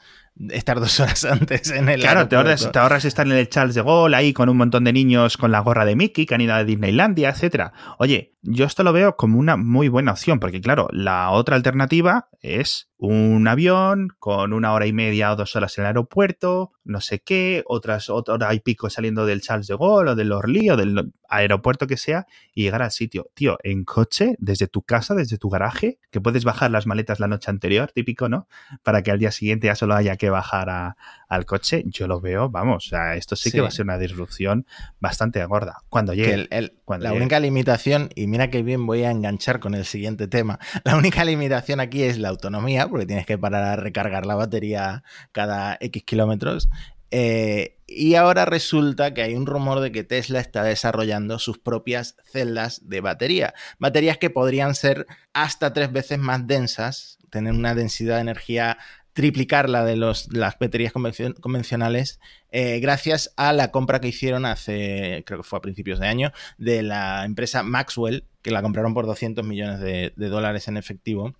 estar 0.49 0.79
dos 0.79 0.99
horas 0.99 1.25
antes 1.25 1.71
en 1.71 1.89
el 1.89 2.01
Claro, 2.01 2.27
te 2.27 2.35
ahorras, 2.35 2.71
te 2.71 2.79
ahorras, 2.79 3.05
estar 3.05 3.25
en 3.25 3.33
el 3.33 3.49
Charles 3.49 3.75
de 3.75 3.81
Gaulle 3.81 4.15
ahí 4.15 4.33
con 4.33 4.49
un 4.49 4.57
montón 4.57 4.83
de 4.83 4.93
niños 4.93 5.37
con 5.37 5.51
la 5.51 5.59
gorra 5.59 5.85
de 5.85 5.95
Mickey 5.95 6.25
que 6.25 6.35
han 6.35 6.41
ido 6.41 6.53
a 6.53 6.63
Disneylandia, 6.63 7.29
etcétera. 7.29 7.73
Oye, 7.99 8.33
yo 8.41 8.65
esto 8.65 8.83
lo 8.83 8.91
veo 8.91 9.15
como 9.15 9.39
una 9.39 9.55
muy 9.55 9.87
buena 9.87 10.11
opción, 10.11 10.39
porque 10.39 10.59
claro, 10.59 10.89
la 10.91 11.31
otra 11.31 11.55
alternativa 11.55 12.27
es 12.41 12.89
un 12.97 13.47
avión 13.47 14.09
con 14.19 14.53
una 14.53 14.73
hora 14.73 14.85
y 14.85 14.93
media 14.93 15.31
o 15.31 15.35
dos 15.35 15.55
horas 15.55 15.77
en 15.77 15.83
el 15.83 15.87
aeropuerto, 15.87 16.73
no 16.83 16.99
sé 16.99 17.19
qué, 17.19 17.63
otras 17.65 18.09
otra 18.09 18.35
hora 18.35 18.53
y 18.53 18.59
pico 18.59 18.89
saliendo 18.89 19.25
del 19.25 19.41
Charles 19.41 19.67
de 19.67 19.77
Gaulle 19.77 20.11
o 20.11 20.15
del 20.15 20.31
Orly 20.31 20.69
o 20.69 20.77
del 20.77 21.13
aeropuerto 21.29 21.87
que 21.87 21.97
sea 21.97 22.27
y 22.53 22.63
llegar 22.63 22.81
al 22.81 22.91
sitio. 22.91 23.29
Tío, 23.33 23.57
en 23.63 23.85
coche, 23.85 24.35
desde 24.39 24.67
tu 24.67 24.81
casa, 24.81 25.15
desde 25.15 25.37
tu 25.37 25.49
garaje, 25.49 25.99
que 26.11 26.21
puedes 26.21 26.43
bajar 26.43 26.69
las 26.71 26.85
maletas 26.85 27.19
la 27.19 27.27
noche 27.27 27.49
anterior, 27.49 27.91
típico, 27.91 28.29
¿no? 28.29 28.47
Para 28.83 29.03
que 29.03 29.11
al 29.11 29.19
día 29.19 29.31
siguiente 29.31 29.67
ya 29.67 29.75
solo 29.75 29.95
haya 29.95 30.17
que 30.17 30.22
bajar 30.29 30.95
al 31.27 31.45
coche, 31.45 31.83
yo 31.87 32.07
lo 32.07 32.21
veo, 32.21 32.49
vamos, 32.49 32.87
o 32.87 32.89
sea, 32.89 33.15
esto 33.15 33.35
sí, 33.35 33.51
que 33.51 33.61
va 33.61 33.67
a 33.67 33.71
ser 33.71 33.85
una 33.85 33.97
disrupción 33.97 34.65
bastante 34.99 35.43
gorda. 35.45 35.81
Cuando 35.89 36.13
llegue. 36.13 36.47
la 36.87 37.13
única 37.13 37.39
limitación, 37.39 38.09
y 38.15 38.27
mira 38.27 38.49
que 38.49 38.63
bien 38.63 38.85
voy 38.85 39.03
a 39.03 39.11
enganchar 39.11 39.59
con 39.59 39.73
el 39.73 39.85
siguiente 39.85 40.27
tema, 40.27 40.59
la 40.83 40.95
única 40.95 41.25
limitación 41.25 41.79
aquí 41.79 42.03
es 42.03 42.17
la 42.17 42.29
autonomía, 42.29 42.87
porque 42.87 43.05
tienes 43.05 43.25
que 43.25 43.37
parar 43.37 43.63
a 43.63 43.75
recargar 43.75 44.25
la 44.25 44.35
batería 44.35 45.03
cada 45.31 45.77
X 45.79 46.03
kilómetros. 46.03 46.69
Eh, 47.15 47.77
y 47.85 48.15
ahora 48.15 48.45
resulta 48.45 49.13
que 49.13 49.21
hay 49.21 49.35
un 49.35 49.45
rumor 49.45 49.79
de 49.81 49.91
que 49.91 50.03
Tesla 50.03 50.39
está 50.39 50.63
desarrollando 50.63 51.37
sus 51.37 51.59
propias 51.59 52.15
celdas 52.25 52.89
de 52.89 53.01
batería. 53.01 53.53
Baterías 53.77 54.17
que 54.17 54.31
podrían 54.31 54.73
ser 54.73 55.05
hasta 55.31 55.73
tres 55.73 55.91
veces 55.91 56.17
más 56.17 56.47
densas, 56.47 57.19
tener 57.29 57.53
una 57.53 57.75
densidad 57.75 58.15
de 58.15 58.21
energía 58.21 58.79
triplicar 59.13 59.69
la 59.69 59.85
de 59.85 59.95
los, 59.95 60.31
las 60.33 60.57
baterías 60.59 60.91
convencionales 60.91 62.19
eh, 62.51 62.79
gracias 62.79 63.33
a 63.37 63.53
la 63.53 63.71
compra 63.71 64.01
que 64.01 64.07
hicieron 64.09 64.45
hace, 64.45 65.23
creo 65.25 65.39
que 65.39 65.47
fue 65.47 65.57
a 65.57 65.61
principios 65.61 65.99
de 65.99 66.07
año, 66.07 66.31
de 66.57 66.83
la 66.83 67.23
empresa 67.25 67.63
Maxwell, 67.63 68.25
que 68.41 68.51
la 68.51 68.61
compraron 68.61 68.93
por 68.93 69.05
200 69.05 69.45
millones 69.45 69.79
de 69.79 70.11
dólares 70.15 70.67
en 70.67 70.77
efectivo. 70.77 71.35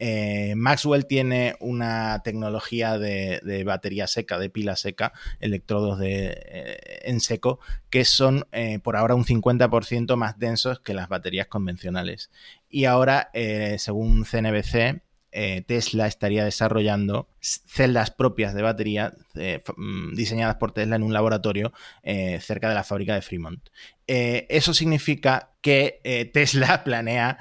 Eh, 0.00 0.54
Maxwell 0.56 1.06
tiene 1.06 1.56
una 1.60 2.22
tecnología 2.22 2.98
de, 2.98 3.62
batería 3.66 4.06
seca, 4.06 4.38
de 4.38 4.48
pila 4.48 4.76
seca, 4.76 5.12
electrodos 5.40 5.98
de, 5.98 6.36
eh, 6.46 7.00
en 7.02 7.20
seco, 7.20 7.58
que 7.90 8.04
son 8.04 8.46
por 8.82 8.96
ahora 8.96 9.14
un 9.14 9.24
50% 9.24 10.16
más 10.16 10.38
densos 10.38 10.80
que 10.80 10.94
las 10.94 11.08
baterías 11.08 11.46
convencionales. 11.46 12.30
Y 12.68 12.84
ahora, 12.84 13.30
según 13.78 14.24
CNBC, 14.24 15.02
eh, 15.30 15.62
Tesla 15.66 16.06
estaría 16.06 16.44
desarrollando 16.44 17.28
celdas 17.40 18.10
propias 18.10 18.54
de 18.54 18.62
batería 18.62 19.14
eh, 19.34 19.62
mm, 19.76 20.14
diseñadas 20.14 20.56
por 20.56 20.72
Tesla 20.72 20.96
en 20.96 21.02
un 21.02 21.12
laboratorio 21.12 21.72
eh, 22.02 22.40
cerca 22.40 22.68
de 22.68 22.74
la 22.74 22.84
fábrica 22.84 23.14
de 23.14 23.22
Fremont. 23.22 23.68
eso 24.06 24.72
significa 24.72 25.52
que 25.60 26.30
Tesla 26.32 26.82
planea 26.84 27.38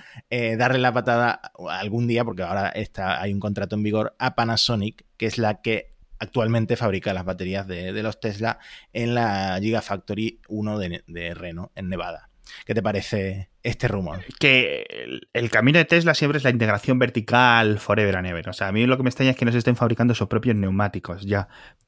darle 0.58 0.80
la 0.80 0.92
patada 0.92 1.42
algún 1.70 2.08
día, 2.08 2.26
porque 2.26 2.44
ahora 2.44 2.70
está, 2.70 3.22
hay 3.22 3.34
un 3.34 3.40
contrato 3.40 3.76
en 3.76 3.84
vigor, 3.84 4.16
a 4.20 4.36
Panasonic, 4.36 5.06
que 5.16 5.28
es 5.28 5.38
la 5.38 5.62
que 5.62 5.94
actualmente 6.20 6.76
fabrica 6.76 7.14
las 7.14 7.26
baterías 7.26 7.68
de, 7.68 7.92
los 8.04 8.20
Tesla 8.20 8.60
en 8.92 9.16
la 9.16 9.58
Gigafactory 9.62 10.42
1 10.50 10.80
de, 10.80 11.04
de 11.08 11.34
Reno, 11.34 11.72
en 11.76 11.90
Nevada. 11.90 12.30
¿Qué 12.66 12.74
te 12.74 12.82
parece 12.82 13.50
este 13.64 13.88
rumor? 13.88 14.24
Que 14.40 14.86
el, 15.34 15.50
camino 15.50 15.80
de 15.80 15.86
Tesla 15.86 16.14
siempre 16.14 16.38
es 16.38 16.44
la 16.44 16.50
integración 16.50 17.00
vertical 17.00 17.80
forever 17.80 18.18
and 18.18 18.28
ever. 18.28 18.50
O 18.50 18.54
sea, 18.54 18.68
a 18.68 18.72
mí 18.72 18.86
lo 18.86 18.98
que 18.98 19.04
me 19.04 19.10
extraña 19.10 19.32
es 19.32 19.38
que 19.38 19.46
no 19.46 19.52
se 19.52 19.58
estén 19.60 19.76
fabricando 19.76 20.14
sus 20.16 20.28
propios 20.28 20.56
neumáticos 20.56 21.24
ya. 21.24 21.48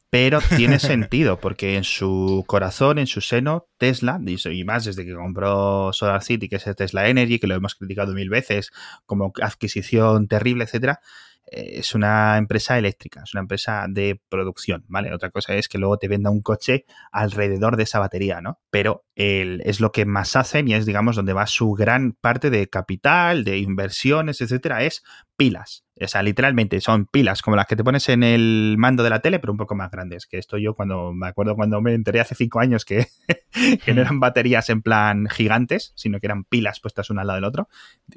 Pero 0.09 0.39
tiene 0.55 0.79
sentido, 0.79 1.39
porque 1.39 1.75
en 1.75 1.83
su 1.83 2.43
corazón, 2.47 2.97
en 2.97 3.07
su 3.07 3.21
seno, 3.21 3.67
Tesla, 3.77 4.19
y 4.25 4.63
más 4.63 4.85
desde 4.85 5.05
que 5.05 5.13
compró 5.13 5.93
Solar 5.93 6.23
City, 6.23 6.49
que 6.49 6.55
es 6.55 6.67
el 6.67 6.75
Tesla 6.75 7.07
Energy, 7.07 7.39
que 7.39 7.47
lo 7.47 7.55
hemos 7.55 7.75
criticado 7.75 8.13
mil 8.13 8.29
veces 8.29 8.71
como 9.05 9.31
adquisición 9.41 10.27
terrible, 10.27 10.63
etcétera, 10.63 11.01
es 11.51 11.95
una 11.95 12.37
empresa 12.37 12.77
eléctrica, 12.77 13.21
es 13.23 13.33
una 13.33 13.41
empresa 13.41 13.85
de 13.89 14.21
producción, 14.29 14.85
¿vale? 14.87 15.13
Otra 15.13 15.31
cosa 15.31 15.55
es 15.55 15.67
que 15.67 15.77
luego 15.77 15.97
te 15.97 16.07
venda 16.07 16.29
un 16.29 16.41
coche 16.41 16.85
alrededor 17.11 17.77
de 17.77 17.83
esa 17.83 17.99
batería, 17.99 18.41
¿no? 18.41 18.59
Pero 18.69 19.05
es 19.15 19.81
lo 19.81 19.91
que 19.91 20.05
más 20.05 20.35
hacen 20.35 20.67
y 20.67 20.73
es, 20.73 20.85
digamos, 20.85 21.15
donde 21.15 21.33
va 21.33 21.45
su 21.45 21.73
gran 21.73 22.13
parte 22.13 22.49
de 22.49 22.69
capital, 22.69 23.43
de 23.43 23.57
inversiones, 23.57 24.39
etcétera, 24.39 24.83
es 24.83 25.03
pilas. 25.35 25.83
O 26.01 26.07
sea, 26.07 26.23
literalmente 26.23 26.79
son 26.79 27.05
pilas 27.05 27.41
como 27.41 27.57
las 27.57 27.65
que 27.65 27.75
te 27.75 27.83
pones 27.83 28.07
en 28.07 28.23
el 28.23 28.75
mando 28.77 29.03
de 29.03 29.09
la 29.09 29.19
tele, 29.19 29.39
pero 29.39 29.51
un 29.51 29.57
poco 29.57 29.75
más 29.75 29.91
grandes. 29.91 30.25
Que 30.25 30.37
esto 30.37 30.57
yo 30.57 30.73
cuando 30.73 31.11
me 31.11 31.27
acuerdo 31.27 31.55
cuando 31.55 31.81
me 31.81 31.93
enteré 31.93 32.21
hace 32.21 32.35
cinco 32.35 32.61
años 32.61 32.85
que, 32.85 33.07
que 33.83 33.93
no 33.93 34.01
eran 34.01 34.21
baterías 34.21 34.69
en 34.69 34.81
plan 34.81 35.27
gigantes, 35.27 35.91
sino 35.95 36.19
que 36.19 36.27
eran 36.27 36.45
pilas 36.45 36.79
puestas 36.79 37.09
una 37.09 37.21
al 37.21 37.27
lado 37.27 37.37
del 37.37 37.45
otro, 37.45 37.67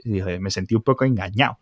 me 0.04 0.50
sentí 0.50 0.76
un 0.76 0.82
poco 0.82 1.04
engañado 1.04 1.58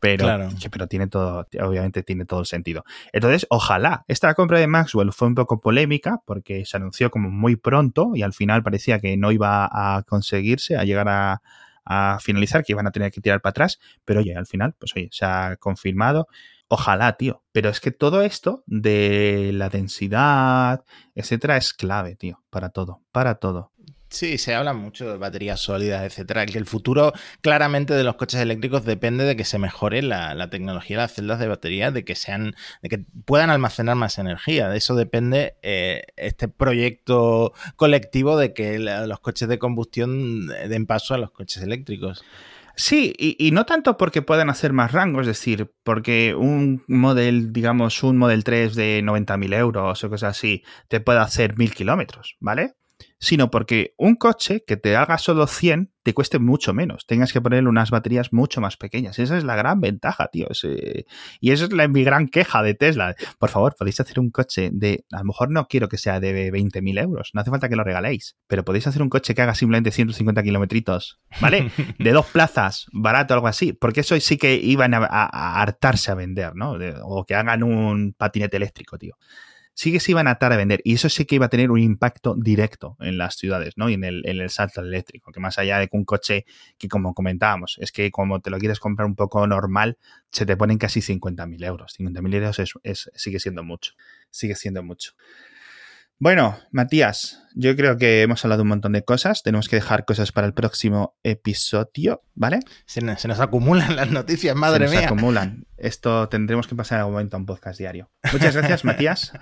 pero, 0.00 0.48
pero 0.70 0.88
tiene 0.88 1.06
todo, 1.06 1.46
obviamente 1.62 2.02
tiene 2.02 2.24
todo 2.24 2.40
el 2.40 2.46
sentido. 2.46 2.84
Entonces, 3.12 3.46
ojalá. 3.50 4.04
Esta 4.08 4.34
compra 4.34 4.58
de 4.58 4.66
Maxwell 4.66 5.12
fue 5.12 5.28
un 5.28 5.34
poco 5.34 5.60
polémica 5.60 6.22
porque 6.24 6.64
se 6.64 6.78
anunció 6.78 7.10
como 7.10 7.30
muy 7.30 7.56
pronto 7.56 8.12
y 8.14 8.22
al 8.22 8.32
final 8.32 8.62
parecía 8.62 8.98
que 8.98 9.16
no 9.16 9.30
iba 9.30 9.68
a 9.70 10.02
conseguirse, 10.04 10.76
a 10.76 10.84
llegar 10.84 11.08
a, 11.08 11.42
finalizar, 12.20 12.64
que 12.64 12.72
iban 12.72 12.86
a 12.86 12.92
tener 12.92 13.10
que 13.10 13.20
tirar 13.20 13.40
para 13.40 13.50
atrás, 13.50 13.80
pero 14.04 14.20
oye, 14.20 14.36
al 14.36 14.46
final, 14.46 14.74
pues 14.78 14.92
oye, 14.94 15.08
se 15.10 15.24
ha 15.24 15.56
confirmado. 15.56 16.28
Ojalá, 16.68 17.16
tío. 17.16 17.42
Pero 17.50 17.68
es 17.68 17.80
que 17.80 17.90
todo 17.90 18.22
esto 18.22 18.62
de 18.66 19.50
la 19.52 19.70
densidad, 19.70 20.84
etcétera, 21.16 21.56
es 21.56 21.74
clave, 21.74 22.14
tío, 22.14 22.44
para 22.48 22.68
todo, 22.68 23.00
para 23.10 23.34
todo. 23.36 23.72
Sí, 24.10 24.38
se 24.38 24.56
habla 24.56 24.72
mucho 24.72 25.08
de 25.08 25.18
baterías 25.18 25.60
sólidas, 25.60 26.02
etcétera. 26.02 26.44
Que 26.44 26.58
el 26.58 26.66
futuro 26.66 27.12
claramente 27.42 27.94
de 27.94 28.02
los 28.02 28.16
coches 28.16 28.40
eléctricos 28.40 28.84
depende 28.84 29.24
de 29.24 29.36
que 29.36 29.44
se 29.44 29.58
mejore 29.58 30.02
la, 30.02 30.50
tecnología 30.50 30.96
de 30.96 31.02
las 31.04 31.14
celdas 31.14 31.38
de 31.38 31.46
batería, 31.46 31.92
de 31.92 32.04
que 32.04 32.16
sean, 32.16 32.56
de 32.82 32.88
que 32.88 33.04
puedan 33.24 33.50
almacenar 33.50 33.94
más 33.94 34.18
energía. 34.18 34.68
De 34.68 34.78
eso 34.78 34.96
depende 34.96 35.54
eh, 35.62 36.02
este 36.16 36.48
proyecto 36.48 37.52
colectivo 37.76 38.36
de 38.36 38.52
que 38.52 38.80
los 38.80 39.20
coches 39.20 39.48
de 39.48 39.60
combustión 39.60 40.48
den 40.48 40.86
paso 40.86 41.14
a 41.14 41.18
los 41.18 41.30
coches 41.30 41.62
eléctricos. 41.62 42.24
Sí, 42.74 43.14
y, 43.16 43.50
no 43.52 43.66
tanto 43.66 43.96
porque 43.96 44.22
puedan 44.22 44.50
hacer 44.50 44.72
más 44.72 44.92
rango, 44.92 45.20
es 45.20 45.26
decir, 45.26 45.70
porque 45.84 46.34
un 46.34 46.82
model, 46.88 47.52
digamos, 47.52 48.02
un 48.02 48.16
Model 48.16 48.42
3 48.42 48.74
de 48.74 49.02
90.000 49.04 49.54
euros 49.54 50.02
o 50.02 50.10
cosas 50.10 50.36
así, 50.36 50.64
te 50.88 51.00
puede 51.00 51.18
hacer 51.18 51.56
1.000 51.56 51.74
kilómetros, 51.74 52.36
¿vale? 52.40 52.74
Sino 53.18 53.50
porque 53.50 53.94
un 53.96 54.16
coche 54.16 54.64
que 54.66 54.76
te 54.76 54.96
haga 54.96 55.18
solo 55.18 55.46
100 55.46 55.92
te 56.02 56.14
cueste 56.14 56.38
mucho 56.38 56.72
menos. 56.72 57.06
Tengas 57.06 57.32
que 57.32 57.40
ponerle 57.40 57.68
unas 57.68 57.90
baterías 57.90 58.32
mucho 58.32 58.60
más 58.60 58.76
pequeñas. 58.76 59.18
Esa 59.18 59.36
es 59.36 59.44
la 59.44 59.54
gran 59.56 59.80
ventaja, 59.80 60.28
tío. 60.28 60.48
y 61.40 61.50
esa 61.50 61.64
es 61.64 61.72
la, 61.72 61.88
mi 61.88 62.04
gran 62.04 62.28
queja 62.28 62.62
de 62.62 62.74
Tesla. 62.74 63.14
Por 63.38 63.50
favor, 63.50 63.74
podéis 63.78 64.00
hacer 64.00 64.18
un 64.18 64.30
coche 64.30 64.70
de, 64.72 65.04
a 65.12 65.18
lo 65.18 65.24
mejor 65.24 65.50
no 65.50 65.66
quiero 65.68 65.88
que 65.88 65.98
sea 65.98 66.20
de 66.20 66.50
20.000 66.50 67.02
euros, 67.02 67.30
no 67.34 67.40
hace 67.42 67.50
falta 67.50 67.68
que 67.68 67.76
lo 67.76 67.84
regaléis, 67.84 68.36
pero 68.46 68.64
podéis 68.64 68.86
hacer 68.86 69.02
un 69.02 69.10
coche 69.10 69.34
que 69.34 69.42
haga 69.42 69.54
simplemente 69.54 69.90
150 69.90 70.42
kilometritos, 70.42 71.20
¿vale? 71.40 71.70
De 71.98 72.12
dos 72.12 72.26
plazas, 72.26 72.86
barato, 72.92 73.34
algo 73.34 73.46
así, 73.46 73.72
porque 73.72 74.00
eso 74.00 74.18
sí 74.20 74.38
que 74.38 74.54
iban 74.54 74.94
a, 74.94 75.60
hartarse 75.60 76.10
a 76.10 76.14
vender, 76.14 76.54
¿no? 76.54 76.76
o 77.04 77.24
que 77.26 77.34
hagan 77.34 77.62
un 77.62 78.14
patinete 78.16 78.56
eléctrico, 78.56 78.96
tío 78.96 79.16
sí 79.80 79.92
que 79.92 80.00
se 80.00 80.10
iban 80.10 80.26
a 80.26 80.32
atar 80.32 80.52
a 80.52 80.58
vender. 80.58 80.82
Y 80.84 80.92
eso 80.92 81.08
sí 81.08 81.24
que 81.24 81.36
iba 81.36 81.46
a 81.46 81.48
tener 81.48 81.70
un 81.70 81.78
impacto 81.78 82.36
directo 82.36 82.98
en 83.00 83.16
las 83.16 83.36
ciudades, 83.36 83.78
¿no? 83.78 83.88
Y 83.88 83.94
en 83.94 84.04
el, 84.04 84.20
en 84.26 84.38
el 84.38 84.50
salto 84.50 84.82
eléctrico, 84.82 85.32
que 85.32 85.40
más 85.40 85.58
allá 85.58 85.78
de 85.78 85.88
que 85.88 85.96
un 85.96 86.04
coche 86.04 86.44
que, 86.76 86.86
como 86.86 87.14
comentábamos, 87.14 87.78
es 87.80 87.90
que 87.90 88.10
como 88.10 88.42
te 88.42 88.50
lo 88.50 88.58
quieres 88.58 88.78
comprar 88.78 89.06
un 89.06 89.16
poco 89.16 89.46
normal, 89.46 89.96
se 90.30 90.44
te 90.44 90.54
ponen 90.54 90.76
casi 90.76 91.00
50.000 91.00 91.64
euros. 91.64 91.94
50.000 91.98 92.34
euros 92.34 92.58
es, 92.82 93.10
sigue 93.14 93.40
siendo 93.40 93.64
mucho. 93.64 93.94
Sigue 94.28 94.54
siendo 94.54 94.82
mucho. 94.82 95.12
Bueno, 96.18 96.58
Matías, 96.72 97.42
yo 97.54 97.74
creo 97.74 97.96
que 97.96 98.20
hemos 98.20 98.44
hablado 98.44 98.64
un 98.64 98.68
montón 98.68 98.92
de 98.92 99.02
cosas. 99.02 99.42
Tenemos 99.42 99.70
que 99.70 99.76
dejar 99.76 100.04
cosas 100.04 100.30
para 100.30 100.46
el 100.46 100.52
próximo 100.52 101.16
episodio, 101.22 102.22
¿vale? 102.34 102.60
Se 102.84 103.00
nos, 103.00 103.40
acumulan 103.40 103.96
las 103.96 104.10
noticias, 104.10 104.54
madre 104.54 104.88
mía. 104.90 104.98
Se 104.98 105.06
acumulan. 105.06 105.64
Esto 105.78 106.28
tendremos 106.28 106.66
que 106.66 106.74
pasar 106.74 106.96
en 106.96 107.00
algún 107.00 107.14
momento 107.14 107.38
a 107.38 107.40
un 107.40 107.46
podcast 107.46 107.78
diario. 107.78 108.10
Muchas 108.30 108.54
gracias, 108.54 108.84
Matías. 108.84 109.32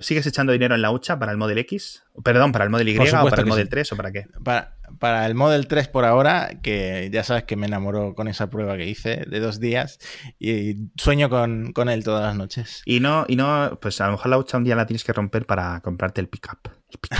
¿Sigues 0.00 0.26
echando 0.26 0.52
dinero 0.52 0.74
en 0.74 0.82
la 0.82 0.90
hucha 0.90 1.18
para 1.18 1.32
el 1.32 1.38
Model 1.38 1.58
X? 1.58 2.02
Perdón, 2.22 2.52
para 2.52 2.64
el 2.64 2.70
Model 2.70 2.88
Y 2.88 2.98
o 2.98 3.04
para 3.04 3.42
el 3.42 3.46
Model 3.46 3.68
3 3.68 3.92
o 3.92 3.96
para 3.96 4.12
qué? 4.12 4.26
Para, 4.42 4.76
para, 4.98 5.26
el 5.26 5.34
Model 5.34 5.66
3 5.66 5.88
por 5.88 6.04
ahora, 6.04 6.50
que 6.62 7.10
ya 7.12 7.24
sabes 7.24 7.44
que 7.44 7.56
me 7.56 7.66
enamoró 7.66 8.14
con 8.14 8.28
esa 8.28 8.50
prueba 8.50 8.76
que 8.76 8.86
hice 8.86 9.24
de 9.26 9.40
dos 9.40 9.60
días 9.60 9.98
y 10.38 10.76
sueño 10.96 11.28
con, 11.30 11.72
con 11.72 11.88
él 11.88 12.04
todas 12.04 12.22
las 12.22 12.36
noches. 12.36 12.82
Y 12.84 13.00
no, 13.00 13.24
y 13.28 13.36
no, 13.36 13.78
pues 13.80 14.00
a 14.00 14.06
lo 14.06 14.12
mejor 14.12 14.30
la 14.30 14.38
hucha 14.38 14.56
un 14.58 14.64
día 14.64 14.76
la 14.76 14.86
tienes 14.86 15.04
que 15.04 15.12
romper 15.12 15.46
para 15.46 15.80
comprarte 15.80 16.20
el 16.20 16.28
pickup. 16.28 16.68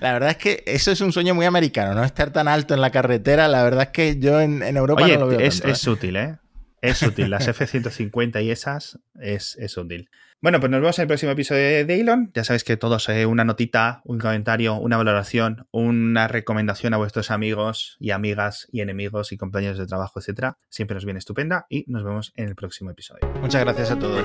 la 0.00 0.12
verdad 0.12 0.30
es 0.30 0.36
que 0.36 0.64
eso 0.66 0.90
es 0.90 1.00
un 1.00 1.12
sueño 1.12 1.34
muy 1.34 1.46
americano, 1.46 1.94
no 1.94 2.04
estar 2.04 2.32
tan 2.32 2.48
alto 2.48 2.74
en 2.74 2.80
la 2.80 2.90
carretera. 2.90 3.48
La 3.48 3.62
verdad 3.62 3.84
es 3.84 3.88
que 3.90 4.18
yo 4.18 4.40
en, 4.40 4.62
Europa 4.62 5.06
no 5.06 5.18
lo 5.18 5.26
veo. 5.28 5.40
Es, 5.40 5.64
es 5.64 5.86
¿eh? 5.86 5.90
útil, 5.90 6.16
¿eh? 6.16 6.38
Es 6.80 7.02
útil. 7.02 7.30
Las 7.30 7.48
F-150 7.48 8.44
y 8.44 8.50
esas 8.50 8.98
es, 9.20 9.56
es 9.56 9.76
útil. 9.76 10.10
Bueno, 10.44 10.60
pues 10.60 10.70
nos 10.70 10.82
vemos 10.82 10.98
en 10.98 11.04
el 11.04 11.08
próximo 11.08 11.32
episodio 11.32 11.86
de 11.86 12.00
Elon. 12.00 12.30
Ya 12.34 12.44
sabéis 12.44 12.64
que 12.64 12.76
todos, 12.76 13.08
eh, 13.08 13.24
una 13.24 13.44
notita, 13.44 14.02
un 14.04 14.18
comentario, 14.18 14.74
una 14.74 14.98
valoración, 14.98 15.66
una 15.70 16.28
recomendación 16.28 16.92
a 16.92 16.98
vuestros 16.98 17.30
amigos 17.30 17.96
y 17.98 18.10
amigas 18.10 18.68
y 18.70 18.82
enemigos 18.82 19.32
y 19.32 19.38
compañeros 19.38 19.78
de 19.78 19.86
trabajo, 19.86 20.20
etcétera, 20.20 20.58
siempre 20.68 20.96
nos 20.96 21.06
viene 21.06 21.16
estupenda 21.16 21.64
y 21.70 21.86
nos 21.88 22.04
vemos 22.04 22.34
en 22.36 22.48
el 22.48 22.56
próximo 22.56 22.90
episodio. 22.90 23.26
Muchas 23.40 23.64
gracias 23.64 23.90
a 23.92 23.98
todos. 23.98 24.22